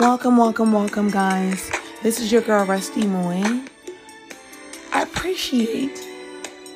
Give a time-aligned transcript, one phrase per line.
[0.00, 1.70] Welcome, welcome, welcome, guys.
[2.02, 3.42] This is your girl, Rusty Moy.
[4.94, 5.94] I appreciate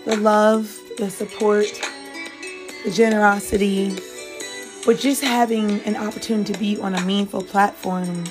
[0.04, 1.64] the love, the support,
[2.84, 3.96] the generosity,
[4.84, 8.24] but just having an opportunity to be on a meaningful platform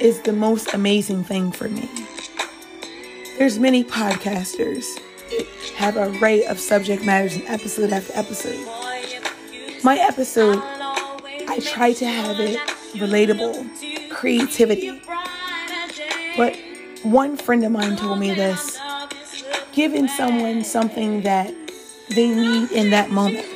[0.00, 1.90] is the most amazing thing for me.
[3.36, 4.86] There's many podcasters
[5.74, 8.66] have a array of subject matters in episode after episode.
[9.84, 12.58] My episode, I try to have it
[12.92, 15.00] relatable, creativity.
[16.36, 16.56] But
[17.02, 18.78] one friend of mine told me this
[19.72, 21.52] giving someone something that
[22.10, 23.46] they need in that moment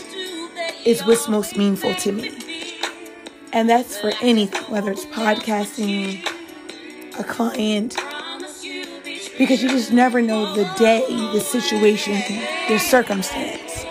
[0.85, 2.33] is what's most meaningful to me.
[3.53, 6.25] And that's for anything, whether it's podcasting,
[7.19, 7.97] a client,
[9.39, 12.15] because you just never know the day, the situation,
[12.69, 13.85] the circumstance.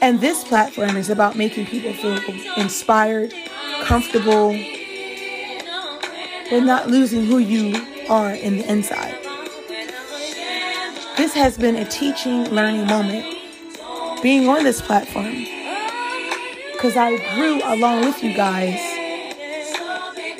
[0.00, 2.18] And this platform is about making people feel
[2.56, 3.34] inspired,
[3.90, 4.52] comfortable,
[6.48, 7.74] but not losing who you
[8.08, 9.16] are in the inside.
[11.16, 13.26] This has been a teaching, learning moment
[14.22, 15.44] being on this platform
[16.72, 18.78] because I grew along with you guys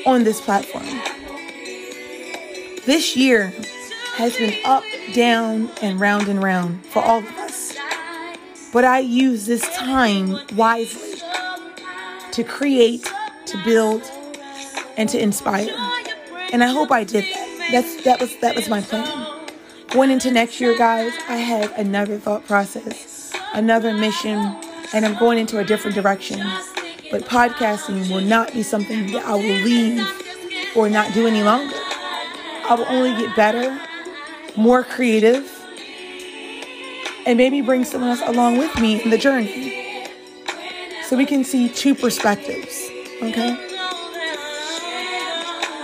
[0.06, 0.86] on this platform.
[2.86, 3.53] This year
[4.14, 7.77] has been up, down, and round and round for all of us.
[8.72, 11.20] But I use this time wisely
[12.30, 13.12] to create,
[13.51, 14.03] to build,
[14.97, 15.75] and to inspire.
[16.53, 17.69] And I hope I did that.
[17.70, 19.27] That's that was that was my plan.
[19.91, 24.39] Going into next year, guys, I have another thought process, another mission,
[24.93, 26.41] and I'm going into a different direction.
[27.11, 30.06] But podcasting will not be something that I will leave
[30.77, 31.75] or not do any longer.
[32.69, 33.81] I will only get better,
[34.56, 35.51] more creative,
[37.27, 40.06] and maybe bring someone else along with me in the journey.
[41.05, 42.89] So we can see two perspectives,
[43.22, 43.56] okay?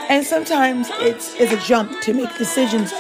[0.09, 2.93] And sometimes it's, it's a jump to make decisions.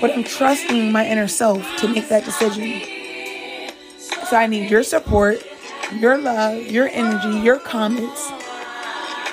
[0.00, 2.82] But I'm trusting my inner self to make that decision.
[3.98, 5.44] So I need your support,
[5.94, 8.30] your love, your energy, your comments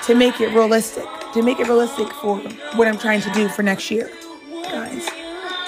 [0.06, 2.38] to make it realistic to make it realistic for
[2.76, 4.12] what I'm trying to do for next year,
[4.64, 5.08] guys.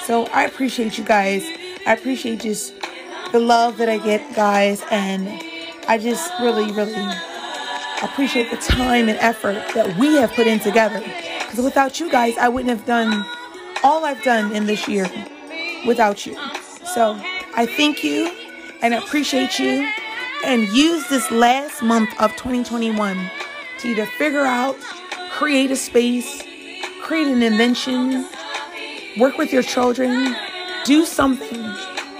[0.04, 1.44] So I appreciate you guys.
[1.86, 2.74] I appreciate just
[3.30, 5.28] the love that I get, guys, and
[5.88, 6.94] I just really, really
[8.02, 11.00] appreciate the time and effort that we have put in together.
[11.00, 13.24] Because without you guys, I wouldn't have done
[13.82, 15.06] all I've done in this year
[15.86, 16.36] without you.
[16.94, 17.18] So
[17.54, 18.30] I thank you
[18.82, 19.88] and appreciate you
[20.44, 23.30] and use this last month of 2021
[23.78, 24.76] to either figure out
[25.30, 26.42] create a space,
[27.02, 28.26] create an invention,
[29.18, 30.36] work with your children,
[30.84, 31.62] do something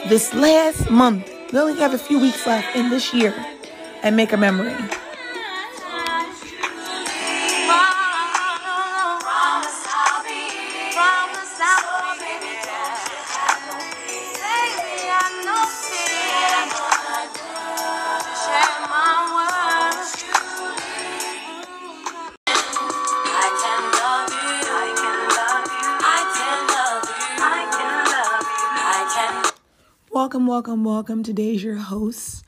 [0.08, 1.28] this last month.
[1.52, 3.34] We only have a few weeks left in this year
[4.02, 4.74] and make a memory.
[30.32, 31.22] Welcome, welcome, welcome.
[31.22, 32.42] Today's your host,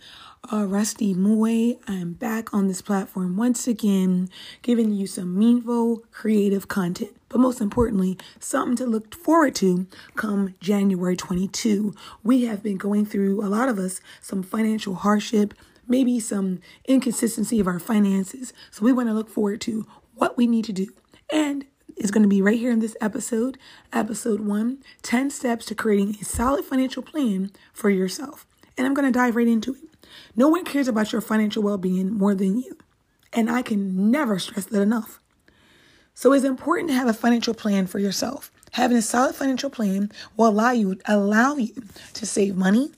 [0.51, 1.77] uh, Rusty Moy.
[1.87, 4.31] I'm back on this platform once again,
[4.63, 7.15] giving you some meaningful, creative content.
[7.29, 9.87] But most importantly, something to look forward to
[10.17, 11.93] come January 22.
[12.23, 15.53] We have been going through, a lot of us, some financial hardship,
[15.87, 18.55] maybe some inconsistency of our finances.
[18.71, 20.87] So we want to look forward to what we need to do.
[21.31, 21.67] And
[21.97, 23.59] is going to be right here in this episode,
[23.93, 28.47] episode one 10 steps to creating a solid financial plan for yourself.
[28.77, 30.09] And I'm going to dive right into it.
[30.37, 32.77] No one cares about your financial well being more than you.
[33.33, 35.21] And I can never stress that enough.
[36.15, 38.51] So it's important to have a financial plan for yourself.
[38.73, 41.75] Having a solid financial plan will allow you allow you
[42.15, 42.91] to save money,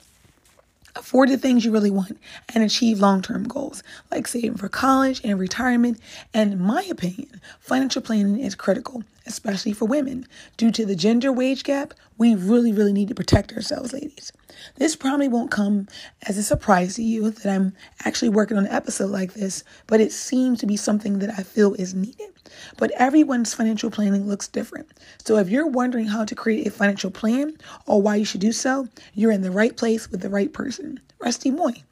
[0.97, 2.19] afford the things you really want,
[2.55, 6.01] and achieve long term goals like saving for college and retirement.
[6.35, 10.27] And in my opinion, financial planning is critical, especially for women.
[10.57, 14.33] Due to the gender wage gap, we really, really need to protect ourselves, ladies.
[14.77, 15.87] This probably won't come
[16.23, 17.75] as a surprise to you that I'm
[18.05, 21.43] actually working on an episode like this, but it seems to be something that I
[21.43, 22.33] feel is needed.
[22.79, 24.89] But everyone's financial planning looks different.
[25.25, 27.57] So if you're wondering how to create a financial plan
[27.87, 31.01] or why you should do so, you're in the right place with the right person.
[31.19, 31.83] Rusty Moy.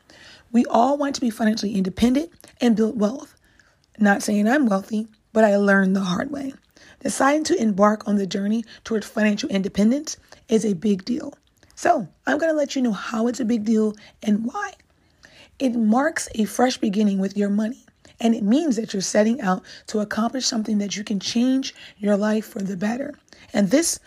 [0.52, 3.34] We all want to be financially independent and build wealth.
[3.98, 6.54] Not saying I'm wealthy, but I learned the hard way.
[7.04, 10.16] Deciding to embark on the journey towards financial independence
[10.48, 11.34] is a big deal.
[11.76, 14.72] So, I'm going to let you know how it's a big deal and why.
[15.58, 17.84] It marks a fresh beginning with your money
[18.20, 22.16] And it means that you're setting out to accomplish something that you can change your
[22.16, 23.14] life for the better.
[23.52, 23.98] And this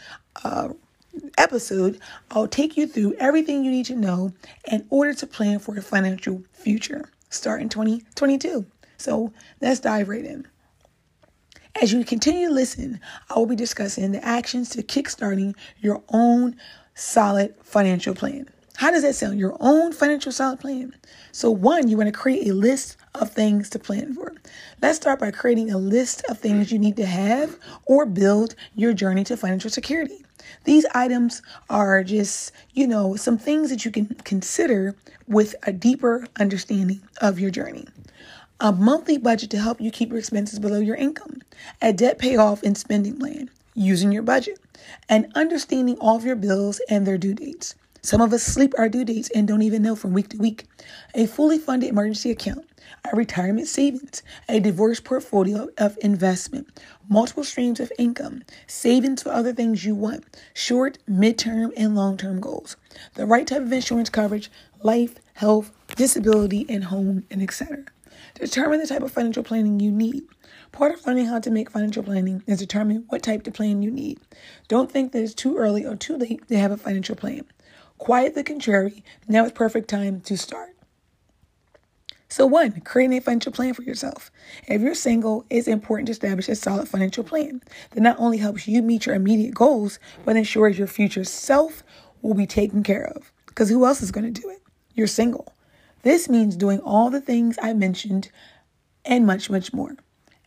[0.44, 0.70] uh,
[1.38, 2.00] episode,
[2.32, 4.34] I'll take you through everything you need to know
[4.72, 8.66] in order to plan for a financial future starting 2022.
[8.98, 10.48] So let's dive right in.
[11.80, 16.56] As you continue to listen, I will be discussing the actions to kickstarting your own
[16.96, 18.50] solid financial plan.
[18.78, 19.38] How does that sound?
[19.38, 20.96] Your own financial solid plan.
[21.32, 24.34] So, one, you want to create a list of things to plan for.
[24.82, 28.94] Let's start by creating a list of things you need to have or build your
[28.94, 30.26] journey to financial security.
[30.64, 34.96] These items are just, you know, some things that you can consider
[35.28, 37.86] with a deeper understanding of your journey.
[38.60, 41.44] A monthly budget to help you keep your expenses below your income.
[41.80, 44.58] A debt payoff and spending plan using your budget.
[45.08, 47.76] And understanding all of your bills and their due dates.
[48.02, 50.66] Some of us sleep our due dates and don't even know from week to week.
[51.14, 52.66] A fully funded emergency account,
[53.12, 56.68] a retirement savings, a diverse portfolio of investment,
[57.08, 60.26] multiple streams of income, savings for other things you want,
[60.56, 62.76] short, midterm, and long term goals,
[63.14, 64.50] the right type of insurance coverage,
[64.82, 67.86] life, health, disability, and home, and etc.
[68.40, 70.24] Determine the type of financial planning you need.
[70.72, 73.90] Part of learning how to make financial planning is determine what type of plan you
[73.90, 74.20] need.
[74.68, 77.46] Don't think that it's too early or too late to have a financial plan.
[77.98, 79.04] Quiet the contrary.
[79.28, 80.76] Now is perfect time to start.
[82.30, 84.30] So, one, create a financial plan for yourself.
[84.68, 88.68] If you're single, it's important to establish a solid financial plan that not only helps
[88.68, 91.84] you meet your immediate goals, but ensures your future self
[92.22, 93.32] will be taken care of.
[93.48, 94.62] Because who else is going to do it?
[94.94, 95.54] You're single.
[96.08, 98.32] This means doing all the things I mentioned
[99.04, 99.98] and much, much more,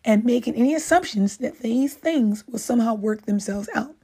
[0.02, 3.94] and making any assumptions that these things will somehow work themselves out.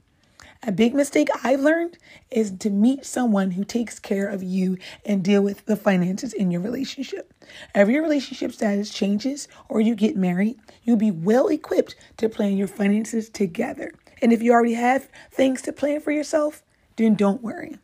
[0.61, 1.97] A big mistake I've learned
[2.29, 6.51] is to meet someone who takes care of you and deal with the finances in
[6.51, 7.33] your relationship.
[7.73, 12.55] If your relationship status changes or you get married, you'll be well equipped to plan
[12.55, 13.93] your finances together.
[14.21, 16.61] And if you already have things to plan for yourself,
[16.97, 17.79] then don't worry.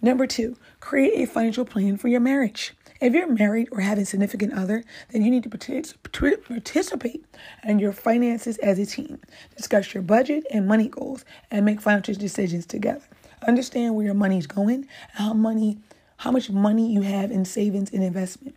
[0.00, 2.72] Number two, create a financial plan for your marriage.
[3.00, 7.24] If you're married or have a significant other, then you need to participate
[7.64, 9.20] in your finances as a team.
[9.56, 13.02] Discuss your budget and money goals and make financial decisions together.
[13.46, 15.78] Understand where your money is going how money
[16.18, 18.56] how much money you have in savings and investment.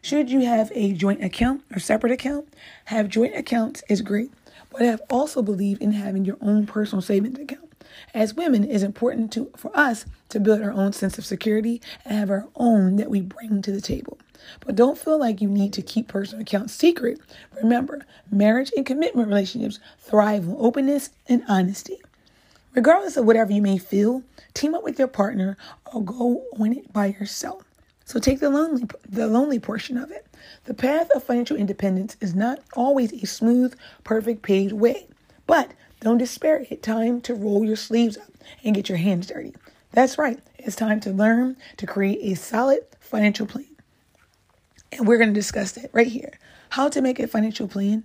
[0.00, 2.48] Should you have a joint account or separate account?
[2.86, 4.30] Have joint accounts is great,
[4.70, 7.73] but I have also believed in having your own personal savings account.
[8.12, 12.18] As women, it's important to for us to build our own sense of security and
[12.18, 14.18] have our own that we bring to the table.
[14.60, 17.20] But don't feel like you need to keep personal accounts secret.
[17.62, 22.00] Remember, marriage and commitment relationships thrive on openness and honesty.
[22.74, 25.56] Regardless of whatever you may feel, team up with your partner
[25.92, 27.62] or go on it by yourself.
[28.04, 30.26] So take the lonely the lonely portion of it.
[30.64, 35.06] The path of financial independence is not always a smooth, perfect paved way.
[35.46, 35.70] But
[36.04, 36.66] don't despair.
[36.68, 38.30] It's time to roll your sleeves up
[38.62, 39.54] and get your hands dirty.
[39.92, 40.38] That's right.
[40.58, 43.66] It's time to learn to create a solid financial plan.
[44.92, 46.38] And we're going to discuss that right here.
[46.70, 48.04] How to make a financial plan.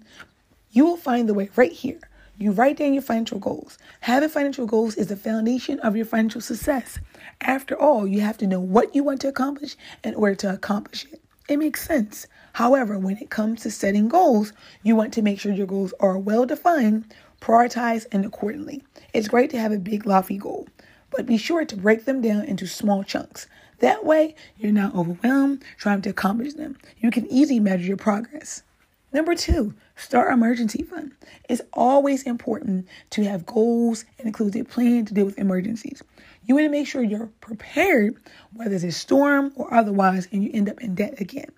[0.71, 1.99] You will find the way right here.
[2.37, 3.77] You write down your financial goals.
[3.99, 6.99] Having financial goals is the foundation of your financial success.
[7.41, 9.75] After all, you have to know what you want to accomplish
[10.05, 11.21] in order to accomplish it.
[11.49, 12.27] It makes sense.
[12.53, 14.53] However, when it comes to setting goals,
[14.83, 18.83] you want to make sure your goals are well defined Prioritize and accordingly.
[19.13, 20.67] It's great to have a big, lofty goal,
[21.11, 23.47] but be sure to break them down into small chunks.
[23.79, 26.77] That way, you're not overwhelmed trying to accomplish them.
[26.97, 28.63] You can easily measure your progress.
[29.11, 31.13] Number two, start emergency fund.
[31.49, 36.03] It's always important to have goals and include a plan to deal with emergencies.
[36.45, 38.17] You want to make sure you're prepared,
[38.53, 41.51] whether it's a storm or otherwise, and you end up in debt again.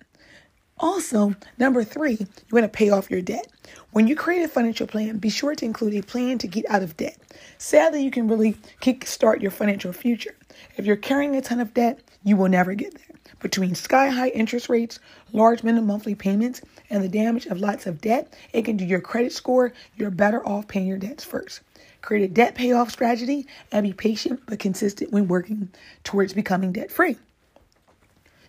[0.78, 3.46] Also, number three, you want to pay off your debt.
[3.92, 6.82] When you create a financial plan, be sure to include a plan to get out
[6.82, 7.18] of debt.
[7.58, 10.34] Sadly, you can really kickstart your financial future.
[10.78, 13.18] If you're carrying a ton of debt, you will never get there.
[13.40, 14.98] Between sky high interest rates,
[15.32, 19.02] large minimum monthly payments, and the damage of lots of debt, it can do your
[19.02, 19.74] credit score.
[19.94, 21.60] You're better off paying your debts first.
[22.00, 25.68] Create a debt payoff strategy and be patient but consistent when working
[26.02, 27.18] towards becoming debt free.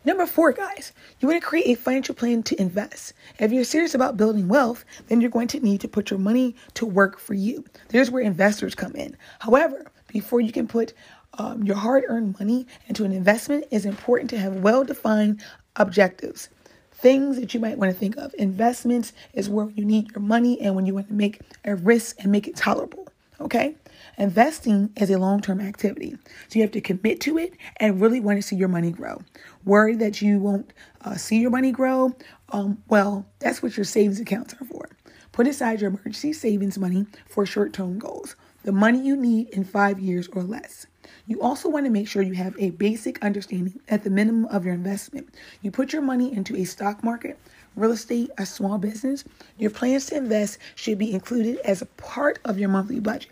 [0.05, 3.13] Number four, guys, you want to create a financial plan to invest.
[3.39, 6.57] If you're serious about building wealth, then you're going to need to put your money
[6.73, 7.63] to work for you.
[7.87, 9.15] There's where investors come in.
[9.39, 10.93] However, before you can put
[11.37, 15.41] um, your hard earned money into an investment, it's important to have well defined
[15.77, 16.49] objectives.
[16.91, 18.35] Things that you might want to think of.
[18.37, 22.17] Investments is where you need your money and when you want to make a risk
[22.19, 23.07] and make it tolerable.
[23.43, 23.75] Okay?
[24.17, 26.17] Investing is a long term activity.
[26.47, 29.21] So you have to commit to it and really want to see your money grow.
[29.65, 30.71] Worry that you won't
[31.01, 32.15] uh, see your money grow.
[32.49, 34.89] Um, well, that's what your savings accounts are for.
[35.31, 39.63] Put aside your emergency savings money for short term goals, the money you need in
[39.63, 40.85] five years or less.
[41.25, 44.65] You also want to make sure you have a basic understanding at the minimum of
[44.65, 45.33] your investment.
[45.61, 47.39] You put your money into a stock market,
[47.75, 49.23] real estate, a small business.
[49.57, 53.31] Your plans to invest should be included as a part of your monthly budget,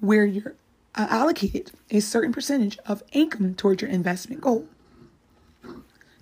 [0.00, 0.54] where you're
[0.94, 4.66] uh, allocated a certain percentage of income towards your investment goal.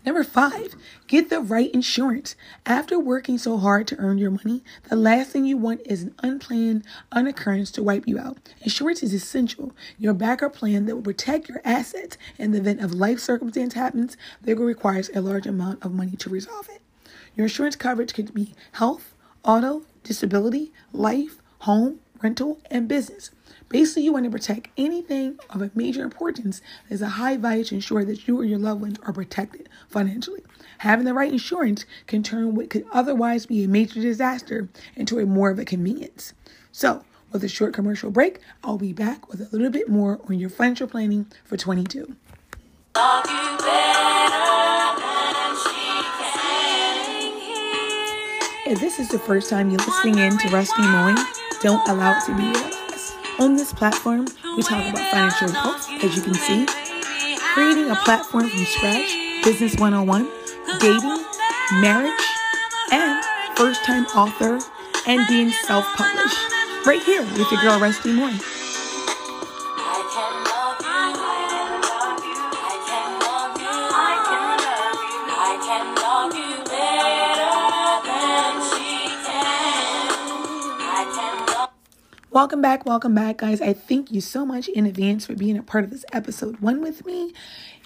[0.05, 0.75] Number five,
[1.07, 2.37] get the right insurance.
[2.67, 6.15] After working so hard to earn your money, the last thing you want is an
[6.23, 8.37] unplanned unoccurrence to wipe you out.
[8.61, 9.73] Insurance is essential.
[9.99, 14.19] Your backup plan that will protect your assets in the event of life circumstance happens
[14.43, 16.83] that requires a large amount of money to resolve it.
[17.37, 19.15] Your insurance coverage could be health,
[19.45, 23.31] auto, disability, life, home, rental, and business.
[23.69, 27.65] Basically, you want to protect anything of a major importance that is a high value
[27.65, 30.43] to ensure that you or your loved ones are protected financially.
[30.79, 35.27] Having the right insurance can turn what could otherwise be a major disaster into a
[35.27, 36.35] more of a convenience.
[36.71, 40.39] So, with a short commercial break, I'll be back with a little bit more on
[40.39, 42.15] your financial planning for 22.
[48.75, 51.15] If this is the first time you're listening in to Rusty Moy,
[51.61, 53.15] don't allow it to be your last.
[53.39, 54.27] On this platform,
[54.57, 56.67] we talk about financial health, as you can see,
[57.55, 59.15] creating a platform from scratch,
[59.45, 60.29] business 101,
[60.81, 61.25] dating,
[61.75, 62.21] marriage,
[62.91, 63.25] and
[63.57, 64.59] first time author,
[65.07, 66.37] and being self published.
[66.85, 68.37] Right here with your girl, Rusty Moy.
[82.35, 83.61] Welcome back, welcome back, guys.
[83.61, 86.81] I thank you so much in advance for being a part of this episode one
[86.81, 87.33] with me.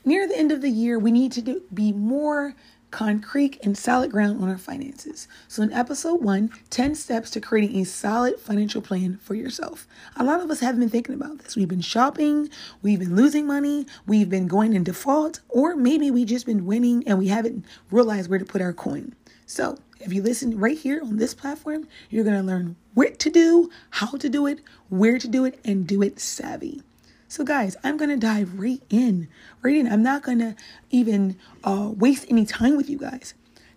[0.07, 2.55] Near the end of the year, we need to do, be more
[2.91, 5.29] concrete and solid ground on our finances.
[5.49, 9.87] So, in episode one, 10 steps to creating a solid financial plan for yourself.
[10.17, 11.55] A lot of us haven't been thinking about this.
[11.55, 12.49] We've been shopping,
[12.81, 17.07] we've been losing money, we've been going in default, or maybe we just been winning
[17.07, 19.15] and we haven't realized where to put our coin.
[19.45, 23.31] So, if you listen right here on this platform, you're going to learn what to
[23.31, 26.83] do, how to do it, where to do it, and do it savvy.
[27.29, 29.29] So, guys, I'm going to dive right in.
[29.61, 29.87] Right in.
[29.87, 30.57] I'm not going to
[30.91, 33.35] even uh, waste any time with you guys.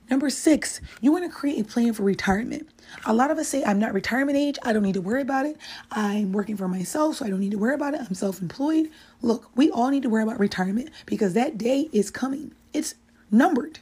[0.10, 2.68] Number six, you want to create a plan for retirement.
[3.06, 4.58] A lot of us say, I'm not retirement age.
[4.64, 5.58] I don't need to worry about it.
[5.90, 8.02] I'm working for myself, so I don't need to worry about it.
[8.02, 8.90] I'm self employed.
[9.22, 12.96] Look, we all need to worry about retirement because that day is coming, it's
[13.32, 13.80] numbered.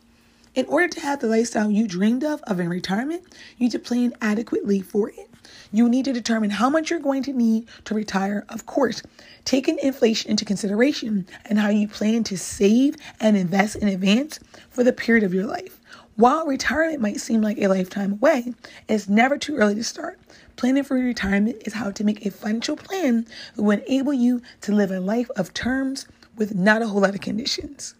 [0.59, 3.23] In order to have the lifestyle you dreamed of of in retirement,
[3.57, 5.29] you need to plan adequately for it.
[5.71, 9.01] You need to determine how much you're going to need to retire, of course,
[9.45, 14.83] taking inflation into consideration and how you plan to save and invest in advance for
[14.83, 15.79] the period of your life.
[16.17, 18.53] While retirement might seem like a lifetime away,
[18.89, 20.19] it's never too early to start.
[20.57, 23.25] Planning for retirement is how to make a financial plan
[23.55, 27.15] that will enable you to live a life of terms with not a whole lot
[27.15, 27.95] of conditions.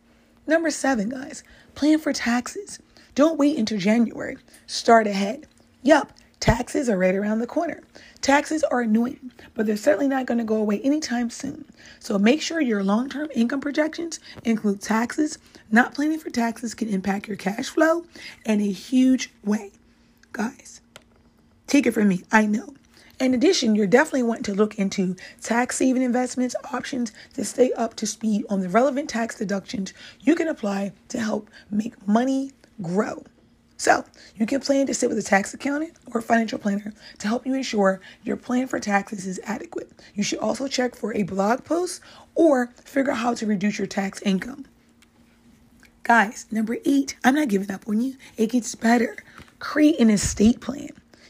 [0.50, 1.44] Number seven, guys,
[1.76, 2.80] plan for taxes.
[3.14, 4.36] Don't wait until January.
[4.66, 5.46] Start ahead.
[5.84, 7.84] Yup, taxes are right around the corner.
[8.22, 11.66] Taxes are annoying, but they're certainly not going to go away anytime soon.
[12.00, 15.38] So make sure your long term income projections include taxes.
[15.70, 18.06] Not planning for taxes can impact your cash flow
[18.44, 19.72] in a huge way.
[20.34, 20.82] Guys,
[21.68, 22.24] take it from me.
[22.32, 22.74] I know.
[23.20, 27.96] In addition, you're definitely wanting to look into tax saving investments options to stay up
[27.96, 33.26] to speed on the relevant tax deductions you can apply to help make money grow.
[33.76, 37.46] So, you can plan to sit with a tax accountant or financial planner to help
[37.46, 39.92] you ensure your plan for taxes is adequate.
[40.16, 42.02] You should also check for a blog post
[42.36, 44.66] or figure out how to reduce your tax income.
[46.04, 48.16] Guys, number eight, I'm not giving up on you.
[48.38, 49.18] It gets better.
[49.60, 50.90] Create an estate plan.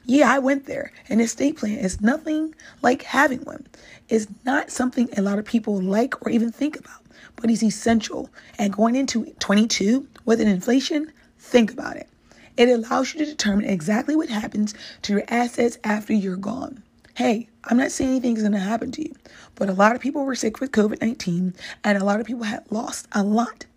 [0.09, 0.91] Yeah, I went there.
[1.07, 3.67] An estate plan is nothing like having one.
[4.07, 7.03] It's not something a lot of people like or even think about,
[7.35, 8.31] but it's essential.
[8.57, 12.09] And going into 22 with an inflation, think about it.
[12.57, 14.73] It allows you to determine exactly what happens
[15.03, 16.81] to your assets after you're gone.
[17.13, 19.13] Hey, I'm not saying anything's going to happen to you,
[19.53, 22.45] but a lot of people were sick with COVID 19 and a lot of people
[22.45, 23.67] had lost a lot.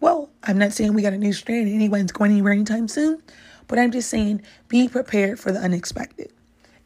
[0.00, 3.22] Well, I'm not saying we got a new strain and anyone's going anywhere anytime soon,
[3.68, 6.32] but I'm just saying be prepared for the unexpected.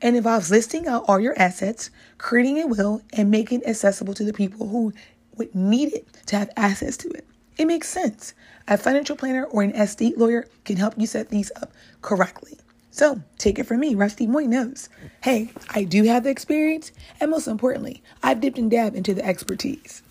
[0.02, 4.24] It involves listing out all your assets, creating a will, and making it accessible to
[4.24, 4.92] the people who
[5.36, 7.26] would need it to have access to it.
[7.58, 8.32] It makes sense.
[8.66, 12.56] A financial planner or an estate lawyer can help you set these up correctly.
[12.90, 14.88] So take it from me, Rusty Moy knows.
[15.22, 19.24] Hey, I do have the experience, and most importantly, I've dipped and dabbed into the
[19.24, 20.02] expertise.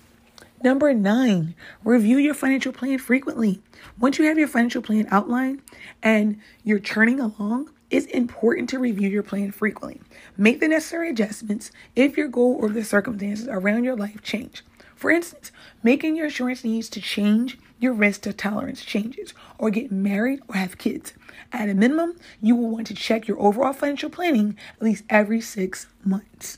[0.61, 3.61] Number nine, review your financial plan frequently.
[3.97, 5.61] Once you have your financial plan outlined
[6.03, 10.01] and you're churning along, it's important to review your plan frequently.
[10.35, 14.63] Make the necessary adjustments if your goal or the circumstances around your life change.
[14.95, 19.93] For instance, making your insurance needs to change, your risk to tolerance changes, or get
[19.93, 21.13] married or have kids.
[21.53, 25.39] At a minimum, you will want to check your overall financial planning at least every
[25.39, 26.57] six months.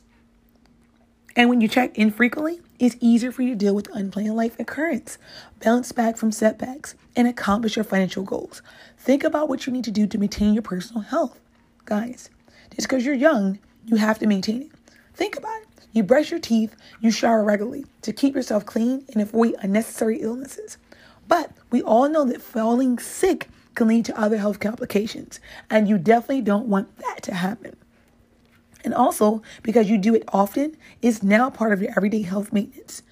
[1.36, 5.20] And when you check infrequently, it's easier for you to deal with unplanned life occurrence,
[5.64, 8.64] bounce back from setbacks, and accomplish your financial goals.
[8.98, 11.40] Think about what you need to do to maintain your personal health.
[11.86, 12.32] Guys,
[12.76, 14.72] just because you're young, you have to maintain it.
[15.14, 15.68] Think about it.
[15.94, 20.80] You brush your teeth, you shower regularly to keep yourself clean and avoid unnecessary illnesses.
[21.28, 26.00] But we all know that falling sick can lead to other health complications, and you
[26.00, 27.76] definitely don't want that to happen.
[28.84, 33.04] And also, because you do it often, it's now part of your everyday health maintenance.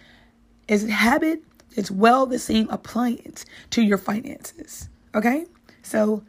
[0.68, 1.44] It's a habit,
[1.76, 4.90] it's well the same appliance to your finances.
[5.16, 5.46] Okay?
[5.82, 6.24] So,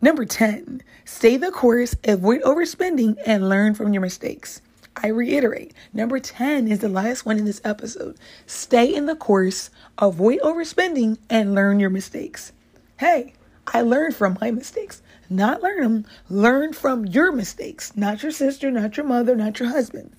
[0.00, 4.60] number 10, stay the course, avoid overspending, and learn from your mistakes.
[4.96, 8.16] I reiterate, number 10 is the last one in this episode.
[8.46, 12.52] Stay in the course, avoid overspending, and learn your mistakes.
[12.96, 13.34] Hey,
[13.66, 15.02] I learned from my mistakes.
[15.28, 19.68] Not learn them, learn from your mistakes, not your sister, not your mother, not your
[19.70, 20.14] husband.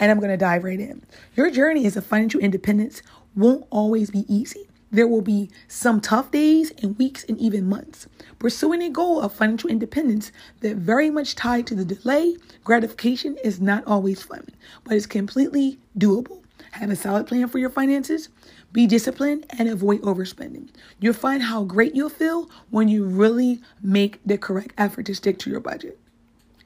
[0.00, 1.02] And I'm going to dive right in.
[1.34, 3.02] Your journey as a financial independence
[3.34, 4.68] won't always be easy.
[4.90, 8.06] There will be some tough days and weeks and even months.
[8.38, 13.60] Pursuing a goal of financial independence that very much tied to the delay gratification is
[13.60, 14.46] not always fun,
[14.84, 16.42] but it's completely doable.
[16.72, 18.28] Have a solid plan for your finances,
[18.72, 20.68] be disciplined, and avoid overspending.
[21.00, 25.38] You'll find how great you'll feel when you really make the correct effort to stick
[25.40, 25.98] to your budget.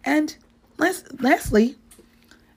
[0.05, 0.35] And
[0.79, 1.77] last, lastly,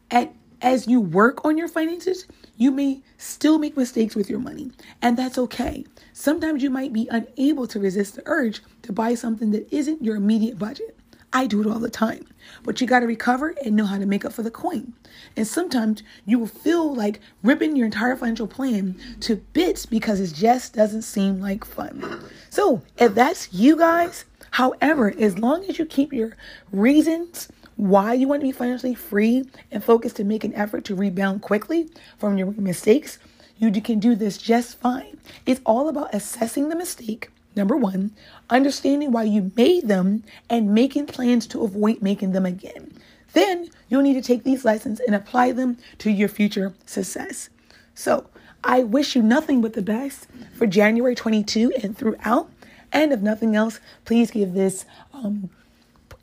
[0.10, 2.26] at, as you work on your finances,
[2.58, 4.72] you may still make mistakes with your money,
[5.02, 5.86] and that's okay.
[6.14, 10.16] Sometimes you might be unable to resist the urge to buy something that isn't your
[10.16, 10.95] immediate budget.
[11.34, 12.28] I do it all the time.
[12.64, 14.94] But you got to recover and know how to make up for the coin.
[15.36, 20.34] And sometimes you will feel like ripping your entire financial plan to bits because it
[20.34, 22.22] just doesn't seem like fun.
[22.50, 26.38] So, if that's you guys, however, as long as you keep your
[26.72, 30.96] reasons why you want to be financially free and focus to make an effort to
[30.96, 33.20] rebound quickly from your mistakes,
[33.58, 35.18] you can do this just fine.
[35.46, 38.12] It's all about assessing the mistake Number one,
[38.50, 42.92] understanding why you made them and making plans to avoid making them again.
[43.34, 47.50] Then you'll need to take these lessons and apply them to your future success.
[47.94, 48.28] So
[48.64, 52.50] I wish you nothing but the best for January 22 and throughout.
[52.92, 55.50] And if nothing else, please give this um,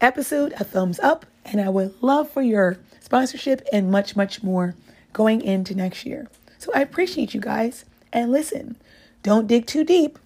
[0.00, 1.26] episode a thumbs up.
[1.44, 4.74] And I would love for your sponsorship and much, much more
[5.12, 6.28] going into next year.
[6.58, 7.84] So I appreciate you guys.
[8.12, 8.76] And listen,
[9.22, 10.18] don't dig too deep.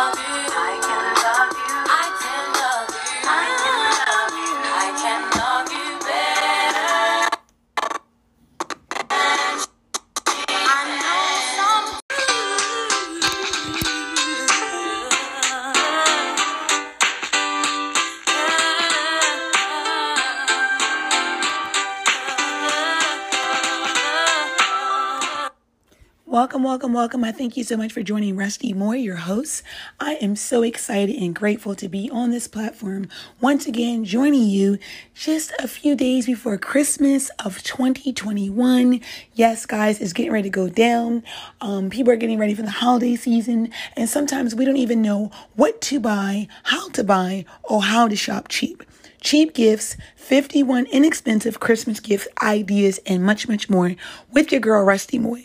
[0.00, 0.37] I
[26.38, 27.24] Welcome, welcome, welcome.
[27.24, 29.64] I thank you so much for joining Rusty Moy, your host.
[29.98, 33.08] I am so excited and grateful to be on this platform
[33.40, 34.78] once again, joining you
[35.14, 39.00] just a few days before Christmas of 2021.
[39.34, 41.24] Yes, guys, it's getting ready to go down.
[41.60, 45.32] Um, people are getting ready for the holiday season, and sometimes we don't even know
[45.56, 48.84] what to buy, how to buy, or how to shop cheap
[49.20, 53.96] cheap gifts, 51 inexpensive Christmas gift ideas, and much, much more
[54.32, 55.42] with your girl, Rusty Moy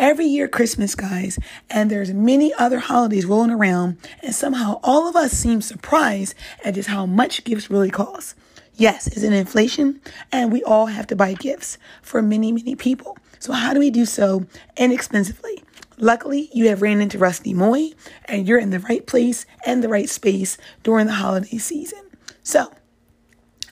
[0.00, 5.14] every year Christmas, guys, and there's many other holidays rolling around, and somehow all of
[5.14, 6.34] us seem surprised
[6.64, 8.34] at just how much gifts really cost.
[8.74, 10.00] Yes, it's an inflation,
[10.32, 13.18] and we all have to buy gifts for many, many people.
[13.38, 15.62] So how do we do so inexpensively?
[15.98, 17.90] Luckily, you have ran into Rusty Moy,
[18.24, 22.00] and you're in the right place and the right space during the holiday season.
[22.42, 22.72] So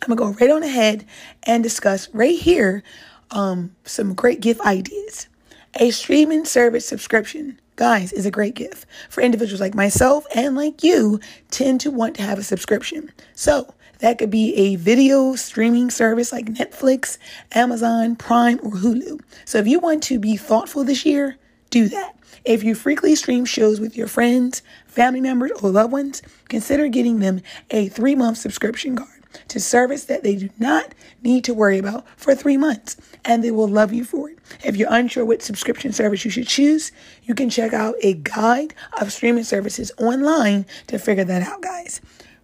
[0.02, 1.06] I'm gonna go right on ahead
[1.44, 2.82] and discuss right here
[3.30, 5.26] um, some great gift ideas.
[5.74, 10.82] A streaming service subscription, guys, is a great gift for individuals like myself and like
[10.82, 13.12] you tend to want to have a subscription.
[13.34, 17.18] So That could be a video streaming service like Netflix,
[17.52, 19.20] Amazon, Prime, or Hulu.
[19.44, 21.36] So if you want to be thoughtful this year,
[21.70, 22.14] do that.
[22.44, 27.18] If you frequently stream shows with your friends, family members, or loved ones, consider getting
[27.18, 29.17] them a three month subscription card
[29.48, 33.50] to service that they do not need to worry about for three months, and they
[33.50, 34.38] will love you for it.
[34.64, 36.92] If you're unsure what subscription service you should choose,
[37.24, 42.00] you can check out a guide of streaming services online to figure that out, guys.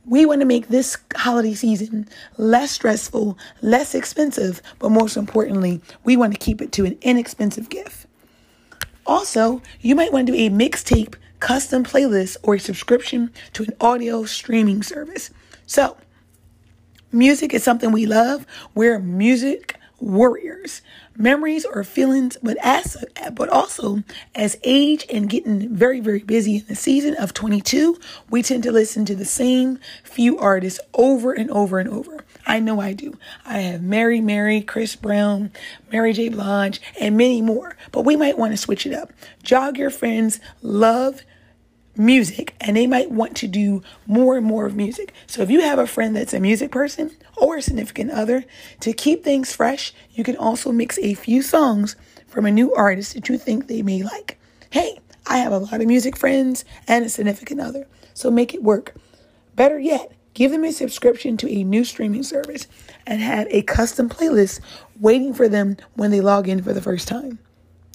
[0.07, 6.16] We want to make this holiday season less stressful, less expensive, but most importantly, we
[6.16, 8.07] want to keep it to an inexpensive gift.
[9.07, 13.73] Also, you might want to do a mixtape, custom playlist, or a subscription to an
[13.81, 15.31] audio streaming service.
[15.66, 15.97] So,
[17.14, 18.46] music is something we love.
[18.74, 20.83] We're music warriors
[21.16, 24.03] memories or feelings, but as but also
[24.35, 27.98] as age and getting very very busy in the season of 22,
[28.31, 32.24] we tend to listen to the same few artists over and over and over.
[32.46, 33.16] I know I do.
[33.46, 35.50] I have Mary Mary, Chris Brown,
[35.90, 36.29] Mary J.
[36.29, 37.77] Blige, and many more.
[37.90, 39.12] But we might want to switch it up.
[39.42, 41.22] Jog your friends love
[41.96, 45.12] music and they might want to do more and more of music.
[45.26, 48.44] So if you have a friend that's a music person or a significant other,
[48.80, 53.14] to keep things fresh, you can also mix a few songs from a new artist
[53.14, 54.38] that you think they may like.
[54.70, 58.62] Hey, I have a lot of music friends and a significant other, so make it
[58.62, 58.94] work.
[59.54, 62.66] Better yet, give them a subscription to a new streaming service
[63.07, 64.61] and have a custom playlist
[64.98, 67.38] waiting for them when they log in for the first time.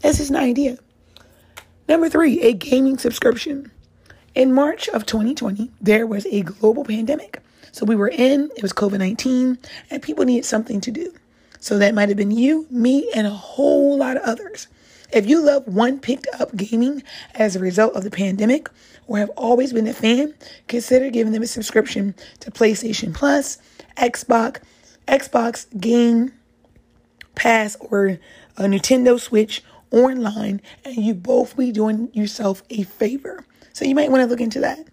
[0.02, 0.78] This is an idea.
[1.90, 3.72] Number three, a gaming subscription.
[4.36, 7.42] In March of 2020, there was a global pandemic.
[7.72, 9.58] So we were in, it was COVID 19,
[9.90, 11.14] and people needed something to do.
[11.60, 14.68] So that might have been you, me, and a whole lot of others.
[15.12, 18.70] If you love one picked up gaming as a result of the pandemic
[19.08, 20.36] or have always been a fan,
[20.68, 23.58] consider giving them a subscription to PlayStation Plus,
[23.98, 24.62] Xbox,
[25.08, 26.34] Xbox Game
[27.34, 28.20] Pass, or
[28.58, 33.46] a Nintendo Switch online, and you both be doing yourself a favor.
[33.80, 34.86] So you might want to look into that.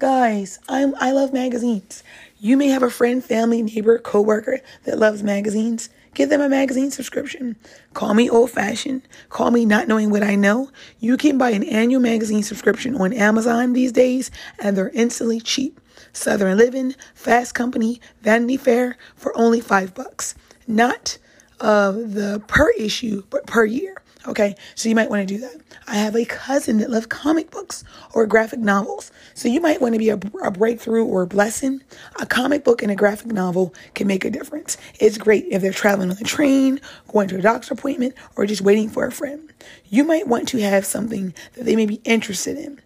[0.00, 2.02] Guys, I'm I love magazines.
[2.40, 5.88] You may have a friend, family, neighbor, coworker that loves magazines.
[6.14, 7.54] Give them a magazine subscription.
[7.94, 9.02] Call me old fashioned.
[9.28, 10.72] Call me not knowing what I know.
[10.98, 15.80] You can buy an annual magazine subscription on Amazon these days, and they're instantly cheap.
[16.12, 20.34] Southern Living, Fast Company, Vanity Fair for only five bucks.
[20.66, 21.18] Not
[21.60, 24.02] uh, the per issue, but per year.
[24.28, 25.56] Okay, so you might want to do that.
[25.86, 29.10] I have a cousin that loves comic books or graphic novels.
[29.32, 31.80] So you might want to be a, a, breakthrough or a blessing.
[32.20, 34.76] A comic book and a graphic novel can make a difference.
[35.00, 36.78] It's great if they're traveling on the train,
[37.10, 39.50] going to a doctor's appointment, or just waiting for a friend.
[39.88, 42.82] You might want to have something that they may be interested in.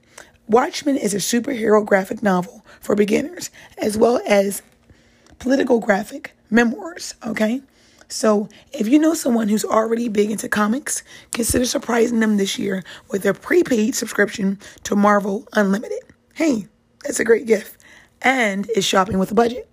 [0.46, 4.62] Watchmen is a superhero graphic novel for beginners, as well as
[5.40, 7.62] political graphic memoirs, okay?
[8.12, 12.84] So, if you know someone who's already big into comics, consider surprising them this year
[13.10, 16.00] with a prepaid subscription to Marvel Unlimited.
[16.34, 16.66] Hey,
[17.02, 17.82] that's a great gift
[18.20, 19.66] and is shopping with a budget.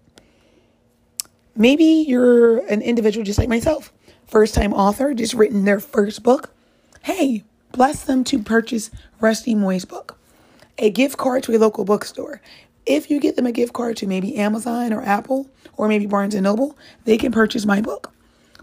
[1.54, 3.92] Maybe you're an individual just like myself,
[4.26, 6.54] first time author, just written their first book.
[7.02, 10.18] Hey, bless them to purchase Rusty Moy's book.
[10.78, 12.42] A gift card to a local bookstore.
[12.86, 16.36] If you get them a gift card to maybe Amazon or Apple or maybe Barnes
[16.36, 18.14] and Noble, they can purchase my book.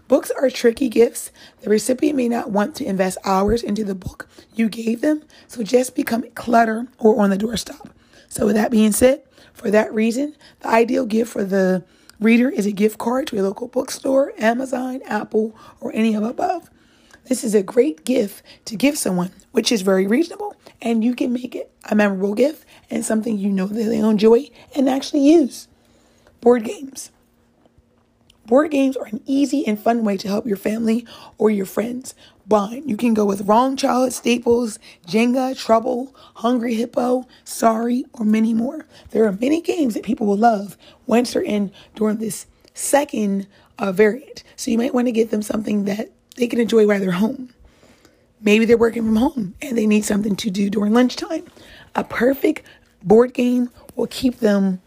[0.07, 1.31] Books are tricky gifts.
[1.61, 5.63] The recipient may not want to invest hours into the book you gave them, so
[5.63, 7.89] just become clutter or on the doorstop.
[8.29, 11.83] So, with that being said, for that reason, the ideal gift for the
[12.19, 16.69] reader is a gift card to a local bookstore, Amazon, Apple, or any of above.
[17.25, 21.33] This is a great gift to give someone, which is very reasonable, and you can
[21.33, 25.67] make it a memorable gift and something you know that they'll enjoy and actually use.
[26.39, 27.11] Board games.
[28.47, 31.05] Board games are an easy and fun way to help your family
[31.37, 32.15] or your friends
[32.47, 32.89] bond.
[32.89, 38.85] You can go with Wrong Child, Staples, Jenga, Trouble, Hungry Hippo, Sorry, or many more.
[39.11, 43.91] There are many games that people will love once they're in during this second uh,
[43.91, 44.43] variant.
[44.55, 47.49] So you might want to get them something that they can enjoy while they're home.
[48.39, 51.43] Maybe they're working from home and they need something to do during lunchtime.
[51.95, 52.61] A perfect
[53.03, 54.79] board game will keep them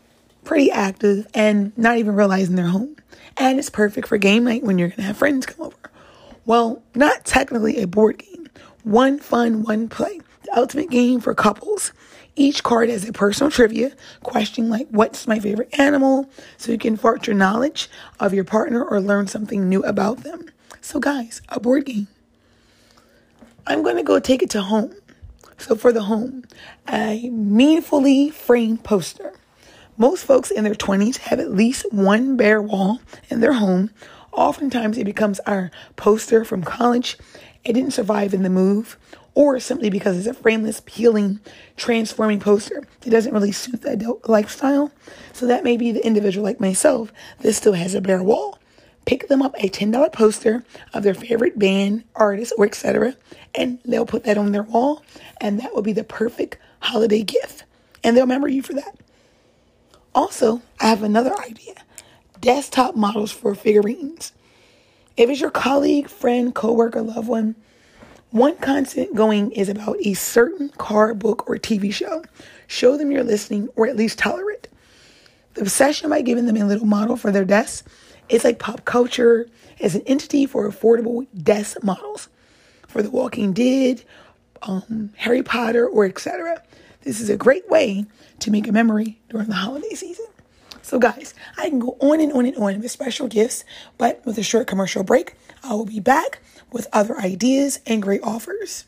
[0.44, 2.96] pretty active and not even realizing they're home.
[3.36, 5.76] And it's perfect for game night when you're going to have friends come over.
[6.44, 8.48] Well, not technically a board game.
[8.82, 10.20] One fun, one play.
[10.44, 11.92] The ultimate game for couples.
[12.36, 16.30] Each card has a personal trivia question like, What's my favorite animal?
[16.56, 20.46] So you can fart your knowledge of your partner or learn something new about them.
[20.80, 22.08] So, guys, a board game.
[23.66, 24.94] I'm going to go take it to home.
[25.58, 26.44] So, for the home,
[26.88, 29.34] a meaningfully framed poster
[30.00, 33.90] Most folks in their 20s have at least one bare wall in their home.
[34.32, 37.18] Oftentimes, it becomes our poster from college.
[37.66, 38.96] It didn't survive in the move,
[39.34, 41.38] or simply because it's a frameless, peeling,
[41.76, 42.82] transforming poster.
[43.04, 44.90] It doesn't really suit the adult lifestyle.
[45.34, 48.58] So, that may be the individual like myself that still has a bare wall.
[49.04, 53.16] Pick them up a $10 poster of their favorite band, artist, or etc.,
[53.54, 55.02] and they'll put that on their wall,
[55.42, 57.64] and that will be the perfect holiday gift.
[58.02, 58.96] And they'll remember you for that.
[60.14, 61.74] Also, I have another idea
[62.40, 64.32] desktop models for figurines.
[65.16, 67.54] If it's your colleague, friend, coworker, loved one,
[68.30, 72.24] one content going is about a certain car, book, or TV show.
[72.66, 74.68] Show them you're listening or at least tolerate.
[75.54, 77.86] The obsession by giving them a little model for their desk
[78.28, 79.46] is like pop culture
[79.80, 82.28] as an entity for affordable desk models
[82.86, 84.02] for The Walking Dead,
[84.62, 86.62] um, Harry Potter, or etc.
[87.02, 88.04] This is a great way
[88.40, 90.26] to make a memory during the holiday season.
[90.82, 93.64] So, guys, I can go on and on and on with special gifts,
[93.96, 96.40] but with a short commercial break, I will be back
[96.72, 98.86] with other ideas and great offers.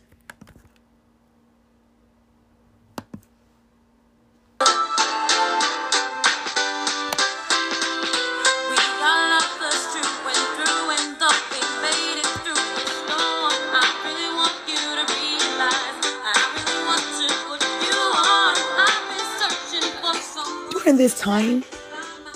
[21.23, 21.63] Time,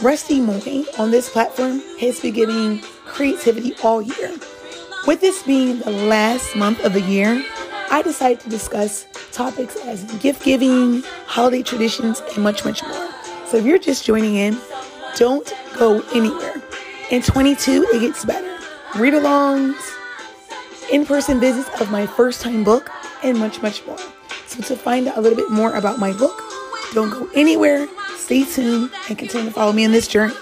[0.01, 4.33] Rusty Moy on this platform has been giving creativity all year.
[5.07, 7.44] With this being the last month of the year,
[7.90, 13.09] I decided to discuss topics as gift giving, holiday traditions, and much, much more.
[13.46, 14.57] So if you're just joining in,
[15.16, 16.62] don't go anywhere.
[17.11, 18.57] In 22, it gets better.
[18.96, 19.81] Read alongs,
[20.92, 22.88] in person visits of my first time book,
[23.25, 23.99] and much, much more.
[24.46, 26.40] So to find out a little bit more about my book,
[26.92, 27.88] don't go anywhere.
[28.27, 30.35] Stay tuned and continue to follow me on this journey.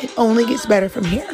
[0.00, 1.26] It only gets better from here.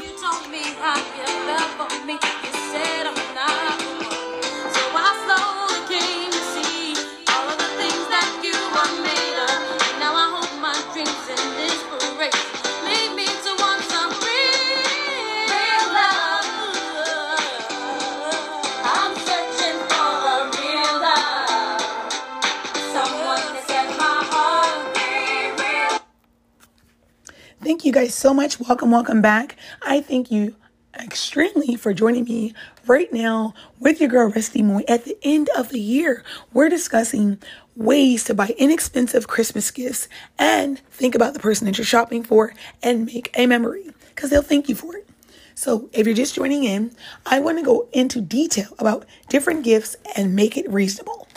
[28.18, 28.58] So much.
[28.58, 29.56] Welcome, welcome back.
[29.80, 30.56] I thank you
[30.98, 32.52] extremely for joining me
[32.84, 34.82] right now with your girl Rusty Moy.
[34.88, 37.40] At the end of the year, we're discussing
[37.76, 42.52] ways to buy inexpensive Christmas gifts and think about the person that you're shopping for
[42.82, 45.08] and make a memory because they'll thank you for it.
[45.54, 46.90] So, if you're just joining in,
[47.24, 51.28] I want to go into detail about different gifts and make it reasonable.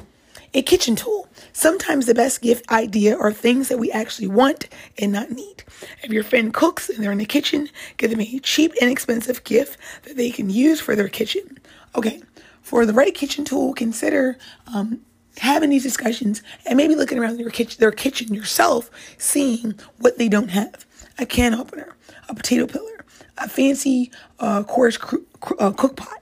[0.55, 1.27] A kitchen tool.
[1.53, 5.63] Sometimes the best gift idea are things that we actually want and not need.
[6.03, 9.77] If your friend cooks and they're in the kitchen, give them a cheap, inexpensive gift
[10.03, 11.59] that they can use for their kitchen.
[11.95, 12.21] Okay,
[12.61, 14.37] for the right kitchen tool, consider
[14.73, 15.01] um,
[15.37, 20.29] having these discussions and maybe looking around your kitchen, their kitchen yourself, seeing what they
[20.29, 20.85] don't have.
[21.19, 21.95] A can opener,
[22.29, 23.05] a potato peeler,
[23.37, 26.21] a fancy uh, coarse cr- cr- uh, cook pot,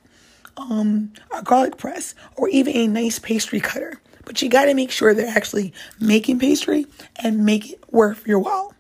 [0.58, 4.02] um, a garlic press, or even a nice pastry cutter.
[4.30, 8.38] But you got to make sure they're actually making pastry and make it worth your
[8.38, 8.76] while.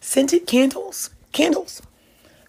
[0.00, 1.10] Scented candles.
[1.32, 1.82] Candles.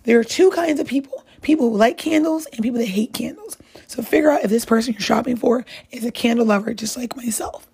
[0.03, 3.57] There are two kinds of people people who like candles and people that hate candles.
[3.87, 7.17] So figure out if this person you're shopping for is a candle lover just like
[7.17, 7.65] myself.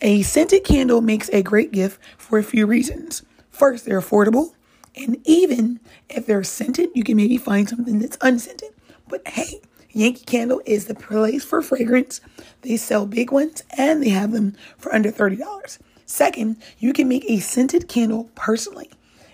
[0.00, 3.22] A scented candle makes a great gift for a few reasons.
[3.50, 4.54] First, they're affordable,
[4.96, 5.78] and even
[6.08, 8.70] if they're scented, you can maybe find something that's unscented.
[9.06, 9.60] But hey,
[9.92, 12.20] Yankee Candle is the place for fragrance.
[12.62, 15.78] They sell big ones and they have them for under $30.
[16.06, 18.90] Second, you can make a scented candle personally.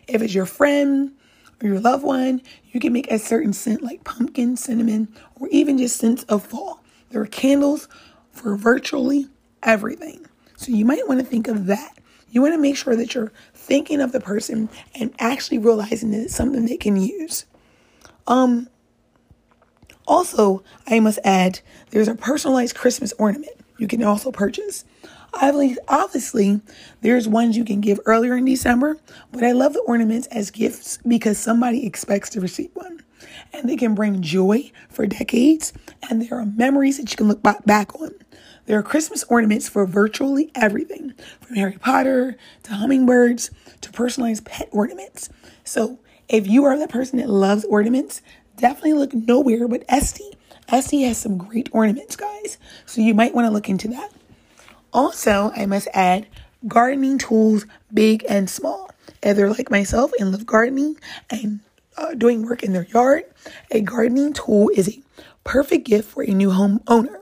[0.09, 1.13] If it's your friend
[1.63, 2.43] or your loved one,
[2.73, 5.09] you can make a certain scent like pumpkin, cinnamon,
[5.41, 6.83] or even just scents of fall.
[7.11, 7.89] There are candles
[8.31, 9.29] for virtually
[9.63, 10.27] everything.
[10.57, 11.99] So you might want to think of that.
[12.31, 16.25] You want to make sure that you're thinking of the person and actually realizing that
[16.25, 17.47] it's something they can use.
[18.27, 18.69] Um,
[20.07, 24.85] also, I must add, there's a personalized Christmas ornament you can also purchase.
[25.35, 26.61] Obviously,
[27.03, 28.99] there's ones you can give earlier in December,
[29.33, 33.03] but I love the ornaments as gifts because somebody expects to receive one.
[33.53, 35.73] And they can bring joy for decades,
[36.09, 38.13] and there are memories that you can look back on.
[38.67, 43.51] There are Christmas ornaments for virtually everything, from Harry Potter to hummingbirds
[43.83, 45.29] to personalized pet ornaments.
[45.65, 48.21] So, if you are the person that loves ornaments,
[48.57, 50.33] definitely look nowhere but Esty.
[50.69, 52.59] Esty has some great ornaments, guys.
[52.87, 54.11] So you might want to look into that.
[54.93, 56.27] Also, I must add
[56.67, 58.91] gardening tools, big and small.
[59.23, 60.97] if they're like myself and love gardening
[61.31, 61.61] and
[61.97, 63.25] uh, doing work in their yard,
[63.71, 65.01] a gardening tool is a
[65.45, 67.21] perfect gift for a new home owner.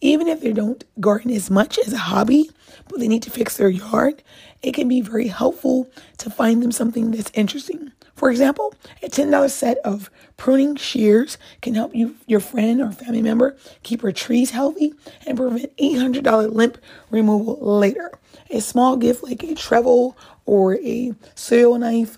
[0.00, 2.50] Even if they don't garden as much as a hobby,
[2.88, 4.22] but they need to fix their yard,
[4.62, 7.92] it can be very helpful to find them something that's interesting.
[8.16, 13.20] For example, a $10 set of pruning shears can help you, your friend or family
[13.20, 14.94] member keep her trees healthy
[15.26, 16.78] and prevent $800 limp
[17.10, 18.10] removal later.
[18.50, 22.16] A small gift like a treble or a cereal knife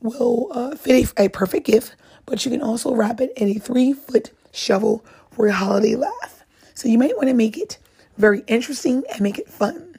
[0.00, 3.58] will uh, fit a, a perfect gift, but you can also wrap it in a
[3.58, 6.44] three foot shovel for a holiday laugh.
[6.74, 7.78] So you might want to make it
[8.16, 9.96] very interesting and make it fun.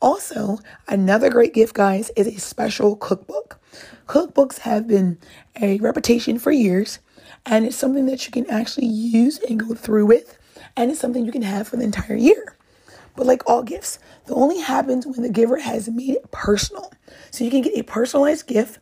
[0.00, 3.58] Also, another great gift, guys, is a special cookbook.
[4.06, 5.18] Cookbooks have been
[5.60, 6.98] a reputation for years,
[7.46, 10.38] and it's something that you can actually use and go through with,
[10.76, 12.56] and it's something you can have for the entire year.
[13.16, 16.92] But like all gifts, that only happens when the giver has made it personal.
[17.30, 18.78] So you can get a personalized gift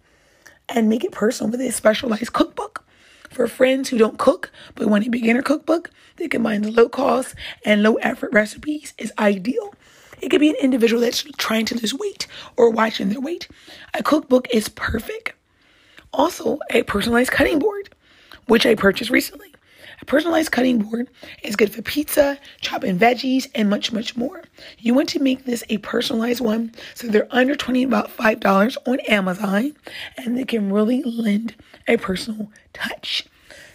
[0.69, 2.85] and make it personal with a specialized cookbook.
[3.31, 7.83] For friends who don't cook but want a beginner cookbook that combines low cost and
[7.83, 9.75] low effort recipes is ideal.
[10.23, 13.49] It could be an individual that's trying to lose weight or watching their weight.
[13.93, 15.33] A cookbook is perfect.
[16.13, 17.95] Also, a personalized cutting board,
[18.47, 19.53] which I purchased recently.
[20.01, 21.09] A personalized cutting board
[21.43, 24.43] is good for pizza, chopping veggies, and much, much more.
[24.79, 29.01] You want to make this a personalized one so they're under 20 about $5 on
[29.01, 29.75] Amazon
[30.17, 31.57] and they can really lend
[31.89, 33.27] a personal touch.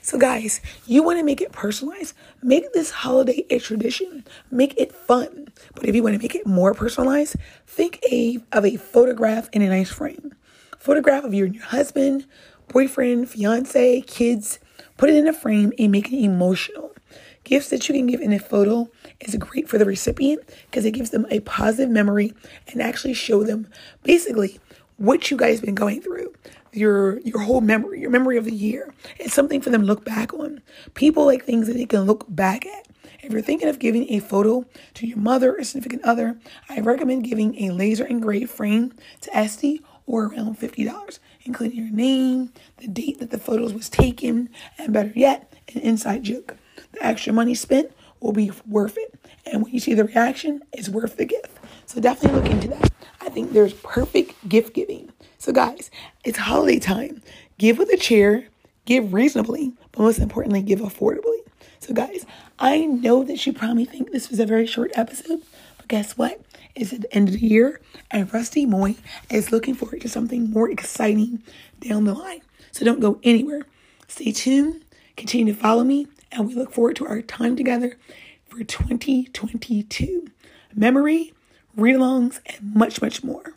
[0.07, 2.13] So, guys, you want to make it personalized.
[2.41, 4.23] Make this holiday a tradition.
[4.49, 5.49] Make it fun.
[5.75, 9.61] But if you want to make it more personalized, think a, of a photograph in
[9.61, 10.33] a nice frame.
[10.79, 12.25] Photograph of you and your husband,
[12.69, 14.59] boyfriend, fiance, kids,
[14.97, 16.95] Put it in a frame and make it emotional.
[17.43, 18.89] Gifts that you can give in a photo
[19.21, 22.33] is great for the recipient because it gives them a positive memory
[22.67, 23.67] and actually show them
[24.03, 24.59] basically
[24.97, 26.33] what you guys been going through
[26.77, 30.05] your your whole memory your memory of the year it's something for them to look
[30.05, 30.61] back on
[30.93, 32.87] people like things that they can look back at
[33.23, 36.37] if you're thinking of giving a photo to your mother or significant other
[36.69, 42.51] i recommend giving a laser engraved frame to Etsy or around $50 including your name,
[42.77, 46.57] the date that the photos was taken, and better yet, an inside joke.
[46.91, 49.15] The extra money spent will be worth it.
[49.45, 51.56] And when you see the reaction, it's worth the gift.
[51.87, 52.91] So definitely look into that.
[53.21, 55.09] I think there's perfect gift giving.
[55.37, 55.89] So guys,
[56.25, 57.21] it's holiday time.
[57.57, 58.45] Give with a chair,
[58.85, 61.39] give reasonably, but most importantly, give affordably.
[61.79, 62.25] So guys,
[62.59, 65.41] I know that you probably think this was a very short episode,
[65.77, 66.41] but guess what?
[66.75, 67.79] It's at the end of the year,
[68.11, 68.97] and Rusty Moy
[69.29, 71.41] is looking forward to something more exciting
[71.79, 72.41] down the line.
[72.73, 73.61] So don't go anywhere.
[74.09, 74.83] Stay tuned,
[75.15, 77.97] continue to follow me, and we look forward to our time together
[78.45, 80.27] for 2022.
[80.75, 81.33] Memory,
[81.77, 83.53] read alongs, and much, much more.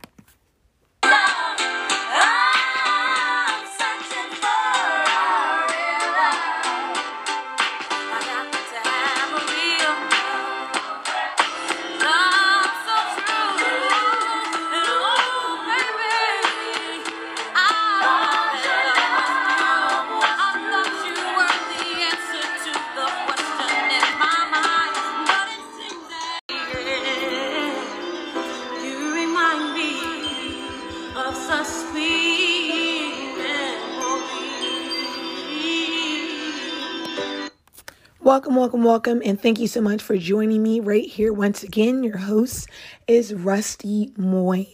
[38.31, 42.05] Welcome, welcome, welcome, and thank you so much for joining me right here once again.
[42.05, 42.69] Your host
[43.09, 44.69] is Rusty Moy.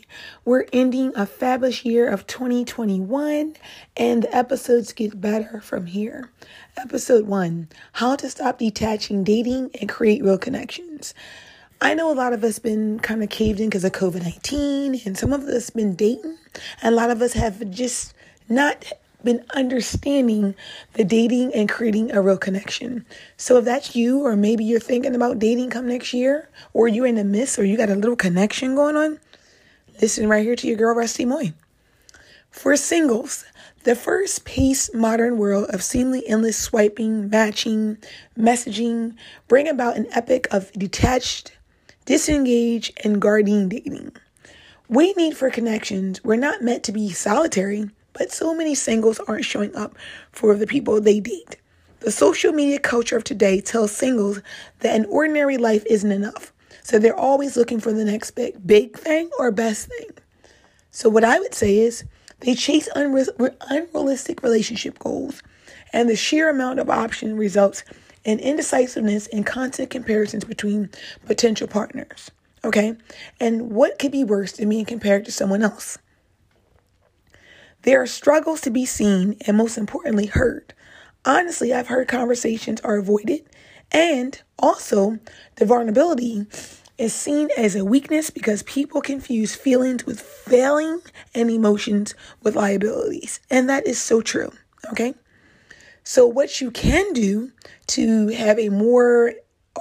[0.44, 3.56] We're ending a fabulous year of 2021,
[3.96, 6.30] and the episodes get better from here.
[6.76, 11.14] Episode one How to Stop Detaching Dating and Create Real Connections.
[11.80, 15.00] I know a lot of us been kind of caved in because of COVID 19,
[15.06, 16.36] and some of us been dating,
[16.82, 18.12] and a lot of us have just
[18.50, 18.92] not
[19.26, 20.54] been understanding
[20.94, 23.04] the dating and creating a real connection.
[23.36, 27.06] So if that's you, or maybe you're thinking about dating come next year, or you're
[27.06, 29.20] in the midst, or you got a little connection going on,
[30.00, 31.52] listen right here to your girl Rusty Moy.
[32.50, 33.44] For singles,
[33.84, 37.98] the first pace modern world of seemingly endless swiping, matching,
[38.36, 39.14] messaging
[39.46, 41.52] bring about an epic of detached,
[42.06, 44.16] disengaged, and guarding dating.
[44.88, 46.24] We need for connections.
[46.24, 47.90] We're not meant to be solitary.
[48.16, 49.94] But so many singles aren't showing up
[50.32, 51.56] for the people they date.
[52.00, 54.40] The social media culture of today tells singles
[54.80, 56.52] that an ordinary life isn't enough.
[56.82, 60.08] So they're always looking for the next big, big thing or best thing.
[60.90, 62.04] So what I would say is
[62.40, 65.42] they chase unre- unrealistic relationship goals,
[65.92, 67.84] and the sheer amount of option results
[68.24, 70.90] in indecisiveness and constant comparisons between
[71.26, 72.30] potential partners.
[72.64, 72.96] Okay?
[73.40, 75.98] And what could be worse than being compared to someone else?
[77.82, 80.74] There are struggles to be seen and, most importantly, heard.
[81.24, 83.48] Honestly, I've heard conversations are avoided,
[83.92, 85.18] and also
[85.56, 86.46] the vulnerability
[86.98, 91.00] is seen as a weakness because people confuse feelings with failing
[91.34, 93.40] and emotions with liabilities.
[93.50, 94.52] And that is so true.
[94.90, 95.14] Okay.
[96.04, 97.50] So, what you can do
[97.88, 99.32] to have a more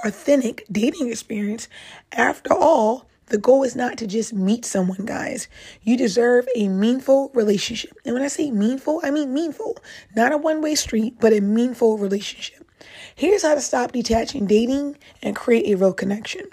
[0.04, 1.70] authentic dating experience,
[2.12, 5.48] after all, the goal is not to just meet someone, guys.
[5.82, 7.98] You deserve a meaningful relationship.
[8.06, 9.78] And when I say meaningful, I mean meaningful.
[10.16, 12.70] Not a one way street, but a meaningful relationship.
[13.16, 16.48] Here's how to stop detaching dating and create a real connection.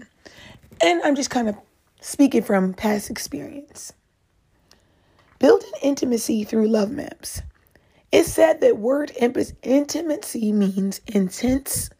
[0.81, 1.57] And I'm just kind of
[2.01, 3.93] speaking from past experience.
[5.39, 7.43] Build an intimacy through love maps.
[8.13, 11.91] It's said that word intimacy means intense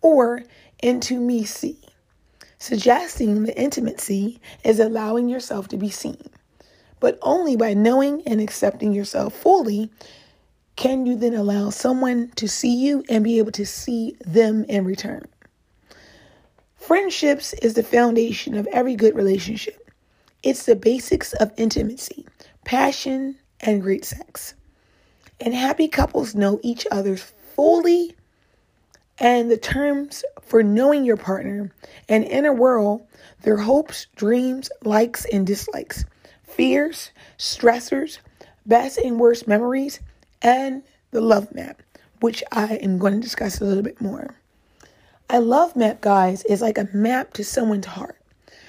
[0.00, 0.44] or
[0.82, 1.79] intimacy
[2.60, 6.28] Suggesting the intimacy is allowing yourself to be seen.
[7.00, 9.90] But only by knowing and accepting yourself fully
[10.76, 14.84] can you then allow someone to see you and be able to see them in
[14.84, 15.24] return.
[16.76, 19.90] Friendships is the foundation of every good relationship.
[20.42, 22.26] It's the basics of intimacy,
[22.66, 24.52] passion, and great sex.
[25.40, 28.14] And happy couples know each other fully
[29.20, 31.70] and the terms for knowing your partner
[32.08, 33.06] and inner world,
[33.42, 36.04] their hopes, dreams, likes, and dislikes,
[36.42, 38.18] fears, stressors,
[38.66, 40.00] best and worst memories,
[40.42, 41.82] and the love map,
[42.20, 44.34] which I am going to discuss a little bit more.
[45.28, 48.16] A love map, guys, is like a map to someone's heart.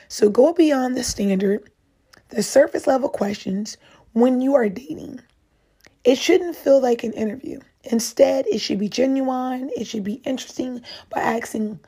[0.10, 1.72] So go beyond the standard,
[2.30, 3.78] the surface level questions
[4.14, 5.22] when you are dating.
[6.04, 7.60] It shouldn't feel like an interview.
[7.86, 11.80] Instead, it should be genuine, it should be interesting by asking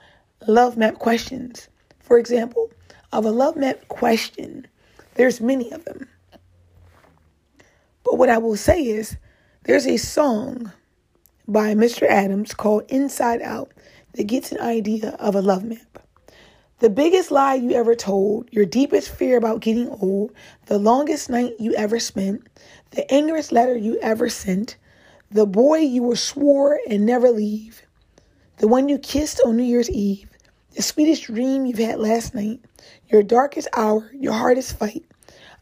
[0.48, 1.70] love map questions.
[2.00, 2.72] For example,
[3.12, 4.68] of a love map question,
[5.16, 6.08] there's many of them.
[8.04, 9.18] But what I will say is
[9.64, 10.72] there's a song
[11.48, 12.08] by Mr.
[12.08, 13.72] Adams called Inside Out
[14.14, 16.00] that gets an idea of a love map.
[16.80, 20.34] The biggest lie you ever told, your deepest fear about getting old,
[20.66, 22.46] the longest night you ever spent,
[22.92, 24.76] the angriest letter you ever sent,
[25.34, 27.82] the boy you were swore and never leave,
[28.58, 30.30] the one you kissed on New Year's Eve,
[30.76, 32.60] the sweetest dream you've had last night,
[33.10, 35.04] your darkest hour, your hardest fight.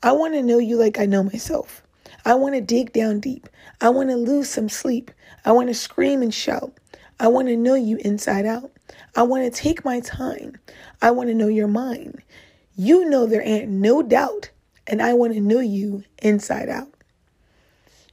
[0.03, 1.83] I want to know you like I know myself.
[2.25, 3.47] I want to dig down deep.
[3.79, 5.09] I want to lose some sleep.
[5.45, 6.73] I want to scream and shout.
[7.21, 8.71] I want to know you inside out.
[9.15, 10.57] I want to take my time.
[11.01, 12.21] I want to know your mind.
[12.75, 14.49] You know there ain't no doubt,
[14.85, 16.89] and I want to know you inside out.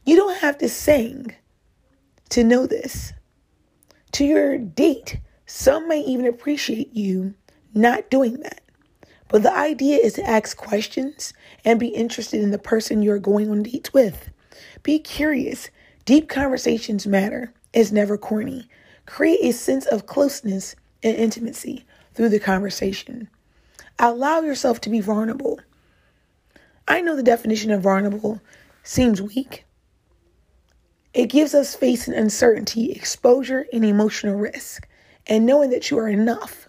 [0.04, 1.34] You don't have to sing
[2.30, 3.12] to know this.
[4.12, 7.34] To your date, some may even appreciate you
[7.74, 8.60] not doing that.
[9.28, 13.50] But the idea is to ask questions and be interested in the person you're going
[13.50, 14.30] on dates with.
[14.82, 15.70] Be curious.
[16.04, 17.52] Deep conversations matter.
[17.74, 18.68] It's never corny.
[19.04, 23.28] Create a sense of closeness and intimacy through the conversation.
[23.98, 25.60] Allow yourself to be vulnerable.
[26.86, 28.40] I know the definition of vulnerable
[28.82, 29.66] seems weak,
[31.18, 34.86] it gives us facing uncertainty, exposure, and emotional risk,
[35.26, 36.68] and knowing that you are enough.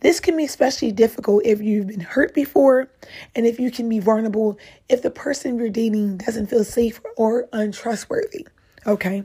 [0.00, 2.90] This can be especially difficult if you've been hurt before
[3.34, 4.58] and if you can be vulnerable
[4.90, 8.46] if the person you're dating doesn't feel safe or untrustworthy.
[8.86, 9.24] Okay?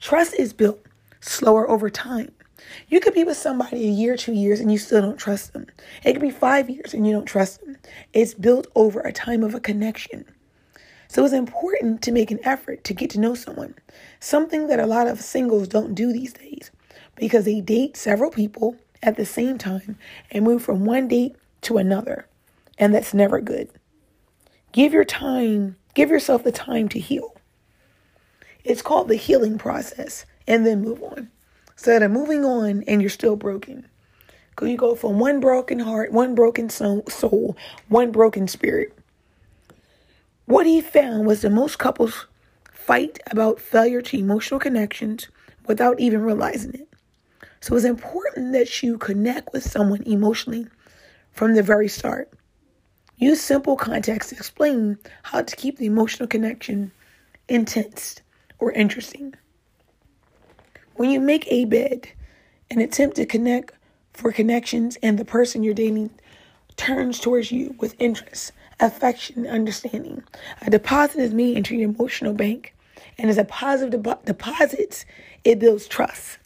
[0.00, 0.84] Trust is built
[1.20, 2.32] slower over time.
[2.88, 5.68] You could be with somebody a year, two years, and you still don't trust them.
[6.02, 7.76] It could be five years and you don't trust them.
[8.12, 10.24] It's built over a time of a connection.
[11.14, 13.76] So it's important to make an effort to get to know someone,
[14.18, 16.72] something that a lot of singles don't do these days
[17.14, 19.96] because they date several people at the same time
[20.32, 22.26] and move from one date to another.
[22.78, 23.70] And that's never good.
[24.72, 27.36] Give your time, give yourself the time to heal.
[28.64, 31.30] It's called the healing process and then move on.
[31.76, 33.86] So that moving on and you're still broken.
[34.50, 37.56] Because you go from one broken heart, one broken soul,
[37.86, 38.98] one broken spirit
[40.46, 42.26] what he found was that most couples
[42.72, 45.28] fight about failure to emotional connections
[45.66, 46.88] without even realizing it.
[47.60, 50.66] So it's important that you connect with someone emotionally
[51.32, 52.30] from the very start.
[53.16, 56.92] Use simple context to explain how to keep the emotional connection
[57.48, 58.20] intense
[58.58, 59.34] or interesting.
[60.96, 62.08] When you make a bed
[62.70, 63.72] an attempt to connect
[64.12, 66.10] for connections and the person you're dating
[66.76, 68.52] turns towards you with interest,
[68.84, 70.22] affection, understanding.
[70.62, 72.74] A deposit is made into your emotional bank,
[73.18, 74.18] and as a positive de-
[75.44, 76.38] it builds trust.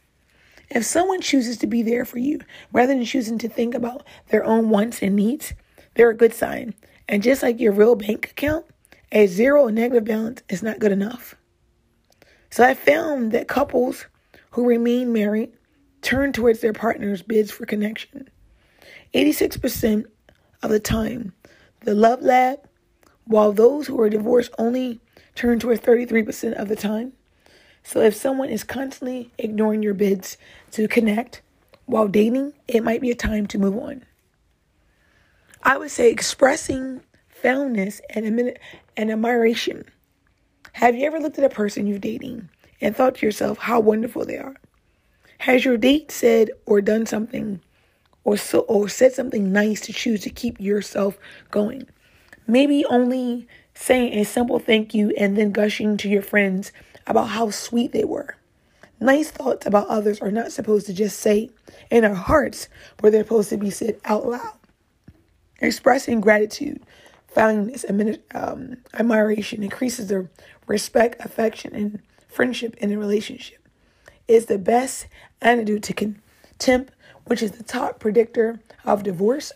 [0.70, 2.41] If someone chooses to be there for you
[2.72, 5.55] rather than choosing to think about their own wants and needs,
[5.95, 6.74] they're a good sign.
[7.09, 8.66] And just like your real bank account,
[9.11, 11.34] A zero or negative balance is not good enough.
[12.51, 14.07] So I found that couples
[14.51, 15.51] who remain married
[16.03, 18.28] turn towards their partner's bids for connection.
[19.14, 20.05] 86%
[20.62, 21.32] of the time,
[21.81, 22.61] the love lab,
[23.24, 25.01] while those who are divorced only
[25.35, 27.12] turn towards 33% of the time.
[27.83, 30.37] So if someone is constantly ignoring your bids
[30.72, 31.43] to connect
[31.87, 34.05] while dating, it might be a time to move on.
[35.62, 38.57] I would say expressing fondness and,
[38.97, 39.85] and admiration.
[40.72, 42.49] Have you ever looked at a person you're dating
[42.81, 44.57] and thought to yourself how wonderful they are?
[45.39, 47.61] Has your date said or done something
[48.29, 51.18] or so or said something nice to choose to keep yourself
[51.51, 51.89] going?
[52.47, 56.70] Maybe only saying a simple thank you and then gushing to your friends
[57.07, 58.37] about how sweet they were.
[59.01, 61.51] Nice thoughts about others are not supposed to just say
[61.91, 62.68] in our hearts,
[62.99, 64.55] but they're supposed to be said out loud.
[65.61, 66.83] Expressing gratitude,
[67.29, 67.85] fondness,
[68.35, 70.29] um, admiration increases the
[70.66, 73.66] respect, affection, and friendship in a relationship.
[74.26, 75.07] It's the best
[75.41, 76.93] antidote to contempt,
[77.29, 79.53] which is the top predictor of divorce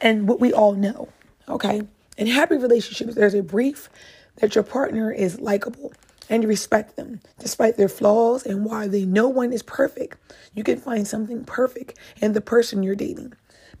[0.00, 1.08] and what we all know.
[1.48, 1.82] Okay.
[2.16, 3.88] In happy relationships, there's a brief
[4.36, 5.92] that your partner is likable
[6.28, 10.16] and you respect them despite their flaws and why they no one is perfect.
[10.54, 13.32] You can find something perfect in the person you're dating.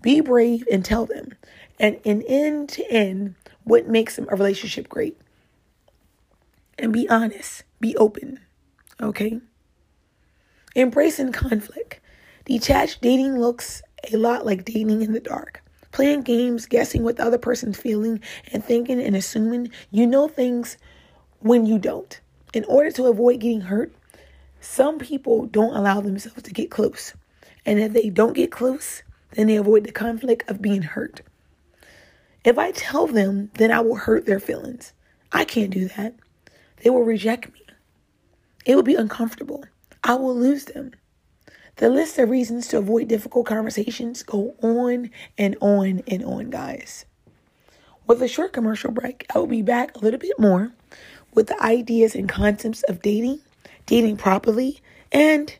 [0.02, 1.34] Be brave and tell them.
[1.78, 3.34] And in end to end,
[3.64, 5.18] what makes a relationship great.
[6.78, 8.40] And be honest, be open.
[9.00, 9.40] Okay?
[10.74, 12.00] Embracing conflict.
[12.46, 13.82] Detached dating looks
[14.12, 15.62] a lot like dating in the dark.
[15.90, 18.20] Playing games, guessing what the other person's feeling,
[18.52, 20.76] and thinking and assuming you know things
[21.40, 22.20] when you don't.
[22.54, 23.92] In order to avoid getting hurt,
[24.60, 27.14] some people don't allow themselves to get close.
[27.64, 31.22] And if they don't get close, then they avoid the conflict of being hurt.
[32.44, 34.92] If I tell them, then I will hurt their feelings.
[35.32, 36.14] I can't do that.
[36.76, 37.62] They will reject me.
[38.64, 39.64] It will be uncomfortable.
[40.04, 40.92] I will lose them.
[41.76, 47.04] The list of reasons to avoid difficult conversations go on and on and on, guys.
[48.06, 50.72] With a short commercial break, I will be back a little bit more
[51.34, 53.40] with the ideas and concepts of dating,
[53.84, 54.80] dating properly,
[55.12, 55.54] and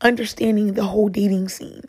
[0.00, 1.84] understanding the whole dating scene.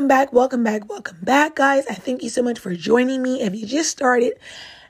[0.00, 1.86] Welcome back, welcome back, welcome back, guys.
[1.86, 3.42] I thank you so much for joining me.
[3.42, 4.32] If you just started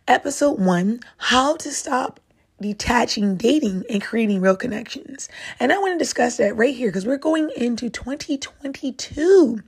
[0.06, 2.20] episode one, how to stop
[2.60, 5.28] detaching dating and creating real connections.
[5.58, 9.60] And I want to discuss that right here because we're going into 2022.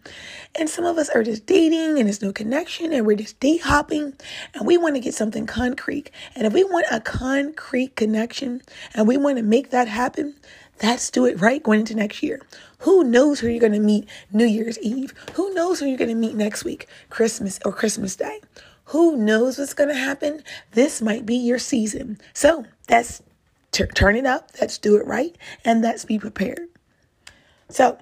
[0.54, 3.62] And some of us are just dating and there's no connection and we're just date
[3.62, 4.12] hopping
[4.54, 6.10] and we want to get something concrete.
[6.36, 8.62] And if we want a concrete connection
[8.94, 10.36] and we want to make that happen,
[10.82, 12.40] Let's do it right going into next year.
[12.78, 15.14] Who knows who you're going to meet New Year's Eve?
[15.34, 18.40] Who knows who you're going to meet next week, Christmas or Christmas Day?
[18.86, 20.42] Who knows what's going to happen?
[20.72, 22.18] This might be your season.
[22.34, 23.22] So that's
[23.70, 24.50] t- turn it up.
[24.60, 25.36] Let's do it right.
[25.64, 26.60] And let's be prepared.
[27.68, 27.98] So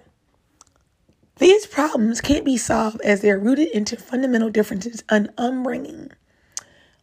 [1.36, 6.10] these problems can't be solved as they're rooted into fundamental differences in upbringing,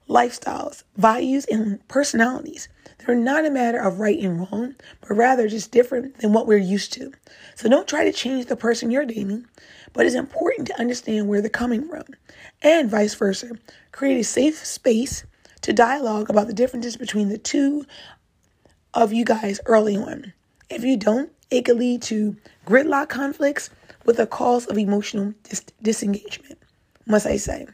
[0.10, 2.70] lifestyles, values, and personalities.
[3.05, 6.58] They're not a matter of right and wrong, but rather just different than what we're
[6.58, 7.12] used to.
[7.55, 9.45] So don't try to change the person you're dating,
[9.93, 12.03] but it's important to understand where they're coming from
[12.62, 13.51] and vice versa.
[13.91, 15.26] Create a safe space
[15.62, 17.86] to dialogue about the differences between the two
[18.93, 20.34] of you guys early on.
[20.70, 22.36] If you don't, it could lead to
[22.66, 23.70] gridlock conflicts
[24.05, 26.60] with a cause of emotional dis- disengagement,
[27.05, 27.68] must I say.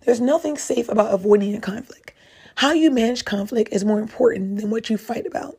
[0.00, 2.12] There's nothing safe about avoiding a conflict.
[2.56, 5.58] How you manage conflict is more important than what you fight about.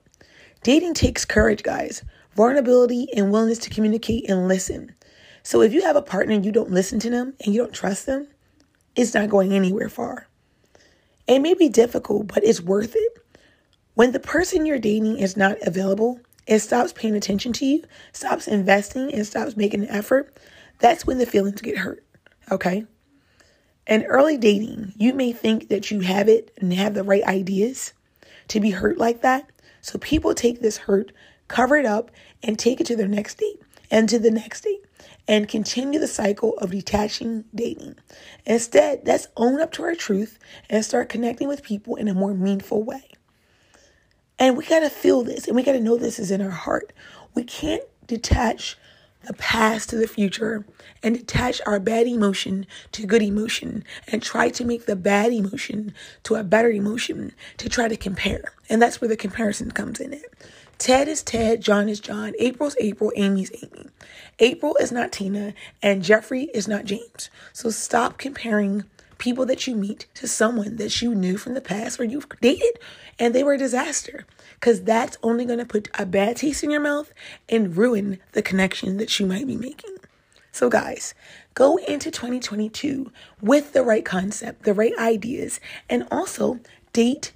[0.63, 2.03] Dating takes courage, guys,
[2.35, 4.95] vulnerability, and willingness to communicate and listen.
[5.43, 7.73] So if you have a partner and you don't listen to them and you don't
[7.73, 8.27] trust them,
[8.95, 10.27] it's not going anywhere far.
[11.27, 13.17] It may be difficult, but it's worth it.
[13.93, 17.83] When the person you're dating is not available, it stops paying attention to you,
[18.13, 20.35] stops investing, and stops making an effort,
[20.79, 22.03] that's when the feelings get hurt.
[22.51, 22.85] Okay?
[23.89, 27.93] In early dating, you may think that you have it and have the right ideas
[28.49, 29.49] to be hurt like that.
[29.81, 31.11] So people take this hurt,
[31.47, 32.11] cover it up,
[32.43, 33.59] and take it to their next date
[33.89, 34.85] and to the next date
[35.27, 37.95] and continue the cycle of detaching dating.
[38.45, 40.37] Instead, let's own up to our truth
[40.69, 43.09] and start connecting with people in a more meaningful way.
[44.37, 46.51] And we got to feel this and we got to know this is in our
[46.51, 46.93] heart.
[47.33, 48.77] We can't detach
[49.25, 50.65] the past to the future
[51.03, 55.93] and attach our bad emotion to good emotion and try to make the bad emotion
[56.23, 58.53] to a better emotion to try to compare.
[58.69, 60.33] And that's where the comparison comes in it.
[60.77, 63.87] Ted is Ted, John is John, April's April, Amy's Amy.
[64.39, 65.53] April is not Tina,
[65.83, 67.29] and Jeffrey is not James.
[67.51, 68.85] So stop comparing
[69.19, 72.79] people that you meet to someone that you knew from the past where you've dated
[73.19, 74.25] and they were a disaster.
[74.55, 77.13] Because that's only going to put a bad taste in your mouth
[77.47, 79.97] and ruin the connection that you might be making.
[80.51, 81.13] So, guys,
[81.53, 83.11] go into 2022
[83.41, 85.59] with the right concept, the right ideas,
[85.89, 86.59] and also
[86.91, 87.33] date,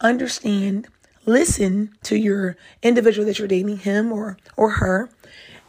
[0.00, 0.88] understand,
[1.26, 5.10] listen to your individual that you're dating, him or or her,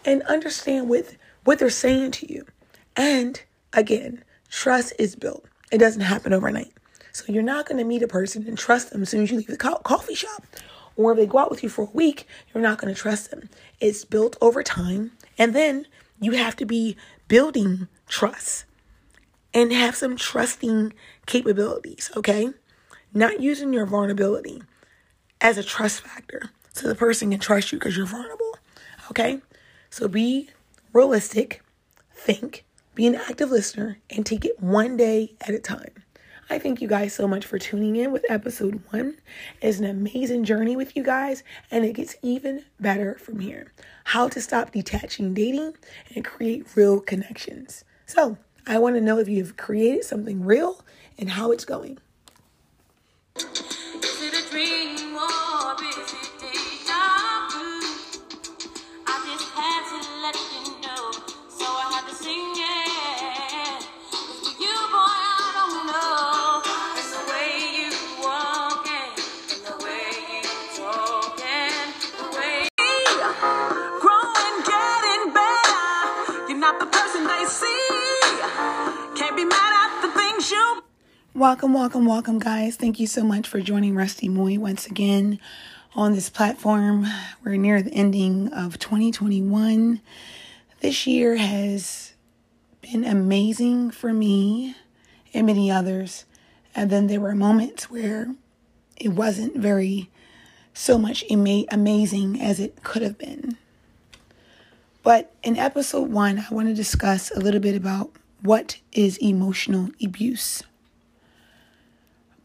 [0.05, 2.45] and understand what what they're saying to you.
[2.95, 3.41] And
[3.73, 5.45] again, trust is built.
[5.71, 6.71] It doesn't happen overnight.
[7.11, 9.37] So you're not going to meet a person and trust them as soon as you
[9.37, 10.45] leave the co- coffee shop.
[10.95, 13.31] Or if they go out with you for a week, you're not going to trust
[13.31, 13.49] them.
[13.79, 15.11] It's built over time.
[15.37, 15.87] And then
[16.19, 16.95] you have to be
[17.27, 18.65] building trust
[19.53, 20.93] and have some trusting
[21.25, 22.49] capabilities, okay?
[23.13, 24.61] Not using your vulnerability
[25.41, 28.57] as a trust factor so the person can trust you because you're vulnerable.
[29.09, 29.41] Okay?
[29.89, 30.49] So be
[30.93, 31.61] realistic,
[32.13, 32.65] think,
[32.97, 35.91] be an active listener, and take it one day at a time.
[36.49, 39.19] I thank you guys so much for tuning in with episode one.
[39.61, 43.71] It's an amazing journey with you guys, and it gets even better from here.
[44.05, 45.75] How to stop detaching dating
[46.15, 47.83] and create real connections.
[48.07, 50.83] So, I want to know if you've created something real
[51.19, 51.99] and how it's going.
[81.37, 82.77] Welcome, welcome, welcome, guys.
[82.77, 85.39] Thank you so much for joining Rusty Moy once again
[85.93, 87.05] on this platform.
[87.43, 90.01] We're near the ending of 2021.
[90.79, 92.13] This year has
[92.81, 94.73] been amazing for me
[95.33, 96.25] and many others.
[96.73, 98.33] And then there were moments where
[98.95, 100.09] it wasn't very
[100.73, 103.57] so much ama- amazing as it could have been.
[105.03, 108.11] But in episode one, I want to discuss a little bit about
[108.41, 110.63] what is emotional abuse.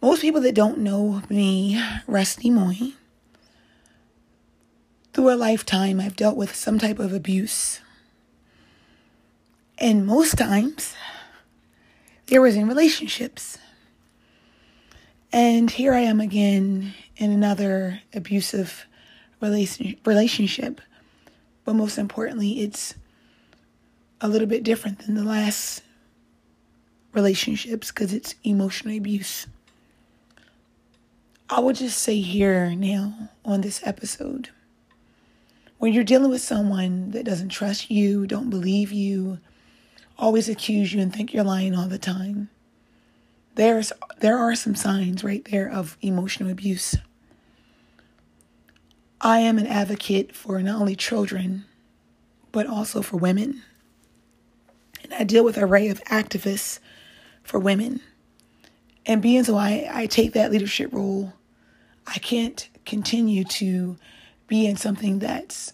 [0.01, 2.95] Most people that don't know me, Rusty Moy,
[5.12, 7.80] through a lifetime, I've dealt with some type of abuse.
[9.78, 10.95] And most times,
[12.26, 13.59] there was in relationships.
[15.32, 18.86] And here I am again in another abusive
[19.40, 20.80] relationship.
[21.64, 22.95] But most importantly, it's
[24.22, 25.82] a little bit different than the last
[27.12, 29.46] relationships because it's emotional abuse.
[31.50, 34.48] I will just say here now on this episode
[35.82, 39.40] when you're dealing with someone that doesn't trust you, don't believe you,
[40.16, 42.48] always accuse you and think you're lying all the time,
[43.56, 46.94] there's there are some signs right there of emotional abuse.
[49.20, 51.64] I am an advocate for not only children,
[52.52, 53.62] but also for women.
[55.12, 56.78] And I deal with an array of activists
[57.42, 58.00] for women.
[59.04, 61.34] And being so I, I take that leadership role
[62.06, 63.96] I can't continue to
[64.48, 65.72] be in something that's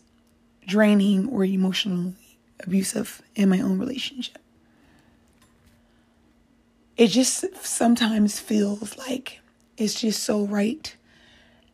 [0.66, 2.14] draining or emotionally
[2.60, 4.38] abusive in my own relationship.
[6.96, 9.40] It just sometimes feels like
[9.76, 10.94] it's just so right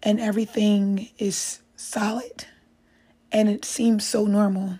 [0.02, 2.44] and everything is solid
[3.32, 4.78] and it seems so normal.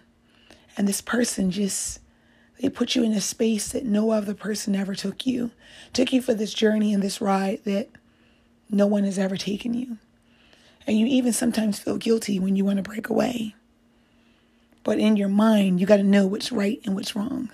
[0.77, 2.01] And this person just,
[2.65, 5.51] they put you in a space that no other person ever took you,
[5.93, 7.91] took you for this journey and this ride that
[8.71, 9.99] no one has ever taken you.
[10.87, 13.55] And you even sometimes feel guilty when you want to break away.
[14.83, 17.51] But in your mind, you got to know what's right and what's wrong.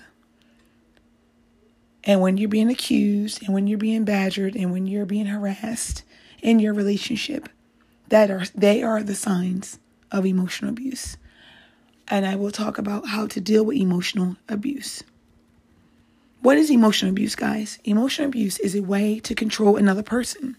[2.05, 6.03] And when you're being accused, and when you're being badgered, and when you're being harassed
[6.41, 7.49] in your relationship,
[8.07, 9.77] that are they are the signs
[10.09, 11.17] of emotional abuse.
[12.11, 15.01] And I will talk about how to deal with emotional abuse.
[16.41, 17.79] What is emotional abuse, guys?
[17.85, 20.57] Emotional abuse is a way to control another person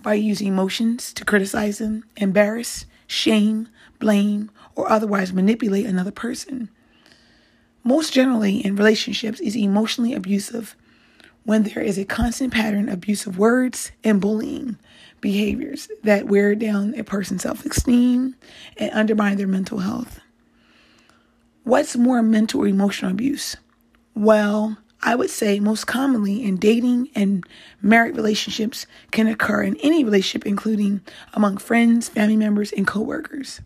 [0.00, 6.68] by using emotions to criticize them, embarrass, shame, blame, or otherwise manipulate another person.
[7.82, 10.76] Most generally in relationships is emotionally abusive
[11.42, 14.78] when there is a constant pattern of abusive words and bullying
[15.20, 18.36] behaviors that wear down a person's self-esteem
[18.76, 20.21] and undermine their mental health.
[21.64, 23.56] What's more mental or emotional abuse?
[24.14, 27.44] Well, I would say most commonly in dating and
[27.80, 31.02] married relationships can occur in any relationship, including
[31.34, 33.60] among friends, family members, and coworkers.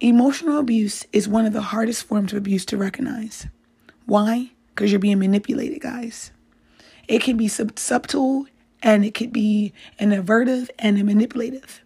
[0.00, 3.48] Emotional abuse is one of the hardest forms of abuse to recognize.
[4.06, 4.52] Why?
[4.68, 6.30] Because you're being manipulated, guys.
[7.08, 8.46] It can be sub- subtle
[8.82, 11.80] and it could be an avertive and a manipulative.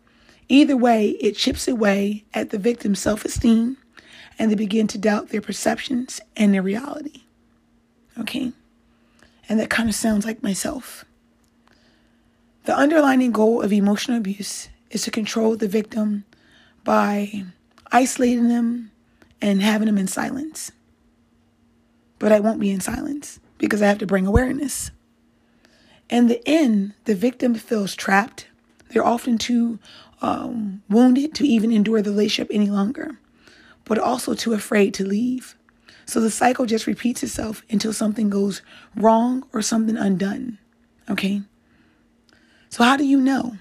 [0.49, 3.79] Either way, it chips away at the victim's self esteem
[4.39, 7.23] and they begin to doubt their perceptions and their reality.
[8.19, 8.53] Okay?
[9.49, 11.05] And that kind of sounds like myself.
[12.65, 16.25] The underlying goal of emotional abuse is to control the victim
[16.85, 17.45] by
[17.91, 18.91] isolating them
[19.41, 20.71] and having them in silence.
[22.19, 24.91] But I won't be in silence because I have to bring awareness.
[26.09, 28.47] In the end, the victim feels trapped.
[28.91, 29.79] They're often too
[30.21, 33.19] um, wounded to even endure the relationship any longer,
[33.85, 35.57] but also too afraid to leave.
[36.07, 38.63] So the cycle just repeats itself until something goes
[38.97, 40.59] wrong or something undone.
[41.09, 41.43] Okay?
[42.69, 43.57] So, how do you know?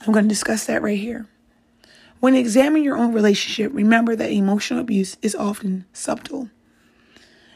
[0.00, 1.26] I'm going to discuss that right here.
[2.20, 6.50] When examining your own relationship, remember that emotional abuse is often subtle.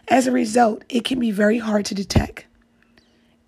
[0.09, 2.47] As a result, it can be very hard to detect.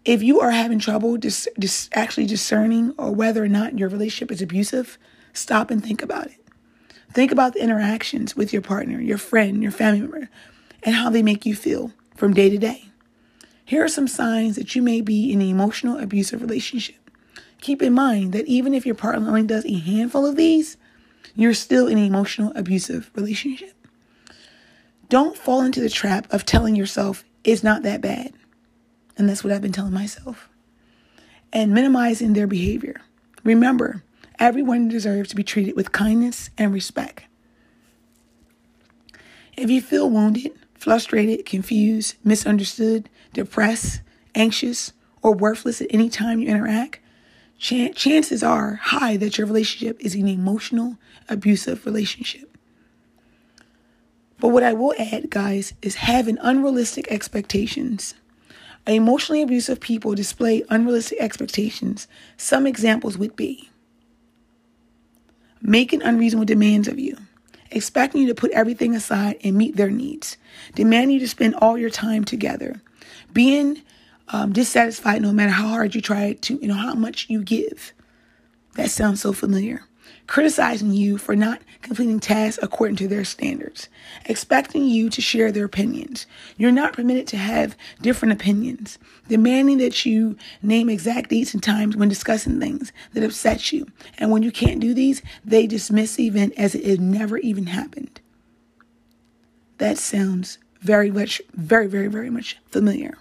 [0.04, 4.32] If you are having trouble dis- dis- actually discerning or whether or not your relationship
[4.32, 4.98] is abusive,
[5.32, 6.41] stop and think about it.
[7.14, 10.28] Think about the interactions with your partner, your friend, your family member,
[10.82, 12.86] and how they make you feel from day to day.
[13.64, 16.96] Here are some signs that you may be in an emotional abusive relationship.
[17.60, 20.76] Keep in mind that even if your partner only does a handful of these,
[21.34, 23.74] you're still in an emotional abusive relationship.
[25.08, 28.32] Don't fall into the trap of telling yourself it's not that bad.
[29.16, 30.48] And that's what I've been telling myself.
[31.52, 33.00] And minimizing their behavior.
[33.44, 34.02] Remember,
[34.42, 37.26] Everyone deserves to be treated with kindness and respect.
[39.56, 44.00] If you feel wounded, frustrated, confused, misunderstood, depressed,
[44.34, 46.98] anxious, or worthless at any time you interact,
[47.56, 50.96] ch- chances are high that your relationship is an emotional,
[51.28, 52.58] abusive relationship.
[54.40, 58.14] But what I will add, guys, is having unrealistic expectations.
[58.88, 62.08] Emotionally abusive people display unrealistic expectations.
[62.36, 63.68] Some examples would be
[65.62, 67.16] making unreasonable demands of you,
[67.70, 70.36] expecting you to put everything aside and meet their needs,
[70.74, 72.82] demanding you to spend all your time together,
[73.32, 73.80] being
[74.28, 77.92] um, dissatisfied no matter how hard you try to, you know, how much you give.
[78.74, 79.84] That sounds so familiar
[80.26, 83.88] criticizing you for not completing tasks according to their standards,
[84.26, 86.26] expecting you to share their opinions.
[86.56, 88.98] You're not permitted to have different opinions,
[89.28, 93.86] demanding that you name exact dates and times when discussing things that upset you.
[94.18, 98.20] And when you can't do these, they dismiss the event as it never even happened.
[99.78, 103.18] That sounds very much, very, very, very much familiar.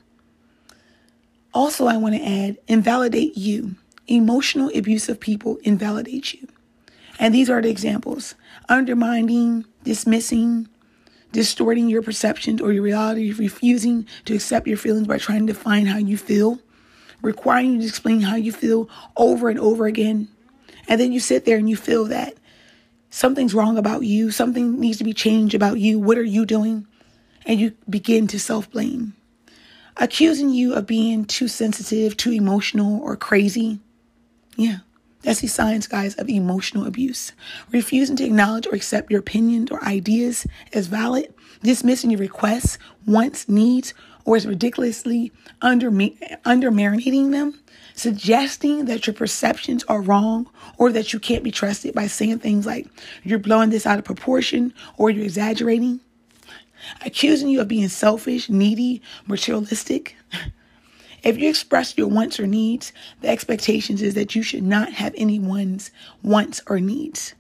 [1.54, 3.76] Also, I want to add invalidate you.
[4.08, 6.47] Emotional, abusive people invalidate you.
[7.22, 8.34] And these are the examples
[8.68, 10.68] undermining, dismissing,
[11.32, 15.86] distorting your perceptions or your reality, refusing to accept your feelings by trying to define
[15.86, 16.60] how you feel,
[17.22, 20.30] requiring you to explain how you feel over and over again.
[20.88, 22.38] And then you sit there and you feel that
[23.12, 26.00] something's wrong about you, something needs to be changed about you.
[26.00, 26.88] What are you doing?
[27.46, 29.16] And you begin to self blame,
[29.96, 33.80] accusing you of being too sensitive, too emotional, or crazy.
[34.56, 34.80] Yeah.
[35.24, 37.32] That's the signs, guys, of emotional abuse.
[37.72, 43.48] Refusing to acknowledge or accept your opinions or ideas as valid, dismissing your requests, wants,
[43.48, 43.94] needs,
[44.26, 45.92] or as ridiculously under,
[46.46, 47.60] under them,
[47.96, 52.66] suggesting that your perceptions are wrong or that you can't be trusted by saying things
[52.66, 52.88] like
[53.24, 56.00] you're blowing this out of proportion or you're exaggerating,
[57.06, 60.16] accusing you of being selfish, needy, materialistic.
[61.24, 62.92] If you express your wants or needs,
[63.22, 65.92] the expectations is that you should not have anyone's
[66.24, 67.36] wants or needs.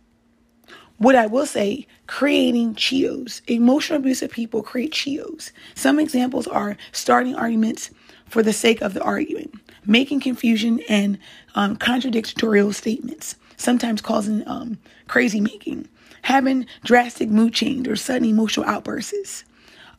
[0.97, 3.41] What I will say, creating Cheetos.
[3.47, 5.51] Emotional abusive people create Cheetos.
[5.73, 7.89] Some examples are starting arguments
[8.27, 11.17] for the sake of the argument, making confusion and
[11.55, 14.77] um, contradictorial statements, sometimes causing um,
[15.07, 15.87] crazy making,
[16.21, 19.43] having drastic mood change or sudden emotional outbursts,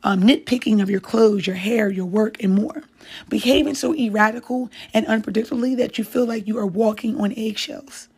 [0.03, 2.83] um, nitpicking of your clothes, your hair, your work, and more.
[3.29, 4.49] Behaving so erratic
[4.93, 8.09] and unpredictably that you feel like you are walking on eggshells.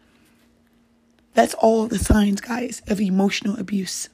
[1.34, 4.10] That's all the signs, guys, of emotional abuse.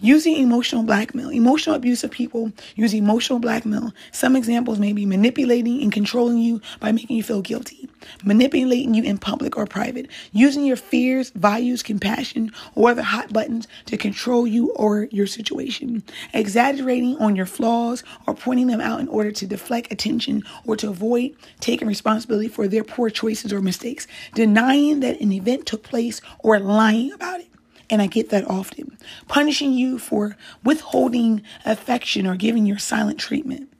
[0.00, 1.30] Using emotional blackmail.
[1.30, 3.94] Emotional abuse of people use emotional blackmail.
[4.12, 7.88] Some examples may be manipulating and controlling you by making you feel guilty,
[8.22, 13.66] manipulating you in public or private, using your fears, values, compassion, or other hot buttons
[13.86, 16.02] to control you or your situation,
[16.34, 20.90] exaggerating on your flaws or pointing them out in order to deflect attention or to
[20.90, 26.20] avoid taking responsibility for their poor choices or mistakes, denying that an event took place
[26.40, 27.48] or lying about it
[27.88, 28.98] and I get that often.
[29.28, 33.72] Punishing you for withholding affection or giving your silent treatment.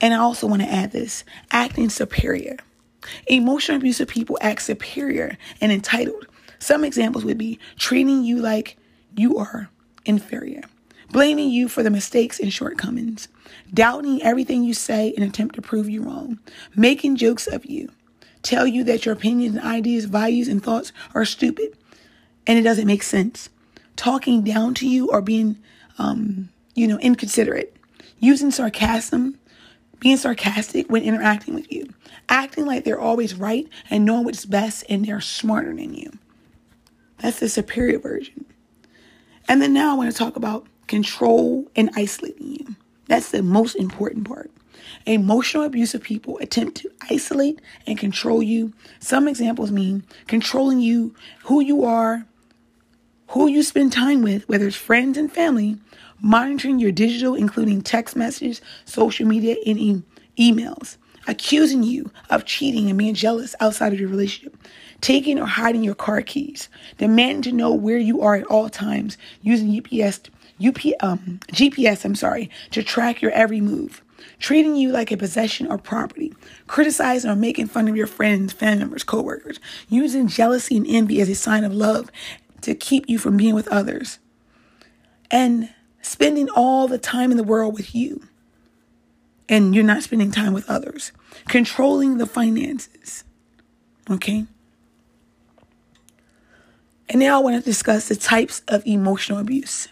[0.00, 2.56] And I also want to add this acting superior.
[3.26, 6.26] Emotional abusive people act superior and entitled.
[6.58, 8.76] Some examples would be treating you like
[9.16, 9.70] you are
[10.04, 10.62] inferior,
[11.10, 13.28] blaming you for the mistakes and shortcomings,
[13.72, 16.38] doubting everything you say in attempt to prove you wrong,
[16.74, 17.90] making jokes of you,
[18.42, 21.76] tell you that your opinions ideas, values, and thoughts are stupid,
[22.46, 23.48] and it doesn't make sense.
[23.96, 25.58] Talking down to you or being,
[25.98, 27.76] um, you know, inconsiderate,
[28.18, 29.38] using sarcasm,
[30.00, 31.88] being sarcastic when interacting with you,
[32.28, 36.12] acting like they're always right and knowing what's best and they're smarter than you.
[37.18, 38.44] That's the superior version.
[39.48, 42.76] And then now I want to talk about control and isolating you.
[43.06, 44.50] That's the most important part.
[45.06, 48.72] Emotional abusive people attempt to isolate and control you.
[49.00, 52.26] Some examples mean controlling you, who you are,
[53.28, 55.78] who you spend time with, whether it's friends and family,
[56.20, 60.02] monitoring your digital, including text messages, social media, and e-
[60.38, 60.96] emails,
[61.26, 64.56] accusing you of cheating and being jealous outside of your relationship,
[65.00, 66.68] taking or hiding your car keys,
[66.98, 70.20] demanding to know where you are at all times, using UPS,
[70.64, 74.02] UP, um, GPS, I'm sorry, to track your every move,
[74.38, 76.32] treating you like a possession or property,
[76.66, 81.28] criticizing or making fun of your friends, family members, coworkers, using jealousy and envy as
[81.28, 82.10] a sign of love
[82.66, 84.18] to keep you from being with others
[85.30, 85.70] and
[86.02, 88.28] spending all the time in the world with you
[89.48, 91.12] and you're not spending time with others,
[91.48, 93.24] controlling the finances.
[94.10, 94.46] Okay?
[97.08, 99.88] And now I want to discuss the types of emotional abuse.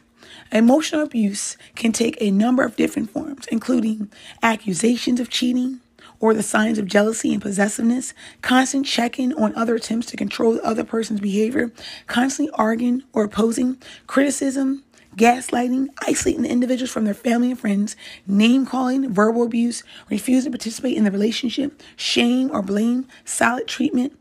[0.50, 4.10] Emotional abuse can take a number of different forms, including
[4.42, 5.80] accusations of cheating,
[6.20, 10.64] or the signs of jealousy and possessiveness, constant checking on other attempts to control the
[10.64, 11.72] other person's behavior,
[12.06, 14.84] constantly arguing or opposing, criticism,
[15.16, 17.96] gaslighting, isolating the individuals from their family and friends,
[18.26, 24.12] name calling, verbal abuse, refusing to participate in the relationship, shame or blame, silent treatment,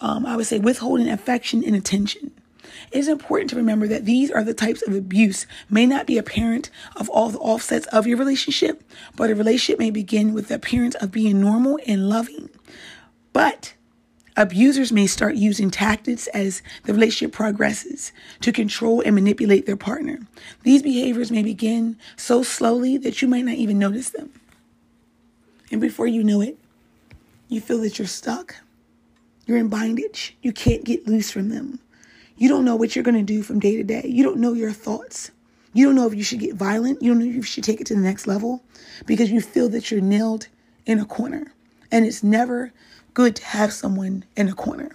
[0.00, 2.32] um, I would say withholding affection and attention.
[2.92, 6.18] It is important to remember that these are the types of abuse may not be
[6.18, 8.82] apparent of all the offsets of your relationship,
[9.16, 12.50] but a relationship may begin with the appearance of being normal and loving.
[13.32, 13.74] But
[14.36, 20.20] abusers may start using tactics as the relationship progresses to control and manipulate their partner.
[20.62, 24.30] These behaviors may begin so slowly that you might not even notice them.
[25.70, 26.58] And before you know it,
[27.48, 28.56] you feel that you're stuck.
[29.46, 30.36] You're in bondage.
[30.42, 31.78] You can't get loose from them.
[32.36, 34.02] You don't know what you're going to do from day to day.
[34.04, 35.30] You don't know your thoughts.
[35.72, 37.02] You don't know if you should get violent.
[37.02, 38.62] You don't know if you should take it to the next level
[39.06, 40.48] because you feel that you're nailed
[40.84, 41.52] in a corner.
[41.90, 42.72] And it's never
[43.14, 44.90] good to have someone in a corner.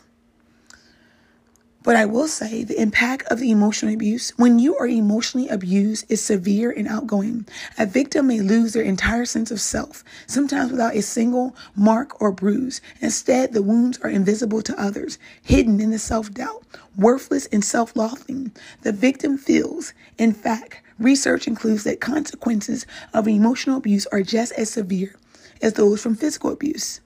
[1.84, 6.06] But I will say the impact of the emotional abuse, when you are emotionally abused,
[6.10, 7.48] is severe and outgoing.
[7.80, 12.32] A victim may lose their entire sense of self, sometimes without a single mark or
[12.32, 12.82] bruise.
[13.00, 16.64] Instead, the wounds are invisible to others, hidden in the self doubt,
[16.96, 18.52] worthless and self loathing
[18.82, 19.94] the victim feels.
[20.20, 25.16] In fact, research includes that consequences of emotional abuse are just as severe
[25.64, 27.02] as those from physical abuse.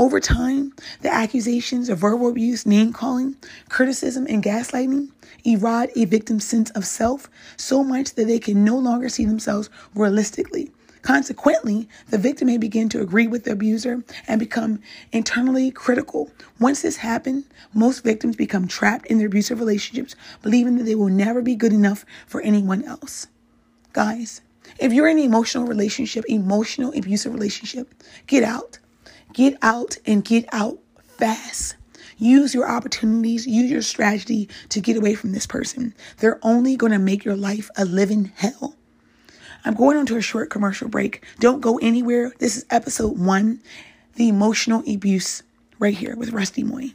[0.00, 0.72] Over time,
[1.02, 3.36] the accusations of verbal abuse, name calling,
[3.68, 5.10] criticism, and gaslighting
[5.44, 7.28] erode a victim's sense of self
[7.58, 10.70] so much that they can no longer see themselves realistically.
[11.02, 14.80] Consequently, the victim may begin to agree with the abuser and become
[15.12, 16.30] internally critical.
[16.58, 17.44] Once this happens,
[17.74, 21.74] most victims become trapped in their abusive relationships, believing that they will never be good
[21.74, 23.26] enough for anyone else.
[23.92, 24.40] Guys,
[24.78, 27.92] if you're in an emotional relationship, emotional abusive relationship,
[28.26, 28.78] get out.
[29.32, 30.78] Get out and get out
[31.18, 31.76] fast.
[32.18, 35.94] Use your opportunities, use your strategy to get away from this person.
[36.18, 38.76] They're only going to make your life a living hell.
[39.64, 41.24] I'm going on to a short commercial break.
[41.38, 42.32] Don't go anywhere.
[42.38, 43.60] This is episode one
[44.16, 45.42] the emotional abuse
[45.78, 46.92] right here with Rusty Moy.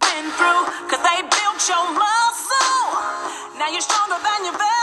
[0.00, 2.84] through, cause they built your muscle.
[3.58, 4.77] Now you're stronger than you've ever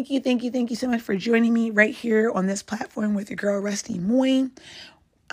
[0.00, 2.62] Thank you, thank you, thank you so much for joining me right here on this
[2.62, 4.48] platform with your girl Rusty Moy.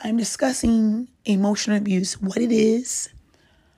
[0.04, 3.08] I'm discussing emotional abuse, what it is,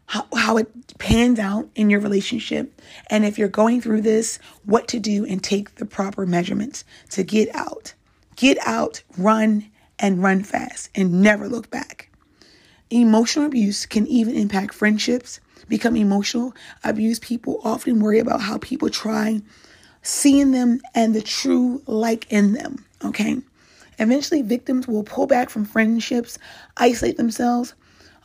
[0.08, 4.88] how, how it pans out in your relationship, and if you're going through this, what
[4.88, 7.94] to do and take the proper measurements to get out.
[8.36, 9.70] Get out, run,
[10.00, 12.10] and run fast, and never look back.
[12.90, 15.40] Emotional abuse can even impact friendships.
[15.68, 19.44] Become emotional abuse people often worry about how people try
[20.02, 22.86] seeing them and the true like in them.
[23.04, 23.38] Okay.
[23.98, 26.40] Eventually, victims will pull back from friendships,
[26.78, 27.74] isolate themselves.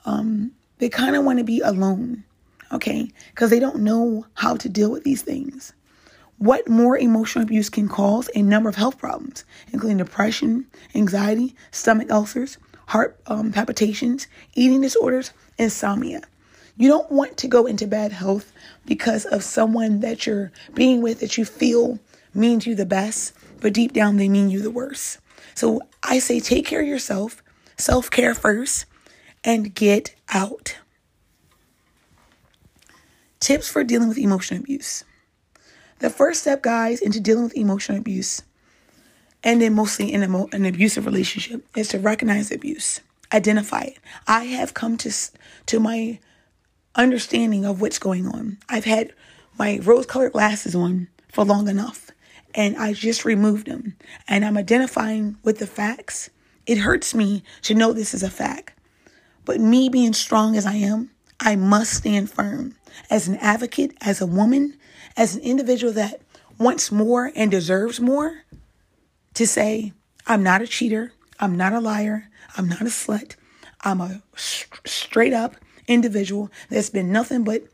[0.05, 2.25] Um, they kind of want to be alone.
[2.73, 3.11] Okay.
[3.31, 5.73] Because they don't know how to deal with these things.
[6.39, 12.11] What more emotional abuse can cause a number of health problems, including depression, anxiety, stomach
[12.11, 16.23] ulcers, heart um, palpitations, eating disorders, insomnia.
[16.77, 18.53] You don't want to go into bad health
[18.85, 21.99] because of someone that you're being with that you feel
[22.35, 25.19] means you the best, but deep down they mean you the worst.
[25.55, 27.43] So I say take care of yourself,
[27.77, 28.87] self care first,
[29.45, 30.77] and get out.
[33.39, 35.05] Tips for dealing with emotional abuse.
[36.01, 38.43] The first step, guys, into dealing with emotional abuse,
[39.45, 43.01] and then mostly in emo- an abusive relationship, is to recognize abuse,
[43.33, 43.99] identify it.
[44.27, 45.13] I have come to
[45.67, 46.19] to my
[46.95, 48.59] understanding of what's going on.
[48.69, 49.13] I've had
[49.59, 52.11] my rose colored glasses on for long enough
[52.55, 53.97] and I just removed them
[54.29, 56.31] and I'm identifying with the facts.
[56.67, 58.79] It hurts me to know this is a fact.
[59.45, 62.77] But me being strong as I am, I must stand firm
[63.11, 64.77] as an advocate, as a woman,
[65.17, 66.23] as an individual that
[66.59, 68.45] wants more and deserves more
[69.35, 69.93] to say,
[70.27, 71.13] I'm not a cheater.
[71.41, 72.31] I'm not a liar.
[72.57, 73.35] I'm not a slut.
[73.83, 74.23] I'm a
[74.87, 77.65] straight up individual that's been nothing but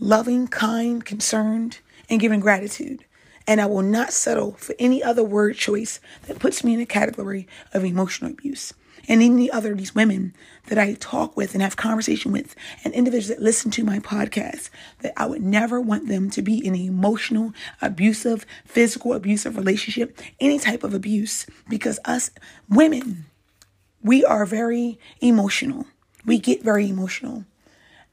[0.00, 1.78] loving, kind, concerned,
[2.08, 3.04] and giving gratitude.
[3.46, 6.86] And I will not settle for any other word choice that puts me in a
[6.86, 8.74] category of emotional abuse.
[9.10, 10.34] And any other of these women
[10.66, 14.68] that I talk with and have conversation with, and individuals that listen to my podcast,
[15.00, 20.20] that I would never want them to be in an emotional, abusive, physical, abusive relationship,
[20.40, 22.30] any type of abuse, because us
[22.68, 23.24] women,
[24.02, 25.86] we are very emotional
[26.28, 27.44] we get very emotional.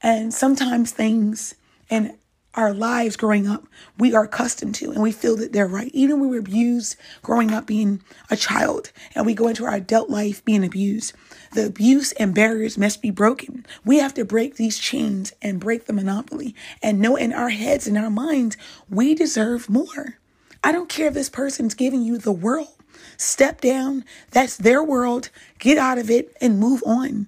[0.01, 1.55] And sometimes things
[1.89, 2.17] in
[2.55, 5.91] our lives growing up, we are accustomed to and we feel that they're right.
[5.93, 10.09] Even we were abused growing up being a child and we go into our adult
[10.09, 11.13] life being abused,
[11.53, 13.65] the abuse and barriers must be broken.
[13.83, 17.87] We have to break these chains and break the monopoly and know in our heads
[17.87, 18.55] and our minds,
[18.89, 20.17] we deserve more.
[20.63, 22.69] I don't care if this person's giving you the world.
[23.17, 24.03] Step down.
[24.31, 25.29] That's their world.
[25.59, 27.27] Get out of it and move on.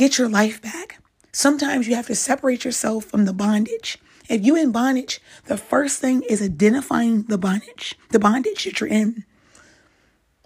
[0.00, 0.98] Get your life back.
[1.30, 3.98] Sometimes you have to separate yourself from the bondage.
[4.30, 8.88] If you in bondage, the first thing is identifying the bondage, the bondage that you're
[8.88, 9.26] in.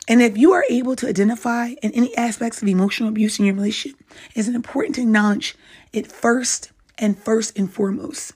[0.09, 3.55] And if you are able to identify in any aspects of emotional abuse in your
[3.55, 4.01] relationship,
[4.35, 5.55] it's important to acknowledge
[5.93, 8.33] it first and first and foremost.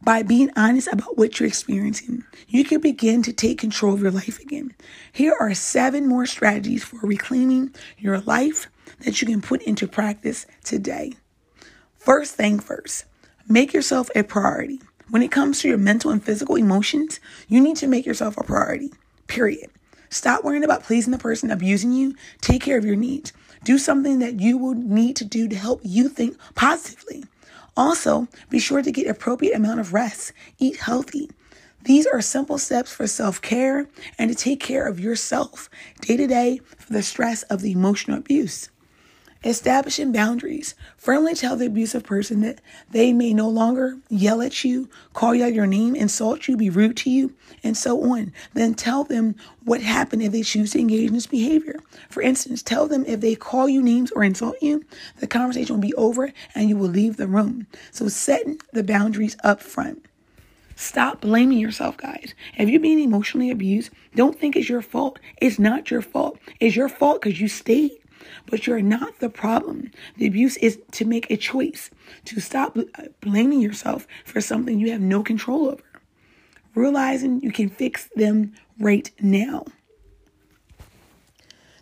[0.00, 4.10] By being honest about what you're experiencing, you can begin to take control of your
[4.10, 4.74] life again.
[5.12, 8.70] Here are seven more strategies for reclaiming your life
[9.04, 11.12] that you can put into practice today.
[11.98, 13.04] First thing first,
[13.48, 14.80] make yourself a priority.
[15.10, 18.44] When it comes to your mental and physical emotions, you need to make yourself a
[18.44, 18.92] priority,
[19.26, 19.70] period.
[20.10, 22.14] Stop worrying about pleasing the person abusing you.
[22.40, 23.32] Take care of your needs.
[23.64, 27.24] Do something that you will need to do to help you think positively.
[27.76, 30.32] Also, be sure to get appropriate amount of rest.
[30.58, 31.30] Eat healthy.
[31.82, 33.88] These are simple steps for self-care
[34.18, 35.68] and to take care of yourself
[36.00, 38.70] day to day for the stress of the emotional abuse.
[39.44, 40.74] Establishing boundaries.
[40.96, 45.44] Firmly tell the abusive person that they may no longer yell at you, call you
[45.44, 48.32] out your name, insult you, be rude to you, and so on.
[48.54, 51.78] Then tell them what happened if they choose to engage in this behavior.
[52.08, 54.82] For instance, tell them if they call you names or insult you,
[55.18, 57.66] the conversation will be over and you will leave the room.
[57.90, 60.06] So set the boundaries up front.
[60.76, 62.34] Stop blaming yourself, guys.
[62.56, 65.20] If you're being emotionally abused, don't think it's your fault.
[65.36, 66.38] It's not your fault.
[66.58, 67.92] It's your fault because you stayed
[68.46, 69.90] but you're not the problem.
[70.16, 71.90] The abuse is to make a choice,
[72.26, 72.82] to stop uh,
[73.20, 75.82] blaming yourself for something you have no control over.
[76.74, 79.64] realizing you can fix them right now.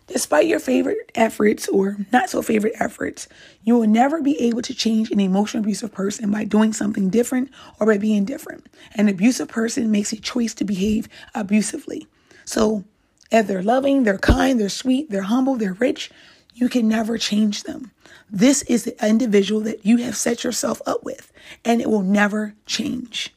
[0.07, 3.27] Despite your favorite efforts or not so favorite efforts,
[3.63, 7.49] you will never be able to change an emotional abusive person by doing something different
[7.79, 8.67] or by being different.
[8.95, 12.05] An abusive person makes a choice to behave abusively.
[12.45, 12.83] So,
[13.31, 16.11] if they're loving, they're kind, they're sweet, they're humble, they're rich,
[16.53, 17.91] you can never change them.
[18.29, 21.31] This is the individual that you have set yourself up with,
[21.63, 23.33] and it will never change.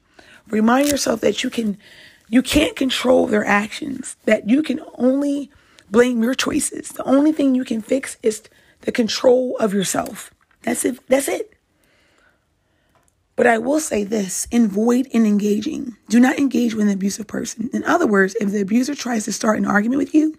[0.48, 1.78] Remind yourself that you can
[2.28, 5.50] you can't control their actions, that you can only
[5.90, 6.88] blame your choices.
[6.88, 8.42] The only thing you can fix is
[8.80, 10.32] the control of yourself.
[10.62, 10.98] That's it.
[11.08, 11.52] That's it.
[13.36, 15.96] But I will say this avoid in engaging.
[16.08, 17.70] Do not engage with an abusive person.
[17.72, 20.36] In other words, if the abuser tries to start an argument with you,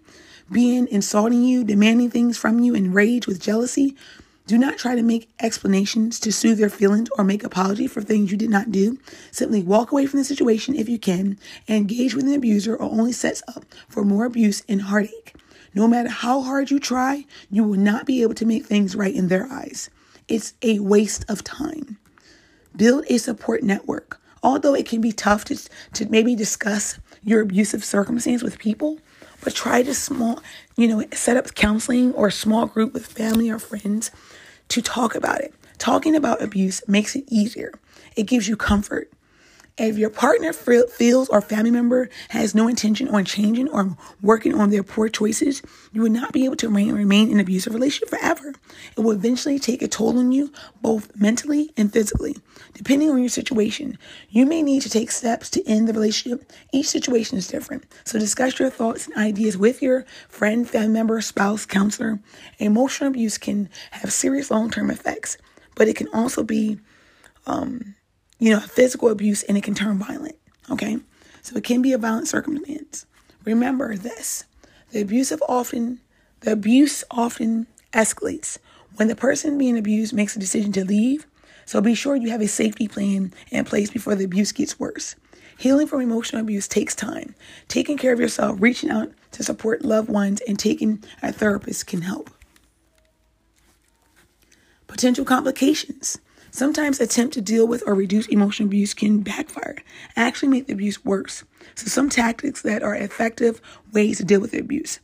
[0.50, 3.96] being insulting you, demanding things from you in rage with jealousy,
[4.46, 8.30] do not try to make explanations to soothe their feelings or make apology for things
[8.30, 8.98] you did not do.
[9.30, 11.38] Simply walk away from the situation if you can.
[11.68, 15.34] and Engage with an abuser or only sets up for more abuse and heartache.
[15.74, 19.14] No matter how hard you try, you will not be able to make things right
[19.14, 19.90] in their eyes.
[20.28, 21.98] It's a waste of time.
[22.74, 24.18] Build a support network.
[24.42, 25.58] Although it can be tough to,
[25.92, 28.98] to maybe discuss your abusive circumstance with people,
[29.42, 30.40] but try to small,
[30.76, 34.10] you know, set up counseling or a small group with family or friends
[34.68, 35.54] to talk about it.
[35.78, 37.72] Talking about abuse makes it easier.
[38.16, 39.10] It gives you comfort.
[39.78, 44.70] If your partner feels or family member has no intention on changing or working on
[44.70, 45.62] their poor choices,
[45.92, 48.54] you will not be able to remain, in an abusive relationship forever.
[48.96, 50.52] It will eventually take a toll on you,
[50.82, 52.36] both mentally and physically.
[52.74, 53.98] Depending on your situation,
[54.30, 56.50] you may need to take steps to end the relationship.
[56.72, 57.84] Each situation is different.
[58.04, 62.18] So discuss your thoughts and ideas with your friend, family member, spouse, counselor.
[62.58, 65.38] Emotional abuse can have serious long term effects,
[65.76, 66.80] but it can also be
[67.46, 67.94] um,
[68.38, 70.36] you know, physical abuse and it can turn violent.
[70.70, 70.98] Okay.
[71.42, 73.06] So it can be a violent circumstance.
[73.44, 74.44] Remember this
[74.90, 76.00] the abusive often,
[76.40, 78.58] the abuse often escalates
[78.96, 81.26] when the person being abused makes a decision to leave.
[81.66, 85.14] So be sure you have a safety plan in place before the abuse gets worse.
[85.58, 87.34] Healing from emotional abuse takes time.
[87.66, 92.02] Taking care of yourself, reaching out to support loved ones, and taking a therapist can
[92.02, 92.30] help.
[94.86, 96.18] Potential complications.
[96.50, 99.76] Sometimes attempt to deal with or reduce emotional abuse can backfire,
[100.16, 101.44] actually make the abuse worse.
[101.74, 103.60] So some tactics that are effective
[103.92, 105.00] ways to deal with the abuse.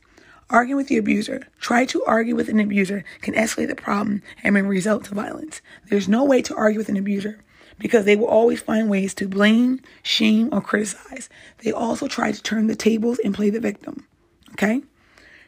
[0.49, 1.47] Arguing with the abuser.
[1.59, 5.61] Try to argue with an abuser can escalate the problem and may result to violence.
[5.89, 7.39] There's no way to argue with an abuser
[7.79, 11.29] because they will always find ways to blame, shame, or criticize.
[11.59, 14.07] They also try to turn the tables and play the victim.
[14.51, 14.83] Okay?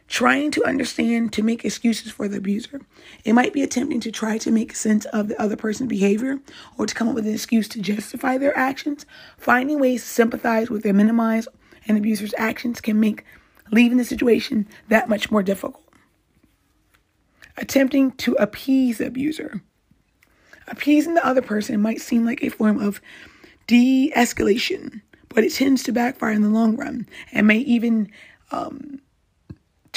[0.07, 2.81] Trying to understand to make excuses for the abuser.
[3.25, 6.39] It might be attempting to try to make sense of the other person's behavior
[6.77, 9.05] or to come up with an excuse to justify their actions.
[9.37, 11.47] Finding ways to sympathize with or minimize
[11.87, 13.25] an abuser's actions can make
[13.71, 15.83] leaving the situation that much more difficult.
[17.57, 19.61] Attempting to appease the abuser.
[20.67, 23.01] Appeasing the other person might seem like a form of
[23.67, 28.09] de escalation, but it tends to backfire in the long run and may even
[28.51, 29.01] um,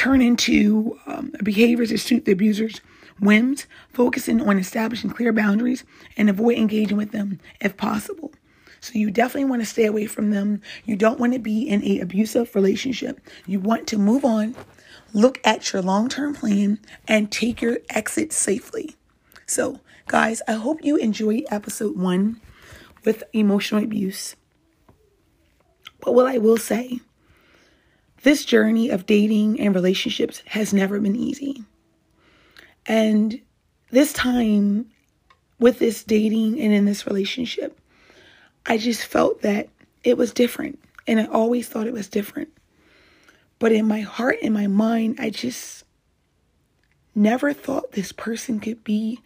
[0.01, 2.81] turn into um, behaviors that suit the abuser's
[3.21, 5.85] whims, focusing on establishing clear boundaries
[6.17, 8.33] and avoid engaging with them if possible.
[8.81, 10.63] So you definitely want to stay away from them.
[10.87, 13.21] You don't want to be in a abusive relationship.
[13.47, 14.57] You want to move on,
[15.13, 18.97] look at your long-term plan and take your exit safely.
[19.45, 22.41] So, guys, I hope you enjoyed episode 1
[23.05, 24.35] with emotional abuse.
[26.01, 27.01] But what I will say
[28.23, 31.65] this journey of dating and relationships has never been easy.
[32.87, 33.41] And
[33.91, 34.91] this time
[35.59, 37.79] with this dating and in this relationship,
[38.67, 39.69] I just felt that
[40.05, 40.79] it was different.
[41.07, 42.49] And I always thought it was different.
[43.59, 45.85] But in my heart and my mind, I just
[47.15, 49.21] never thought this person could be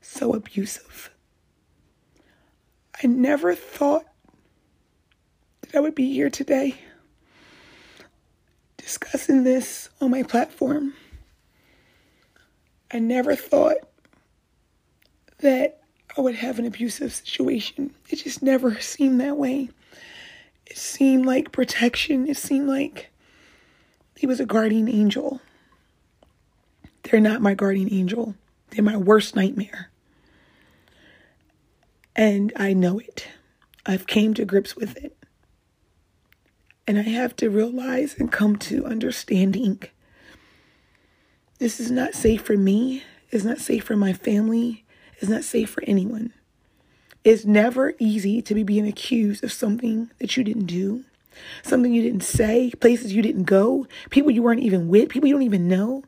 [0.00, 1.10] so abusive.
[3.02, 4.06] I never thought
[5.60, 6.76] that I would be here today
[8.78, 10.94] discussing this on my platform.
[12.90, 13.76] I never thought
[15.40, 15.80] that
[16.16, 17.94] I would have an abusive situation.
[18.08, 19.68] It just never seemed that way.
[20.66, 22.26] It seemed like protection.
[22.26, 23.10] It seemed like
[24.16, 25.40] he was a guardian angel.
[27.02, 28.34] They're not my guardian angel.
[28.70, 29.90] They're my worst nightmare.
[32.16, 33.28] And I know it.
[33.86, 35.17] I've came to grips with it.
[36.88, 39.82] And I have to realize and come to understanding
[41.58, 44.86] this is not safe for me, it's not safe for my family,
[45.18, 46.32] it's not safe for anyone.
[47.24, 51.04] It's never easy to be being accused of something that you didn't do,
[51.62, 55.34] something you didn't say, places you didn't go, people you weren't even with, people you
[55.34, 56.04] don't even know.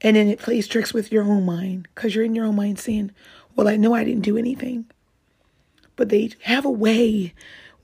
[0.00, 2.80] And then it plays tricks with your own mind because you're in your own mind
[2.80, 3.12] saying,
[3.54, 4.86] Well, I know I didn't do anything.
[5.94, 7.32] But they have a way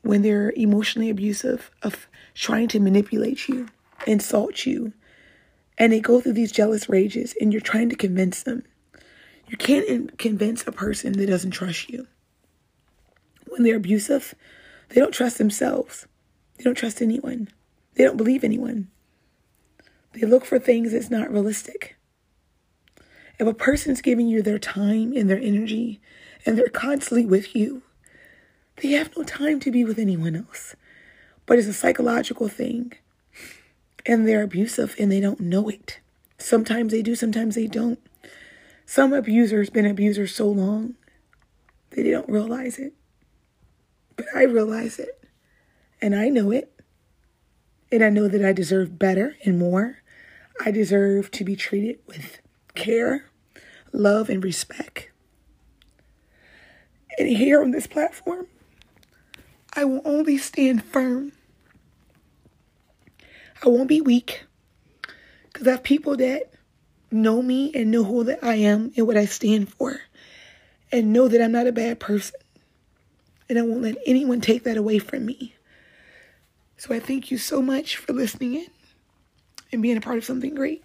[0.03, 3.69] when they're emotionally abusive of trying to manipulate you,
[4.07, 4.93] insult you.
[5.79, 8.65] And they go through these jealous rages and you're trying to convince them.
[9.49, 12.07] You can't convince a person that doesn't trust you.
[13.49, 14.35] When they're abusive,
[14.89, 16.07] they don't trust themselves.
[16.57, 17.49] They don't trust anyone.
[17.95, 18.89] They don't believe anyone.
[20.13, 21.97] They look for things that's not realistic.
[23.39, 26.01] If a person's giving you their time and their energy
[26.45, 27.83] and they're constantly with you,
[28.83, 30.75] they have no time to be with anyone else.
[31.47, 32.93] But it's a psychological thing.
[34.05, 36.01] And they're abusive and they don't know it.
[36.37, 38.01] Sometimes they do, sometimes they don't.
[38.85, 40.97] Some abusers been abusers so long
[41.91, 42.93] that they don't realize it.
[44.17, 45.23] But I realize it.
[46.01, 46.73] And I know it.
[47.93, 49.99] And I know that I deserve better and more.
[50.65, 52.41] I deserve to be treated with
[52.75, 53.27] care,
[53.93, 55.11] love, and respect.
[57.19, 58.49] And here on this platform,
[59.75, 61.33] I will only stand firm.
[63.65, 64.45] I won't be weak
[65.53, 66.53] because I have people that
[67.11, 70.01] know me and know who that I am and what I stand for
[70.91, 72.41] and know that I'm not a bad person.
[73.49, 75.55] And I won't let anyone take that away from me.
[76.77, 78.67] So I thank you so much for listening in
[79.73, 80.83] and being a part of something great.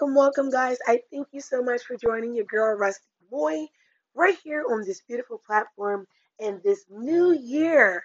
[0.00, 0.78] Welcome, welcome, guys.
[0.86, 3.66] I thank you so much for joining your girl, Rusty Moy,
[4.14, 6.06] right here on this beautiful platform
[6.38, 8.02] and this new year,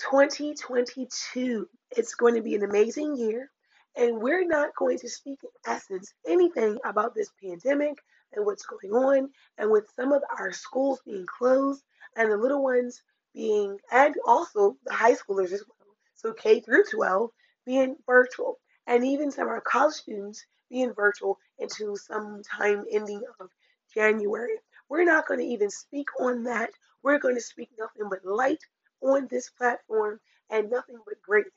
[0.00, 1.68] 2022.
[1.96, 3.52] It's going to be an amazing year,
[3.94, 7.98] and we're not going to speak in essence anything about this pandemic
[8.32, 11.84] and what's going on, and with some of our schools being closed
[12.16, 13.00] and the little ones
[13.32, 17.30] being, and also the high schoolers as well, so K through 12
[17.64, 18.58] being virtual,
[18.88, 23.50] and even some of our college students being virtual until sometime ending of
[23.94, 24.56] January.
[24.88, 26.70] We're not going to even speak on that.
[27.02, 28.60] We're going to speak nothing but light
[29.02, 30.20] on this platform
[30.50, 31.52] and nothing but greatness.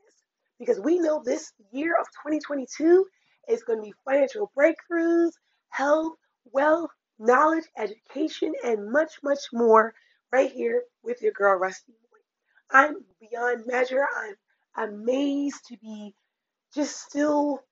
[0.59, 3.05] Because we know this year of 2022
[3.49, 5.31] is going to be financial breakthroughs,
[5.69, 6.13] health,
[6.51, 9.93] wealth, knowledge, education, and much, much more
[10.31, 11.93] right here with your girl, Rusty
[12.71, 14.07] I'm beyond measure.
[14.77, 16.15] I'm amazed to be
[16.73, 17.63] just still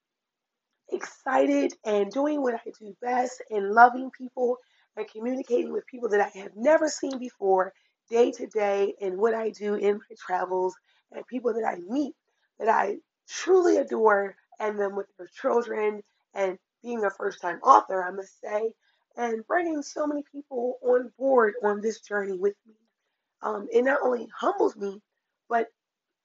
[0.91, 4.57] excited and doing what I do best and loving people
[4.97, 7.73] and communicating with people that I have never seen before
[8.09, 10.75] day to day and what I do in my travels
[11.11, 12.13] and people that I meet
[12.59, 12.97] that I
[13.27, 16.01] truly adore and then with their children
[16.33, 18.71] and being a first time author, I must say,
[19.17, 22.73] and bringing so many people on board on this journey with me.
[23.41, 25.01] Um, it not only humbles me,
[25.49, 25.67] but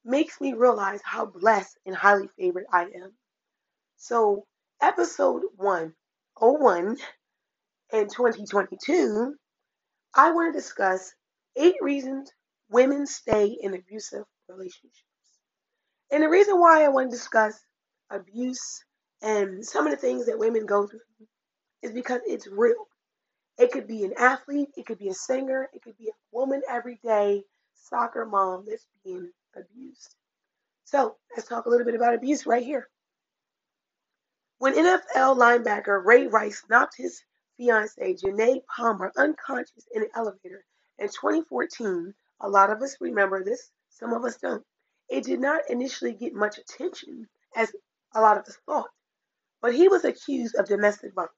[0.04, 3.12] makes me realize how blessed and highly favored I am.
[3.96, 4.46] So
[4.80, 6.96] episode 101
[7.92, 9.34] in 2022,
[10.14, 11.12] I want to discuss
[11.56, 12.30] eight reasons
[12.70, 15.04] women stay in abusive relationships.
[16.10, 17.60] And the reason why I want to discuss
[18.10, 18.84] abuse
[19.22, 21.00] and some of the things that women go through
[21.82, 22.86] is because it's real.
[23.58, 26.62] It could be an athlete, it could be a singer, it could be a woman
[26.68, 27.42] everyday
[27.74, 30.16] soccer mom that's being abused.
[30.84, 32.88] So let's talk a little bit about abuse right here.
[34.58, 37.22] When NFL linebacker Ray Rice knocked his
[37.56, 40.64] fiancee Janay Palmer unconscious in an elevator
[40.98, 44.64] in 2014, a lot of us remember this, some of us don't.
[45.08, 47.72] It did not initially get much attention, as
[48.14, 48.90] a lot of us thought,
[49.60, 51.34] but he was accused of domestic violence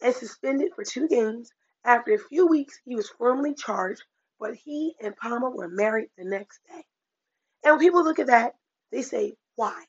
[0.00, 1.50] and suspended for two games.
[1.84, 4.02] After a few weeks, he was formally charged,
[4.38, 6.84] but he and Palmer were married the next day.
[7.64, 8.54] And when people look at that,
[8.92, 9.84] they say, why?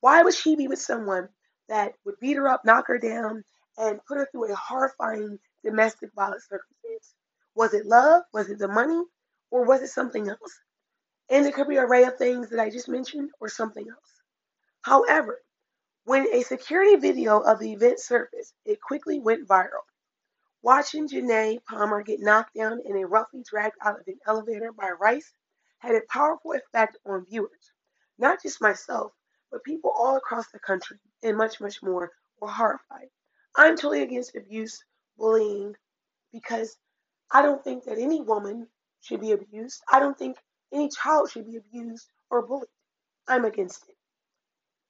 [0.00, 1.28] Why would she be with someone
[1.70, 3.44] that would beat her up, knock her down,
[3.78, 7.14] and put her through a horrifying domestic violence circumstance.
[7.54, 8.24] Was it love?
[8.34, 9.02] Was it the money?
[9.50, 10.60] Or was it something else?
[11.30, 14.22] And it could be an array of things that I just mentioned or something else.
[14.82, 15.40] However,
[16.04, 19.86] when a security video of the event surfaced, it quickly went viral.
[20.62, 25.32] Watching Janay Palmer get knocked down and roughly dragged out of an elevator by Rice
[25.78, 27.72] had a powerful effect on viewers.
[28.18, 29.12] Not just myself,
[29.52, 33.08] but people all across the country and much, much more were horrified.
[33.56, 34.82] I'm totally against abuse,
[35.18, 35.74] bullying,
[36.32, 36.76] because
[37.32, 38.66] I don't think that any woman
[39.00, 39.82] should be abused.
[39.90, 40.36] I don't think
[40.72, 42.68] any child should be abused or bullied.
[43.28, 43.96] I'm against it.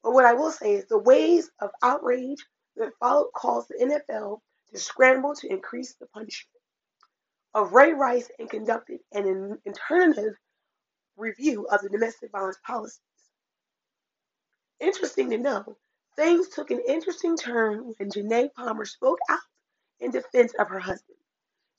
[0.02, 2.44] But what I will say is the waves of outrage
[2.76, 4.40] that followed caused the NFL
[4.72, 6.60] to scramble to increase the punishment
[7.54, 10.34] of Ray Rice and conducted an alternative
[11.16, 13.00] review of the domestic violence policies.
[14.80, 15.76] Interesting to know,
[16.16, 19.40] things took an interesting turn when Janay Palmer spoke out
[20.00, 21.18] in defense of her husband.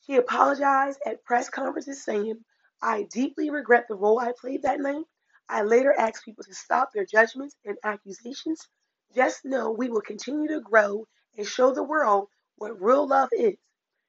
[0.01, 2.43] She apologized at press conferences saying,
[2.81, 5.05] I deeply regret the role I played that night.
[5.49, 8.67] I later asked people to stop their judgments and accusations.
[9.15, 13.57] Just know we will continue to grow and show the world what real love is.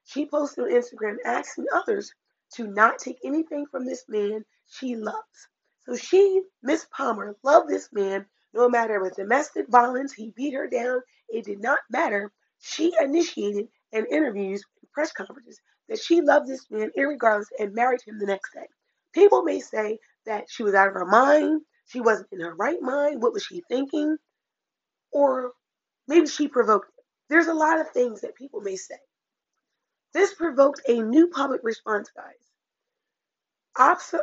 [0.05, 2.13] She posted on Instagram asking others
[2.55, 5.47] to not take anything from this man she loves.
[5.85, 10.67] So she, Miss Palmer, loved this man no matter with domestic violence, he beat her
[10.67, 11.01] down.
[11.29, 12.31] It did not matter.
[12.61, 15.59] She initiated in interviews and press conferences
[15.89, 18.67] that she loved this man irregardless and married him the next day.
[19.13, 22.81] People may say that she was out of her mind, she wasn't in her right
[22.81, 24.17] mind, what was she thinking?
[25.11, 25.51] Or
[26.07, 27.03] maybe she provoked it.
[27.29, 28.95] There's a lot of things that people may say.
[30.13, 32.33] This provoked a new public response, guys.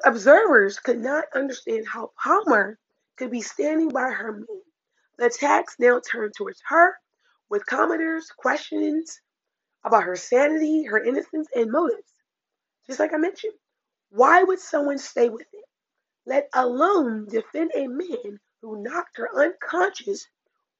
[0.04, 2.78] Observers could not understand how Palmer
[3.20, 4.46] could be standing by her man.
[5.18, 6.94] The attacks now turned towards her
[7.50, 9.20] with commenters' questions
[9.84, 12.14] about her sanity, her innocence, and motives.
[12.86, 13.52] Just like I mentioned,
[14.08, 15.64] why would someone stay with it,
[16.24, 20.26] let alone defend a man who knocked her unconscious?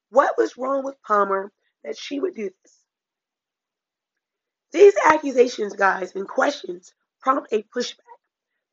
[0.08, 1.52] What was wrong with Palmer
[1.84, 2.78] that she would do this?
[4.72, 8.09] These accusations, guys, and questions prompt a pushback.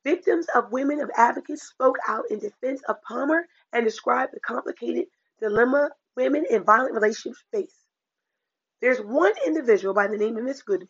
[0.07, 5.07] Victims of Women of Advocates spoke out in defense of Palmer and described the complicated
[5.41, 7.75] dilemma women in violent relationships face.
[8.79, 10.87] There's one individual by the name of Miss Goodman,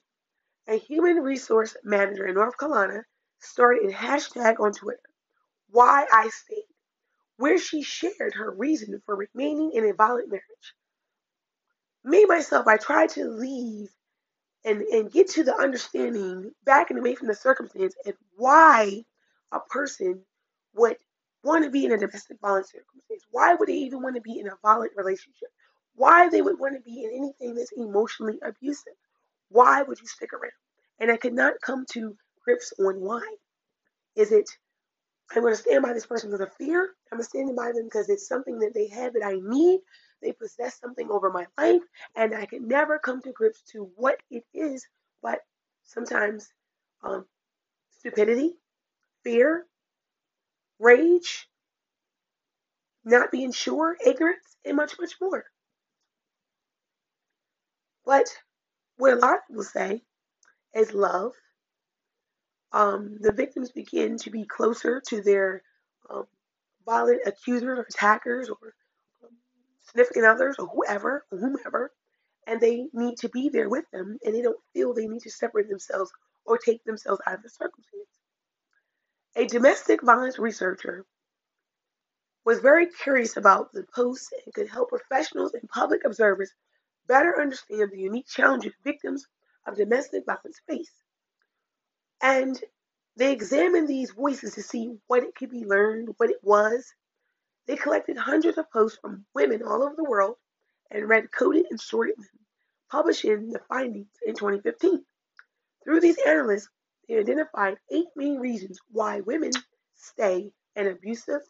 [0.68, 3.06] a human resource manager in North Carolina,
[3.40, 5.10] started a hashtag on Twitter,
[5.72, 6.68] Why I Stayed,
[7.38, 10.76] where she shared her reason for remaining in a violent marriage.
[12.04, 13.90] Me, myself, I tried to leave
[14.68, 19.04] and, and get to the understanding, backing away from the circumstance and why
[19.54, 20.22] a person
[20.76, 20.98] would
[21.44, 23.24] want to be in a domestic violence circumstance.
[23.32, 25.50] Why would they even want to be in a violent relationship?
[25.96, 28.94] Why they would want to be in anything that's emotionally abusive?
[29.50, 30.52] Why would you stick around?
[31.00, 32.16] And I could not come to
[32.46, 33.26] grips on why.
[34.16, 34.50] Is it
[35.36, 36.92] I'm going to stand by this person because of fear?
[37.14, 39.82] I'm standing by them because it's something that they have that I need
[40.22, 41.82] they possess something over my life,
[42.16, 44.86] and I could never come to grips to what it is,
[45.22, 45.40] but
[45.84, 46.50] sometimes
[47.04, 47.26] um,
[48.00, 48.56] stupidity,
[49.24, 49.66] fear,
[50.80, 51.48] rage,
[53.06, 55.46] not being sure, ignorance, and much, much more.
[58.06, 58.28] But
[58.98, 60.04] what a lot people say
[60.76, 61.34] is love.
[62.74, 65.64] Um, the victims begin to be closer to their
[66.10, 66.26] um,
[66.86, 68.74] violent accusers or attackers or
[69.88, 71.92] significant others or whoever whomever,
[72.46, 75.32] and they need to be there with them, and they don't feel they need to
[75.32, 76.12] separate themselves
[76.46, 78.08] or take themselves out of the circumstance.
[79.36, 81.06] A domestic violence researcher
[82.46, 86.52] was very curious about the posts and could help professionals and public observers
[87.08, 89.26] better understand the unique challenges victims
[89.66, 90.92] of domestic violence face.
[92.22, 92.60] And
[93.18, 96.86] they examined these voices to see what it could be learned, what it was,
[97.68, 100.36] they collected hundreds of posts from women all over the world
[100.90, 102.40] and red coded and sorted them,
[102.90, 105.06] publishing the findings in 2015.
[105.84, 106.70] Through these analysts,
[107.08, 109.52] they identified eight main reasons why women
[109.96, 111.42] stay in abusive,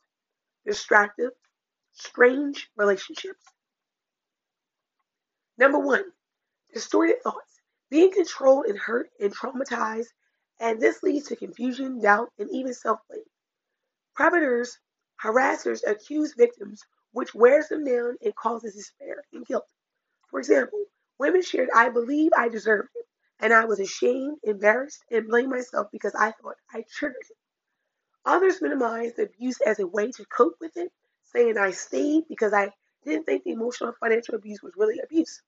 [0.65, 1.31] distractive,
[1.94, 3.44] strange relationships.
[5.57, 6.03] Number one,
[6.73, 10.07] distorted thoughts, being controlled and hurt and traumatized,
[10.60, 13.23] and this leads to confusion, doubt, and even self blame.
[14.15, 14.77] Predators
[15.22, 19.68] Harassers accuse victims, which wears them down and causes despair and guilt.
[20.30, 20.84] For example,
[21.19, 23.06] women shared, I believe I deserved it,
[23.39, 27.38] and I was ashamed, embarrassed, and blamed myself because I thought I triggered it.
[28.26, 30.91] Others minimized abuse as a way to cope with it,
[31.23, 32.72] saying I stayed because I
[33.03, 35.41] didn't think the emotional and financial abuse was really abuse,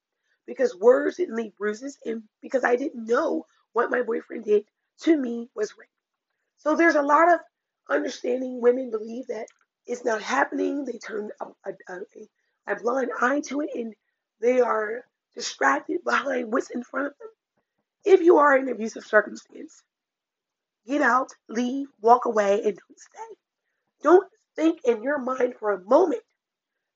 [0.46, 4.64] because words didn't leave bruises, and because I didn't know what my boyfriend did
[5.02, 5.88] to me was rape.
[6.56, 7.40] So there's a lot of
[7.88, 9.46] understanding women believe that
[9.86, 10.84] it's not happening.
[10.84, 12.00] They turn a, a,
[12.66, 13.94] a, blind eye to it and
[14.40, 15.04] they are
[15.34, 17.28] distracted behind what's in front of them.
[18.04, 19.82] If you are in an abusive circumstance,
[20.86, 23.36] get out, leave, walk away, and don't stay.
[24.02, 26.22] Don't think in your mind for a moment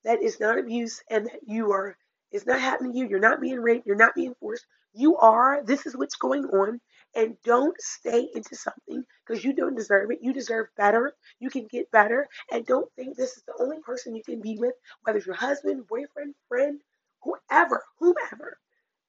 [0.05, 1.97] that it's not abuse and that you are
[2.31, 3.09] it's not happening to you.
[3.09, 3.86] You're not being raped.
[3.86, 4.66] You're not being forced.
[4.93, 5.62] You are.
[5.65, 6.81] This is what's going on.
[7.16, 10.18] And don't stay into something because you don't deserve it.
[10.22, 11.14] You deserve better.
[11.40, 12.26] You can get better.
[12.52, 15.36] And don't think this is the only person you can be with, whether it's your
[15.36, 16.80] husband, boyfriend, friend,
[17.22, 18.58] whoever, whomever.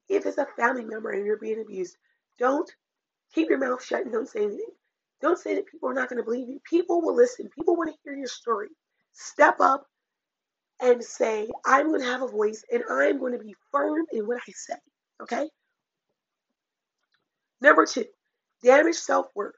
[0.08, 1.96] If it's a family member and you're being abused,
[2.38, 2.70] don't
[3.34, 4.70] keep your mouth shut and don't say anything.
[5.22, 6.60] Don't say that people are not going to believe you.
[6.68, 7.48] People will listen.
[7.56, 8.68] People want to hear your story.
[9.12, 9.86] Step up
[10.80, 14.26] and say, I'm going to have a voice and I'm going to be firm in
[14.26, 14.76] what I say.
[15.22, 15.48] Okay?
[17.60, 18.06] Number two,
[18.62, 19.54] damaged self worth.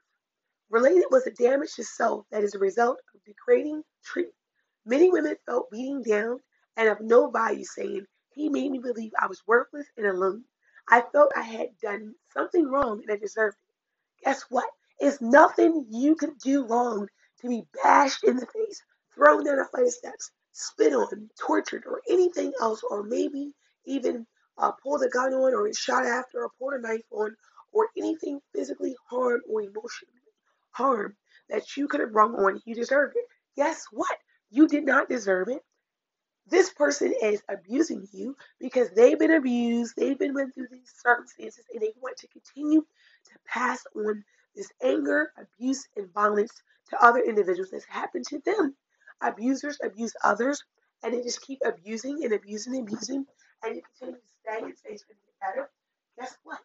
[0.69, 4.35] Related was a damage to self that is a result of degrading treatment.
[4.85, 6.39] Many women felt beating down
[6.77, 10.43] and of no value, saying, He made me believe I was worthless and alone.
[10.89, 13.57] I felt I had done something wrong and I deserved
[14.09, 14.25] it.
[14.25, 14.69] Guess what?
[14.99, 17.07] It's nothing you could do wrong
[17.41, 18.81] to be bashed in the face,
[19.15, 23.53] thrown down a flight of steps, spit on, tortured, or anything else, or maybe
[23.85, 24.27] even
[24.57, 27.35] uh, pulled a gun on, or shot after, or pulled a knife on,
[27.73, 30.13] or anything physically harm or emotionally
[30.71, 31.15] harm
[31.49, 32.61] that you could have wrong on.
[32.65, 33.25] You deserve it.
[33.55, 34.17] Guess what?
[34.51, 35.61] You did not deserve it.
[36.47, 41.63] This person is abusing you because they've been abused, they've been went through these circumstances,
[41.73, 44.23] and they want to continue to pass on
[44.55, 46.51] this anger, abuse, and violence
[46.89, 48.75] to other individuals that's happened to them.
[49.21, 50.63] Abusers abuse others,
[51.03, 53.25] and they just keep abusing and abusing and abusing,
[53.63, 55.69] and you continue to stay and it's going to get better.
[56.19, 56.59] Guess what?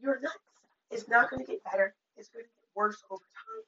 [0.00, 0.47] You're nuts.
[0.90, 1.94] It's not going to get better.
[2.16, 3.64] It's going to get worse over time.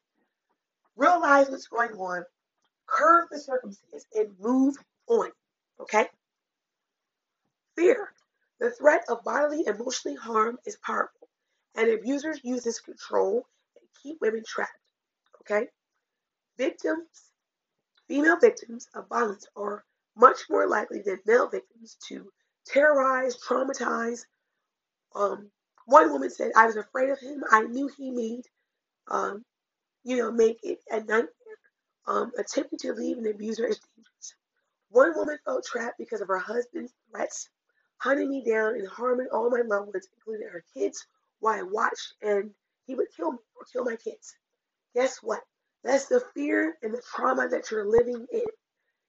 [0.96, 2.24] Realize what's going on,
[2.86, 4.76] curve the circumstance, and move
[5.06, 5.30] on.
[5.80, 6.06] Okay?
[7.76, 8.12] Fear.
[8.58, 11.28] The threat of bodily emotionally harm is powerful,
[11.74, 13.46] and abusers use this control
[13.80, 14.72] and keep women trapped.
[15.40, 15.68] Okay?
[16.58, 17.06] Victims,
[18.06, 19.84] female victims of violence are
[20.16, 22.30] much more likely than male victims to
[22.66, 24.26] terrorize, traumatize.
[25.14, 25.50] Um,
[25.90, 27.44] one woman said, "I was afraid of him.
[27.50, 28.46] I knew he made,
[29.08, 29.44] um,
[30.04, 31.28] you know, make it a nightmare.
[32.06, 34.34] Um, attempting to leave an abuser is dangerous."
[34.90, 37.50] One woman felt trapped because of her husband's threats,
[37.98, 41.06] hunting me down and harming all my loved ones, including her kids,
[41.40, 42.54] while I watched, and
[42.86, 44.36] he would kill me or kill my kids.
[44.94, 45.42] Guess what?
[45.84, 48.44] That's the fear and the trauma that you're living in.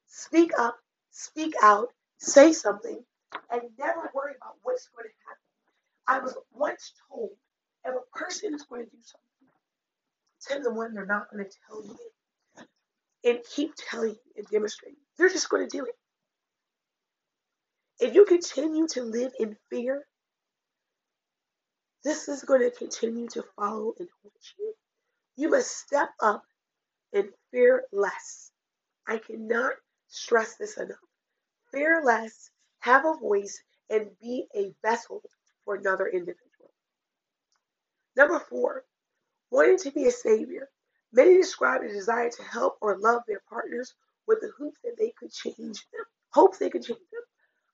[0.07, 0.77] Speak up,
[1.11, 1.89] speak out,
[2.19, 3.03] say something,
[3.51, 5.20] and never worry about what's going to happen.
[6.11, 7.29] I was once told
[7.85, 9.47] if a person is going to do something,
[10.41, 11.97] tell them when they're not going to tell you
[13.23, 14.99] and keep telling you and demonstrating.
[15.17, 15.95] They're just going to do it.
[18.01, 20.05] If you continue to live in fear,
[22.03, 24.73] this is going to continue to follow and haunt you.
[25.37, 26.43] You must step up
[27.13, 28.51] and fear less.
[29.07, 29.71] I cannot
[30.09, 30.97] stress this enough.
[31.71, 35.21] Fear less, have a voice, and be a vessel
[35.71, 36.73] for another individual.
[38.17, 38.83] Number four,
[39.51, 40.67] wanting to be a savior.
[41.13, 43.93] Many describe a desire to help or love their partners
[44.27, 46.05] with the hopes that they could change them.
[46.31, 47.21] Hope they could change them.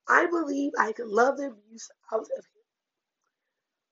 [0.07, 2.63] I believe I could love the abuse out of him.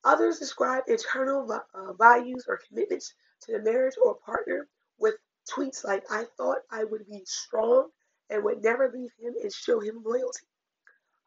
[0.04, 4.68] Others describe internal uh, values or commitments to the marriage or partner
[5.00, 5.16] with
[5.52, 7.90] tweets like, I thought I would be strong
[8.30, 10.46] and would never leave him and show him loyalty.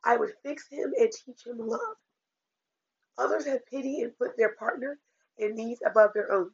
[0.04, 1.96] I would fix him and teach him love.
[3.18, 4.98] Others have pity and put their partner
[5.38, 6.50] and needs above their own.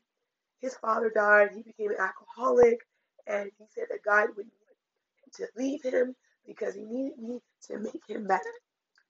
[0.60, 2.78] His father died, he became an alcoholic,
[3.26, 4.46] and he said that God would
[5.34, 6.14] to leave him
[6.46, 8.42] because he needed me to make him better.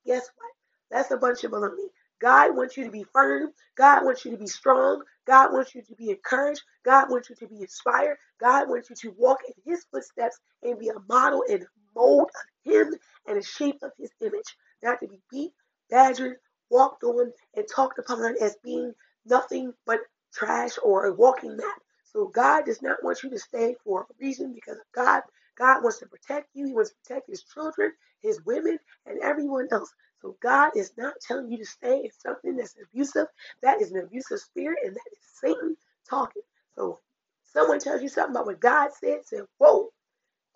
[0.06, 0.52] Guess what?
[0.90, 1.88] That's a bunch of baloney.
[2.20, 3.50] God wants you to be firm.
[3.76, 5.02] God wants you to be strong.
[5.26, 6.62] God wants you to be encouraged.
[6.84, 8.16] God wants you to be inspired.
[8.40, 11.66] God wants you to walk in his footsteps and be a model and
[11.96, 12.94] mold of him
[13.26, 14.56] and a shape of his image.
[14.82, 15.52] Not to be beat,
[15.90, 16.36] badgered,
[16.70, 18.94] walked on, and talked upon as being
[19.26, 20.00] nothing but
[20.34, 21.80] trash or a walking map.
[22.04, 25.22] So God does not want you to stay for a reason because God.
[25.56, 26.66] God wants to protect you.
[26.66, 27.92] He wants to protect his children,
[28.22, 29.92] his women, and everyone else.
[30.20, 33.26] So God is not telling you to stay in something that's abusive.
[33.62, 35.76] That is an abusive spirit, and that is Satan
[36.08, 36.42] talking.
[36.76, 37.00] So
[37.44, 39.90] someone tells you something about what God said, say, whoa,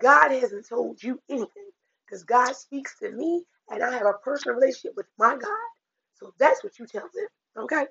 [0.02, 1.70] God hasn't told you anything.
[2.06, 5.68] Because God speaks to me, and I have a personal relationship with my God.
[6.20, 7.28] So that's what you tell them.
[7.64, 7.86] Okay?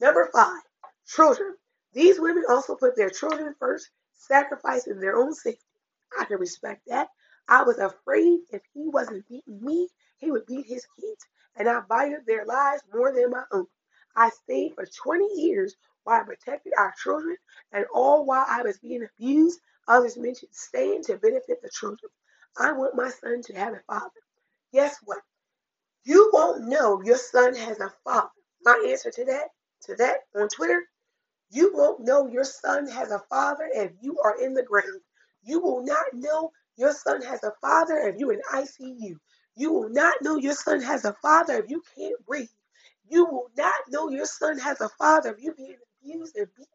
[0.00, 0.62] Number five,
[1.06, 1.56] children.
[1.94, 5.62] These women also put their children first, sacrificing their own safety.
[6.18, 7.08] I can respect that.
[7.48, 9.88] I was afraid if he wasn't beating me,
[10.18, 11.26] he would beat his kids.
[11.56, 13.66] and I valued their lives more than my own.
[14.16, 17.36] I stayed for 20 years while I protected our children,
[17.72, 22.10] and all while I was being abused, others mentioned staying to benefit the children.
[22.58, 24.20] I want my son to have a father.
[24.72, 25.22] Guess what?
[26.04, 28.30] You won't know your son has a father.
[28.64, 29.48] My answer to that,
[29.82, 30.82] to that on Twitter,
[31.50, 34.84] you won't know your son has a father if you are in the grave.
[35.44, 39.16] You will not know your son has a father if you're in ICU.
[39.56, 42.48] You will not know your son has a father if you can't breathe.
[43.10, 46.70] You will not know your son has a father if you're being abused and beaten.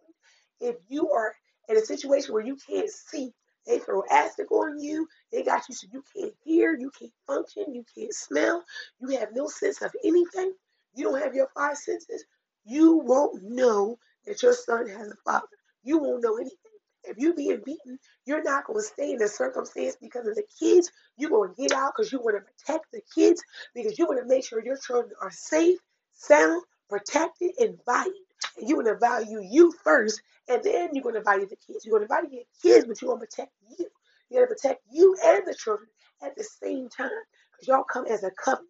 [0.62, 1.36] If you are
[1.70, 3.34] in a situation where you can't see,
[3.68, 5.08] they throw acid on you.
[5.32, 8.64] They got you so you can't hear, you can't function, you can't smell,
[9.00, 10.54] you have no sense of anything.
[10.96, 12.26] You don't have your five senses.
[12.66, 15.48] You won't know that your son has a father.
[15.84, 16.58] You won't know anything.
[17.06, 20.44] If you're being beaten, you're not going to stay in the circumstance because of the
[20.60, 20.92] kids.
[21.18, 23.44] You're going to get out because you want to protect the kids
[23.76, 25.80] because you want to make sure your children are safe,
[26.14, 28.16] sound, protected, and valued.
[28.58, 31.86] And you want to value you first, and then you're going to value the kids.
[31.86, 33.86] You're going to value your kids, but you're going to protect you.
[34.30, 35.90] You're going to protect you and the children
[36.24, 37.10] at the same time
[37.52, 38.70] because y'all come as a covenant.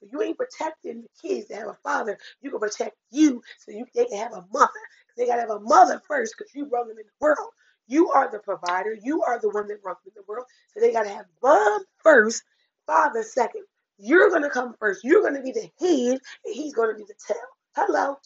[0.00, 2.18] So you ain't protecting the kids that have a father.
[2.42, 4.70] You can protect you so you they can have a mother.
[5.16, 7.50] They gotta have a mother first because you brought them in the world.
[7.86, 8.96] You are the provider.
[9.02, 10.46] You are the one that brought them in the world.
[10.72, 12.42] So they gotta have mom first,
[12.86, 13.62] father second.
[13.98, 15.04] You're gonna come first.
[15.04, 17.36] You're gonna be the head, and he's gonna be the tail.
[17.76, 18.16] Hello.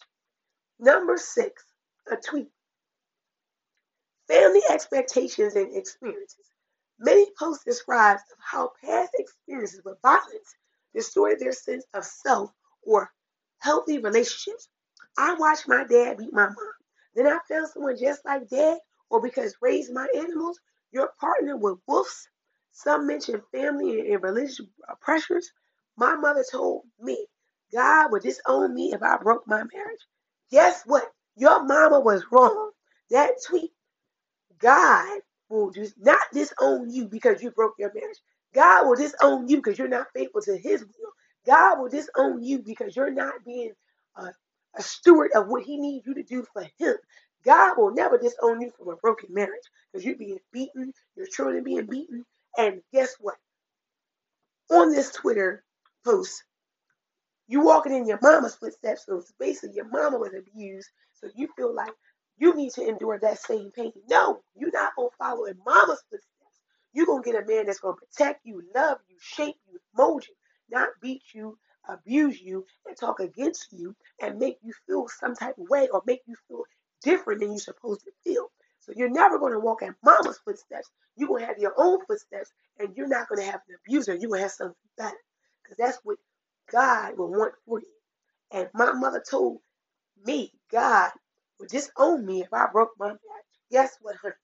[0.79, 1.63] Number six,
[2.11, 2.49] a tweet.
[4.27, 6.51] Family expectations and experiences.
[6.99, 10.55] Many posts describe of how past experiences with violence
[10.93, 12.51] distorted their sense of self
[12.83, 13.11] or
[13.59, 14.69] healthy relationships.
[15.17, 16.73] I watched my dad beat my mom.
[17.15, 18.79] Then I found someone just like dad,
[19.09, 20.59] or because raised my animals,
[20.91, 22.29] your partner with wolves.
[22.71, 24.61] Some mention family and religious
[25.01, 25.51] pressures.
[25.97, 27.27] My mother told me
[27.73, 30.07] God would disown me if I broke my marriage.
[30.51, 31.05] Guess what?
[31.37, 32.71] Your mama was wrong.
[33.11, 33.71] That tweet,
[34.59, 38.19] God will just not disown you because you broke your marriage.
[38.55, 41.11] God will disown you because you're not faithful to His will.
[41.47, 43.73] God will disown you because you're not being
[44.17, 44.27] a,
[44.77, 46.95] a steward of what He needs you to do for Him.
[47.45, 51.63] God will never disown you from a broken marriage because you're being beaten, your children
[51.63, 52.25] being beaten.
[52.57, 53.35] And guess what?
[54.71, 55.63] On this Twitter
[56.05, 56.43] post,
[57.49, 59.07] you walking in your mama's footsteps.
[59.07, 60.89] So basically, your mama was abused.
[61.13, 61.91] So you feel like
[62.37, 63.91] you need to endure that same pain.
[64.07, 66.59] No, you're not to follow in mama's footsteps.
[66.93, 70.35] You're to get a man that's to protect you, love you, shape you, mold you,
[70.69, 71.57] not beat you,
[71.89, 76.03] abuse you, and talk against you and make you feel some type of way or
[76.05, 76.63] make you feel
[77.03, 78.51] different than you're supposed to feel.
[78.79, 80.89] So you're never to walk in mama's footsteps.
[81.15, 84.13] You're to have your own footsteps and you're not to have an abuser.
[84.13, 85.17] You're to have something better
[85.63, 86.17] because that's what
[86.71, 87.87] God will want for you.
[88.51, 89.59] And my mother told
[90.25, 91.11] me God
[91.59, 93.19] would disown me if I broke my marriage.
[93.71, 94.35] Guess what, honey?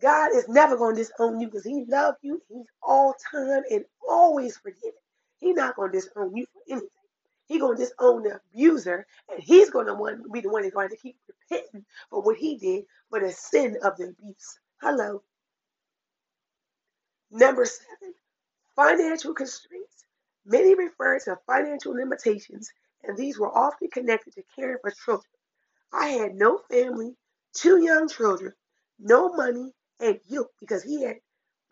[0.00, 2.42] God is never going to disown you because He loves you.
[2.48, 4.92] He's all time and always forgiving.
[5.40, 6.88] He's not going to disown you for anything.
[7.48, 10.90] He's going to disown the abuser, and He's going to be the one that's going
[10.90, 11.16] to keep
[11.50, 14.58] repenting for what He did for the sin of the abuse.
[14.82, 15.22] Hello.
[17.30, 18.14] Number seven,
[18.76, 19.93] financial constraints.
[20.46, 22.70] Many refer to financial limitations,
[23.04, 25.32] and these were often connected to caring for children.
[25.92, 27.16] I had no family,
[27.54, 28.52] two young children,
[28.98, 31.16] no money, and guilt because he had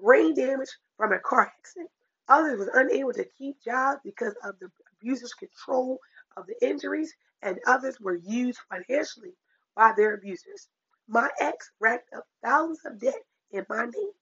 [0.01, 1.91] brain damage from a car accident.
[2.29, 5.99] Others was unable to keep jobs because of the abuser's control
[6.37, 9.35] of the injuries, and others were used financially
[9.77, 10.69] by their abusers.
[11.09, 14.13] My ex racked up thousands of debt in my name.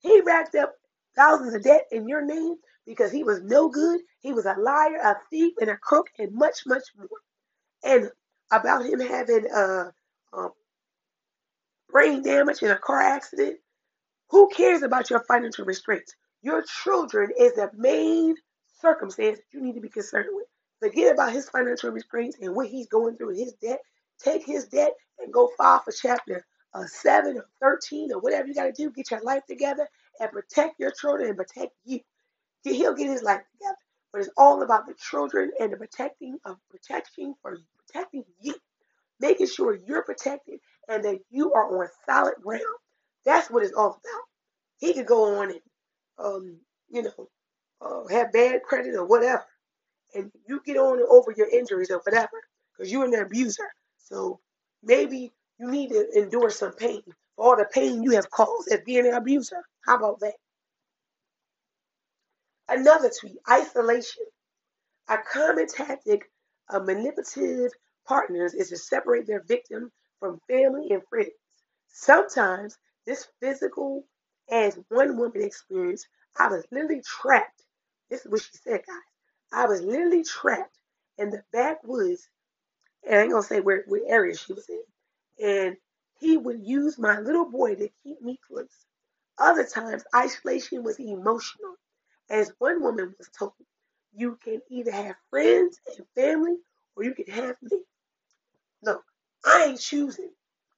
[0.00, 0.74] He racked up
[1.16, 2.56] thousands of debt in your name
[2.86, 4.00] because he was no good.
[4.20, 7.08] He was a liar, a thief, and a crook, and much, much more.
[7.84, 8.10] And
[8.50, 9.90] about him having uh,
[10.32, 10.50] um,
[11.90, 13.58] brain damage in a car accident.
[14.30, 16.14] Who cares about your financial restraints?
[16.42, 18.34] Your children is the main
[18.80, 20.46] circumstance you need to be concerned with.
[20.80, 23.80] Forget about his financial restraints and what he's going through his debt.
[24.18, 26.44] Take his debt and go file for chapter
[26.74, 28.90] uh, 7 or 13 or whatever you got to do.
[28.90, 29.88] Get your life together
[30.20, 32.00] and protect your children and protect you.
[32.64, 33.76] He'll get his life together.
[34.12, 38.54] But it's all about the children and the protecting of protection for protecting you,
[39.20, 42.62] making sure you're protected and that you are on solid ground.
[43.24, 44.24] That's what it's all about.
[44.78, 45.60] He could go on and,
[46.18, 46.58] um,
[46.90, 47.28] you know,
[47.80, 49.46] uh, have bad credit or whatever,
[50.14, 52.42] and you get on and over your injuries or whatever
[52.76, 53.68] because you're an abuser.
[53.98, 54.40] So
[54.82, 57.02] maybe you need to endure some pain
[57.36, 59.62] for all the pain you have caused as being an abuser.
[59.86, 60.34] How about that?
[62.68, 64.24] Another tweet, isolation.
[65.08, 66.30] A common tactic
[66.70, 67.72] of manipulative
[68.06, 71.32] partners is to separate their victim from family and friends.
[71.88, 74.06] Sometimes this physical,
[74.50, 77.62] as one woman experienced, I was literally trapped.
[78.10, 78.96] This is what she said, guys.
[79.52, 80.78] I was literally trapped
[81.18, 82.28] in the backwoods,
[83.06, 84.82] and I ain't gonna say where, where area she was in.
[85.46, 85.76] And
[86.22, 88.86] he would use my little boy to keep me close.
[89.38, 91.74] Other times, isolation was emotional.
[92.30, 93.54] As one woman was told,
[94.14, 96.56] you can either have friends and family
[96.96, 97.82] or you can have me.
[98.82, 99.00] No,
[99.44, 100.30] I ain't choosing.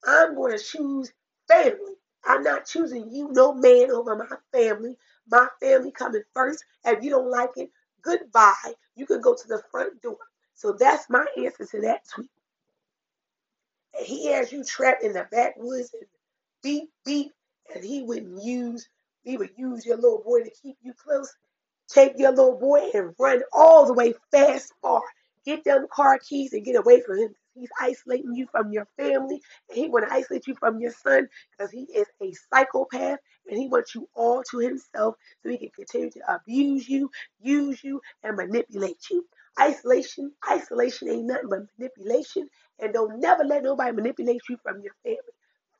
[0.06, 1.12] I'm going to choose
[1.48, 1.94] family.
[2.24, 4.96] I'm not choosing you, no man, over my family.
[5.28, 6.64] My family coming first.
[6.86, 7.70] If you don't like it,
[8.02, 8.74] goodbye.
[8.96, 10.18] You can go to the front door.
[10.54, 12.30] So that's my answer to that tweet.
[14.00, 16.04] He has you trapped in the backwoods and
[16.62, 17.32] beep, beep,
[17.74, 18.88] and he wouldn't use,
[19.24, 21.32] he would use your little boy to keep you close.
[21.88, 25.02] Take your little boy and run all the way fast far.
[25.44, 27.34] Get them car keys and get away from him.
[27.54, 31.28] He's isolating you from your family, and he want to isolate you from your son
[31.52, 33.18] because he is a psychopath,
[33.48, 37.10] and he wants you all to himself so he can continue to abuse you,
[37.40, 39.24] use you, and manipulate you.
[39.60, 42.48] Isolation, isolation ain't nothing but manipulation,
[42.80, 45.18] and don't never let nobody manipulate you from your family.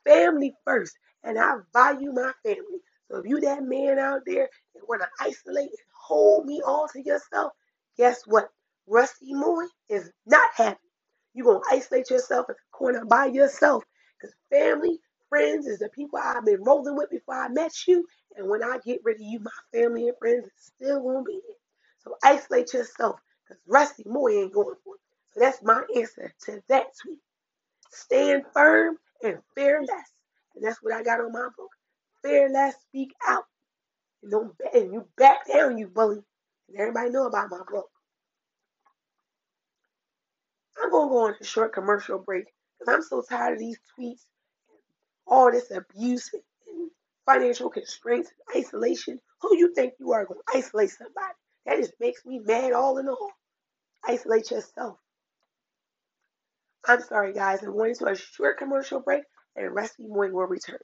[0.06, 2.80] Family first, and I value my family.
[3.10, 6.88] So if you that man out there that want to isolate and hold me all
[6.94, 7.52] to yourself,
[7.98, 8.48] guess what?
[8.88, 10.78] Rusty Moy is not happy.
[11.34, 13.84] You're going to isolate yourself in the corner by yourself
[14.20, 18.06] because family, friends is the people I've been rolling with before I met you.
[18.36, 21.28] And when I get rid of you, my family and friends is still going to
[21.28, 21.40] be.
[22.04, 25.00] So isolate yourself because Rusty Moy ain't going for it.
[25.32, 27.18] So that's my answer to that tweet.
[27.90, 30.12] Stand firm and fear less.
[30.54, 31.70] And that's what I got on my book.
[32.22, 33.44] Fear less, speak out.
[34.22, 36.22] And don't and you back down, you bully.
[36.68, 37.88] And everybody know about my book.
[40.82, 42.46] I'm gonna go on a short commercial break
[42.78, 44.22] because I'm so tired of these tweets,
[45.26, 46.90] all this abuse and
[47.26, 49.20] financial constraints and isolation.
[49.42, 51.34] Who you think you are gonna isolate somebody?
[51.66, 53.32] That just makes me mad all in all.
[54.06, 54.98] Isolate yourself.
[56.88, 57.62] I'm sorry, guys.
[57.62, 59.24] I'm going to a short commercial break,
[59.56, 60.78] and Rusty Moy will return.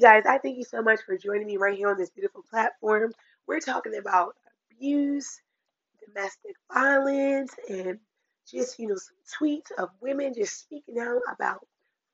[0.00, 3.12] Guys, I thank you so much for joining me right here on this beautiful platform.
[3.46, 4.34] We're talking about
[4.72, 5.40] abuse,
[6.06, 7.98] domestic violence, and
[8.50, 11.66] just, you know, some tweets of women just speaking out about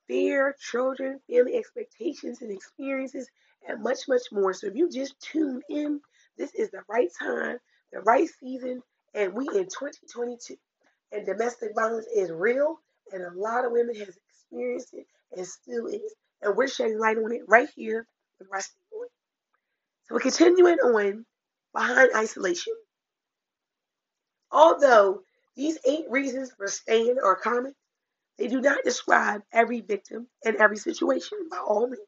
[0.09, 3.29] fear, children, family expectations and experiences,
[3.69, 4.55] and much, much more.
[4.55, 6.01] So if you just tune in,
[6.39, 7.59] this is the right time,
[7.93, 8.83] the right season,
[9.15, 10.57] and we in 2022.
[11.13, 12.79] And domestic violence is real,
[13.13, 15.07] and a lot of women has experienced it
[15.37, 18.07] and still is and we're shedding light on it right here
[18.39, 19.07] with Rusty Moy.
[20.05, 21.25] So we're continuing on
[21.73, 22.75] behind isolation.
[24.53, 25.23] Although
[25.57, 27.75] these eight reasons for staying are common,
[28.39, 32.01] they do not describe every victim and every situation by all means.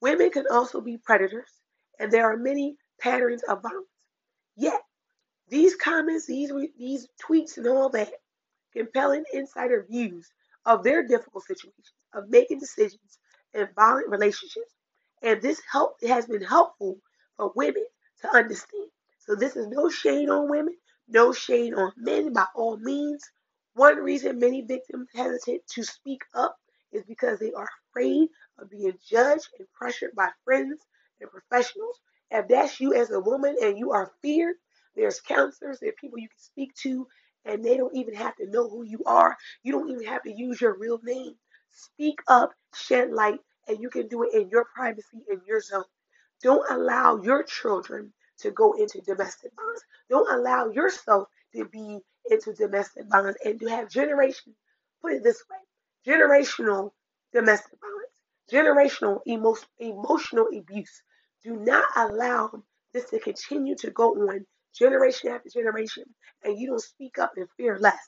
[0.00, 1.50] Women can also be predators,
[1.98, 3.86] and there are many patterns of violence.
[4.56, 4.80] Yet,
[5.48, 8.12] these comments, these these tweets, and all that
[8.74, 10.28] compelling insider views
[10.66, 13.18] of their difficult situations, of making decisions,
[13.54, 14.72] and violent relationships.
[15.22, 16.98] And this help has been helpful
[17.36, 17.84] for women
[18.22, 18.90] to understand.
[19.20, 20.76] So this is no shade on women,
[21.08, 23.24] no shade on men by all means.
[23.74, 26.56] One reason many victims hesitate to speak up
[26.92, 28.28] is because they are afraid
[28.58, 30.80] of being judged and pressured by friends
[31.20, 32.00] and professionals.
[32.30, 34.56] If that's you as a woman and you are feared,
[34.96, 37.06] there's counselors, there are people you can speak to,
[37.44, 39.36] and they don't even have to know who you are.
[39.62, 41.34] You don't even have to use your real name.
[41.74, 45.84] Speak up, shed light, and you can do it in your privacy, in your zone.
[46.42, 49.82] Don't allow your children to go into domestic violence.
[50.10, 54.54] Don't allow yourself to be into domestic violence and to have generation,
[55.02, 55.58] put it this way,
[56.12, 56.92] generational
[57.32, 58.20] domestic violence,
[58.52, 61.02] generational emo- emotional abuse.
[61.44, 62.52] Do not allow
[62.94, 66.04] this to continue to go on generation after generation
[66.44, 67.98] and you don't speak up and fear less.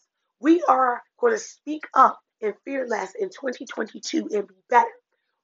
[0.40, 4.90] We are going to speak up and fear less in 2022 and be better.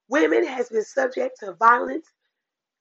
[0.09, 2.07] Women has been subject to violence,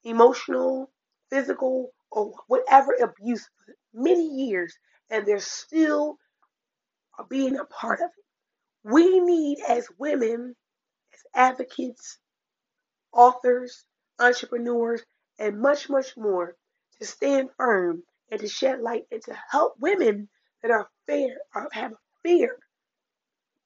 [0.04, 0.92] emotional,
[1.30, 4.76] physical, or whatever abuse for many years,
[5.10, 6.18] and they're still
[7.30, 8.26] being a part of it.
[8.84, 10.56] We need, as women,
[11.14, 12.18] as advocates,
[13.14, 13.86] authors,
[14.20, 15.02] entrepreneurs,
[15.40, 16.56] and much, much more,
[17.00, 20.30] to stand firm and to shed light and to help women
[20.62, 21.94] that are fair or have
[22.24, 22.58] fear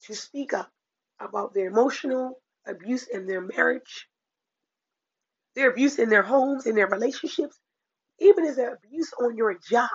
[0.06, 0.72] to speak up
[1.20, 4.08] about their emotional abuse in their marriage,
[5.56, 7.60] their abuse in their homes, in their relationships,
[8.20, 9.90] even as an abuse on your job.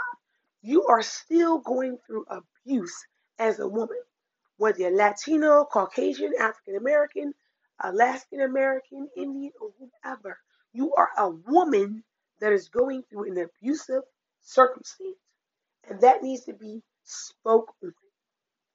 [0.63, 2.95] You are still going through abuse
[3.39, 3.99] as a woman,
[4.59, 7.35] whether you're Latino, Caucasian, African American,
[7.83, 10.39] Alaskan American, Indian, or whoever.
[10.73, 12.05] You are a woman
[12.41, 14.03] that is going through an abusive
[14.43, 15.17] circumstance,
[15.89, 17.75] and that needs to be spoke.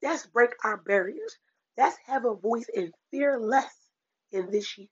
[0.06, 1.40] Let's break our barriers.
[1.78, 3.76] Let's have a voice and fear less
[4.32, 4.88] in this year.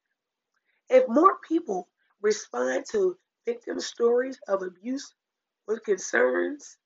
[0.89, 1.87] If more people
[2.21, 3.15] respond to
[3.45, 5.13] victim stories of abuse
[5.67, 6.77] with concerns,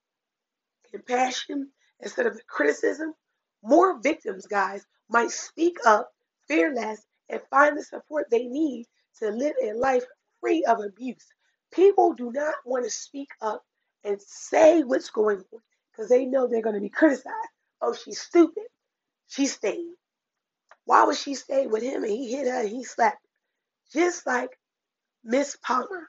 [0.90, 3.14] compassion, instead of criticism,
[3.62, 6.10] more victims, guys, might speak up,
[6.48, 8.84] fear less, and find the support they need
[9.20, 10.04] to live a life
[10.42, 11.26] free of abuse.
[11.72, 13.64] People do not want to speak up
[14.04, 15.60] and say what's going on
[15.92, 17.34] because they know they're going to be criticized.
[17.80, 18.64] Oh, she's stupid.
[19.28, 19.94] She stayed.
[20.84, 24.00] Why would she stay with him and he hit her and he slapped her?
[24.00, 24.50] Just like
[25.24, 26.08] Miss Palmer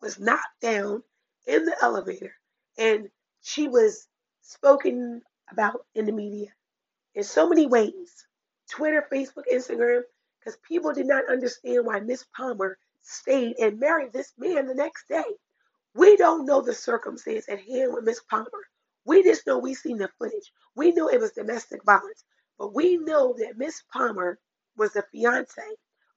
[0.00, 1.02] was knocked down
[1.46, 2.34] in the elevator
[2.78, 3.08] and
[3.42, 4.06] she was
[4.42, 6.48] spoken about in the media
[7.14, 8.26] in so many ways
[8.70, 10.02] Twitter, Facebook, Instagram
[10.38, 15.08] because people did not understand why Miss Palmer stayed and married this man the next
[15.08, 15.24] day.
[15.94, 18.46] We don't know the circumstance at hand with Miss Palmer.
[19.06, 20.52] We just know we seen the footage.
[20.76, 22.24] We know it was domestic violence,
[22.58, 24.38] but we know that Miss Palmer
[24.76, 25.62] was the fiance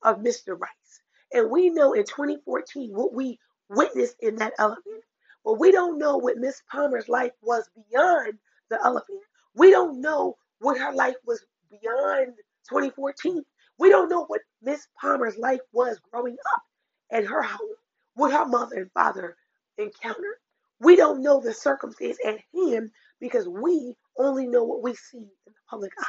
[0.03, 0.60] of Mr.
[0.60, 1.02] Rice.
[1.34, 3.40] And we know in 2014 what we
[3.70, 5.06] witnessed in that elevator.
[5.45, 8.34] But we don't know what Miss Palmer's life was beyond
[8.70, 9.22] the elevator.
[9.56, 12.34] We don't know what her life was beyond
[12.70, 13.44] 2014.
[13.78, 16.64] We don't know what Miss Palmer's life was growing up
[17.11, 17.76] at her home,
[18.16, 19.38] what her mother and father
[19.78, 20.38] encountered.
[20.81, 25.30] We don't know the circumstance at hand because we only know what we see in
[25.47, 26.06] the public eye.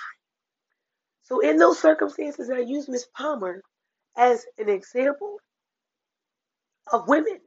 [1.23, 3.63] So, in those circumstances, I use Miss Palmer
[4.17, 5.39] as an example
[6.93, 7.41] of women,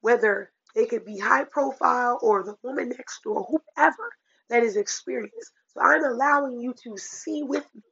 [0.00, 4.10] whether they could be high profile or the woman next door, whoever
[4.50, 5.52] that is experienced.
[5.68, 7.82] So, I'm allowing you to see with me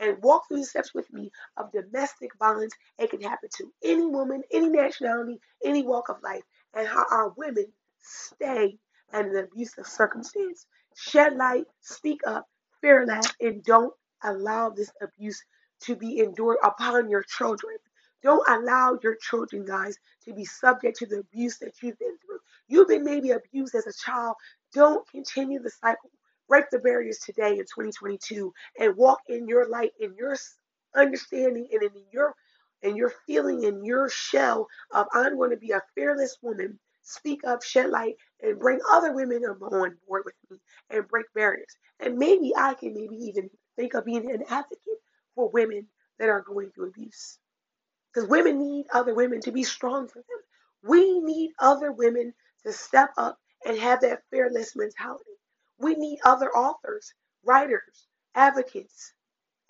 [0.00, 2.74] and walk through the steps with me of domestic violence.
[2.98, 6.44] It can happen to any woman, any nationality, any walk of life,
[6.74, 7.66] and how our women
[8.08, 8.78] stay
[9.12, 10.66] in an abusive circumstance.
[10.96, 12.46] Shed light, speak up,
[12.80, 13.94] fear less, and don't
[14.24, 15.42] allow this abuse
[15.80, 17.76] to be endured upon your children.
[18.22, 22.40] Don't allow your children, guys, to be subject to the abuse that you've been through.
[22.66, 24.34] You've been maybe abused as a child.
[24.72, 26.10] Don't continue the cycle.
[26.48, 30.36] Break the barriers today in 2022 and walk in your light, in your
[30.96, 32.34] understanding, and in your
[32.82, 36.78] and your feeling in your shell of I'm going to be a fearless woman
[37.08, 40.58] speak up, shed light, and bring other women on board with me
[40.90, 41.74] and break barriers.
[42.00, 45.02] And maybe I can maybe even think of being an advocate
[45.34, 45.86] for women
[46.18, 47.38] that are going through abuse.
[48.12, 50.90] Because women need other women to be strong for them.
[50.90, 55.24] We need other women to step up and have that fearless mentality.
[55.78, 57.12] We need other authors,
[57.44, 59.12] writers, advocates,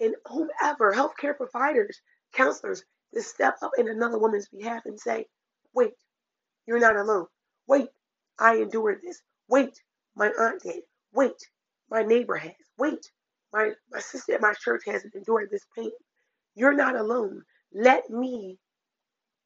[0.00, 2.00] and whomever, healthcare providers,
[2.32, 2.84] counselors,
[3.14, 5.26] to step up in another woman's behalf and say,
[5.74, 5.94] wait,
[6.68, 7.26] you're not alone.
[7.68, 7.88] Wait,
[8.40, 9.22] I endured this.
[9.48, 9.82] Wait,
[10.16, 10.82] my aunt did.
[11.14, 11.34] Wait,
[11.90, 12.52] my neighbor has.
[12.78, 13.10] Wait,
[13.54, 15.92] my, my sister at my church has endured this pain.
[16.56, 17.42] You're not alone.
[17.74, 18.58] Let me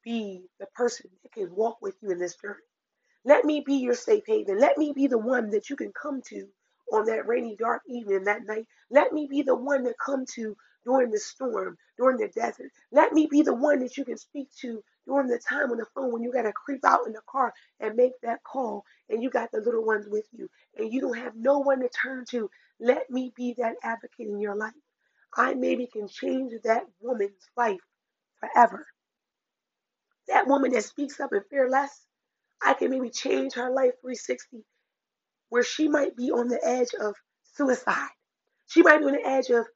[0.05, 2.57] be the person that can walk with you in this journey.
[3.25, 4.59] Let me be your safe haven.
[4.59, 6.47] Let me be the one that you can come to
[6.93, 8.67] on that rainy, dark evening, that night.
[8.91, 12.71] Let me be the one to come to during the storm, during the desert.
[12.93, 15.87] Let me be the one that you can speak to during the time on the
[15.95, 19.23] phone when you got to creep out in the car and make that call and
[19.23, 22.25] you got the little ones with you and you don't have no one to turn
[22.31, 22.51] to.
[22.81, 24.73] Let me be that advocate in your life.
[25.37, 27.81] I maybe can change that woman's life
[28.41, 28.87] forever.
[30.29, 32.07] That woman that speaks up and fear less,
[32.63, 34.59] I can maybe change her life 360
[35.49, 37.15] where she might be on the edge of
[37.55, 38.11] suicide.
[38.69, 39.67] She might be on the edge of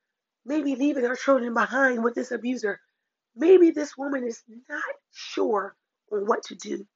[0.44, 2.80] maybe leaving her children behind with this abuser.
[3.36, 4.82] Maybe this woman is not
[5.12, 5.76] sure
[6.12, 6.86] on what to do.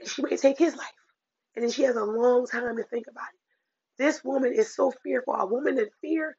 [0.00, 0.86] And she may take his life.
[1.54, 4.02] And then she has a long time to think about it.
[4.02, 5.34] This woman is so fearful.
[5.34, 6.36] A woman in fear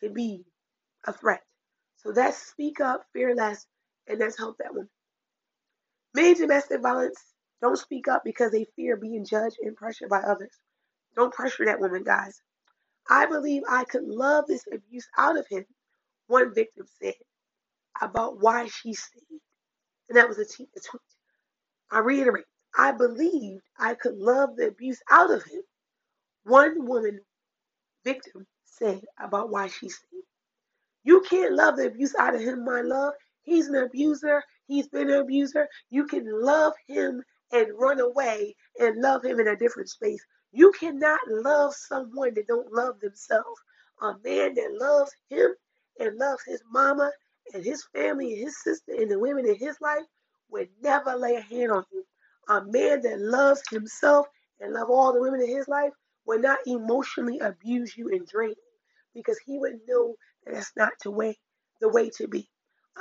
[0.00, 0.44] can be
[1.06, 1.42] a threat.
[1.98, 3.66] So that's speak up, fear less,
[4.06, 4.90] and that's help that woman.
[6.14, 7.22] Many domestic violence
[7.60, 10.52] don't speak up because they fear being judged and pressured by others.
[11.16, 12.40] Don't pressure that woman, guys.
[13.08, 15.64] I believe I could love this abuse out of him,
[16.28, 17.14] one victim said
[18.00, 19.40] about why she stayed.
[20.08, 20.70] And that was a tweet.
[21.90, 22.44] I reiterate,
[22.76, 25.62] I believed I could love the abuse out of him.
[26.44, 27.20] One woman
[28.04, 30.24] victim said about why she stayed.
[31.04, 33.14] You can't love the abuse out of him, my love.
[33.42, 34.42] He's an abuser.
[34.66, 35.68] He's been an abuser.
[35.90, 37.22] You can love him
[37.52, 40.24] and run away and love him in a different space.
[40.52, 43.60] You cannot love someone that don't love themselves.
[44.02, 45.50] A man that loves him
[46.00, 47.10] and loves his mama
[47.52, 50.04] and his family and his sister and the women in his life
[50.50, 52.04] would never lay a hand on you.
[52.48, 54.26] A man that loves himself
[54.60, 55.92] and love all the women in his life
[56.26, 58.56] would not emotionally abuse you and drain you
[59.14, 60.14] because he would know
[60.44, 61.38] that that's not the way
[61.80, 62.48] the way to be.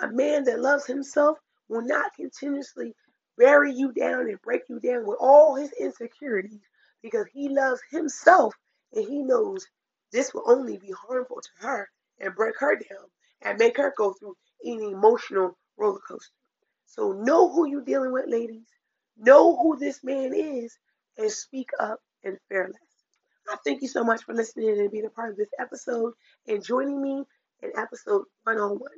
[0.01, 1.37] A man that loves himself
[1.69, 2.95] will not continuously
[3.37, 6.61] bury you down and break you down with all his insecurities
[7.01, 8.55] because he loves himself
[8.93, 9.65] and he knows
[10.11, 11.89] this will only be harmful to her
[12.19, 13.05] and break her down
[13.43, 16.33] and make her go through an emotional roller coaster.
[16.85, 18.67] So know who you're dealing with, ladies.
[19.17, 20.77] Know who this man is
[21.17, 22.81] and speak up and fear less.
[23.49, 26.13] I thank you so much for listening and being a part of this episode
[26.47, 27.23] and joining me
[27.61, 28.89] in episode 101.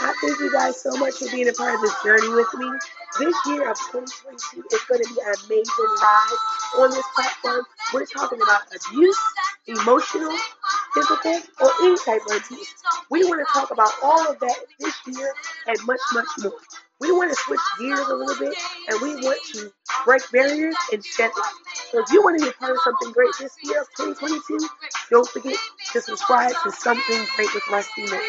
[0.00, 2.68] I thank you guys so much for being a part of this journey with me.
[3.18, 6.36] This year of 2022 is going to be an amazing ride
[6.78, 7.62] on this platform.
[7.92, 9.20] We're talking about abuse,
[9.66, 10.34] emotional,
[10.94, 12.74] physical, or any type of abuse.
[13.10, 15.30] We want to talk about all of that this year
[15.66, 16.52] and much, much more.
[17.00, 18.56] We want to switch gears a little bit
[18.88, 19.70] and we want to
[20.06, 21.52] break barriers and shed light.
[21.90, 24.68] So if you want to be part of something great this year of 2022,
[25.10, 25.56] don't forget
[25.92, 28.20] to subscribe to Something Great with Rusty Moy.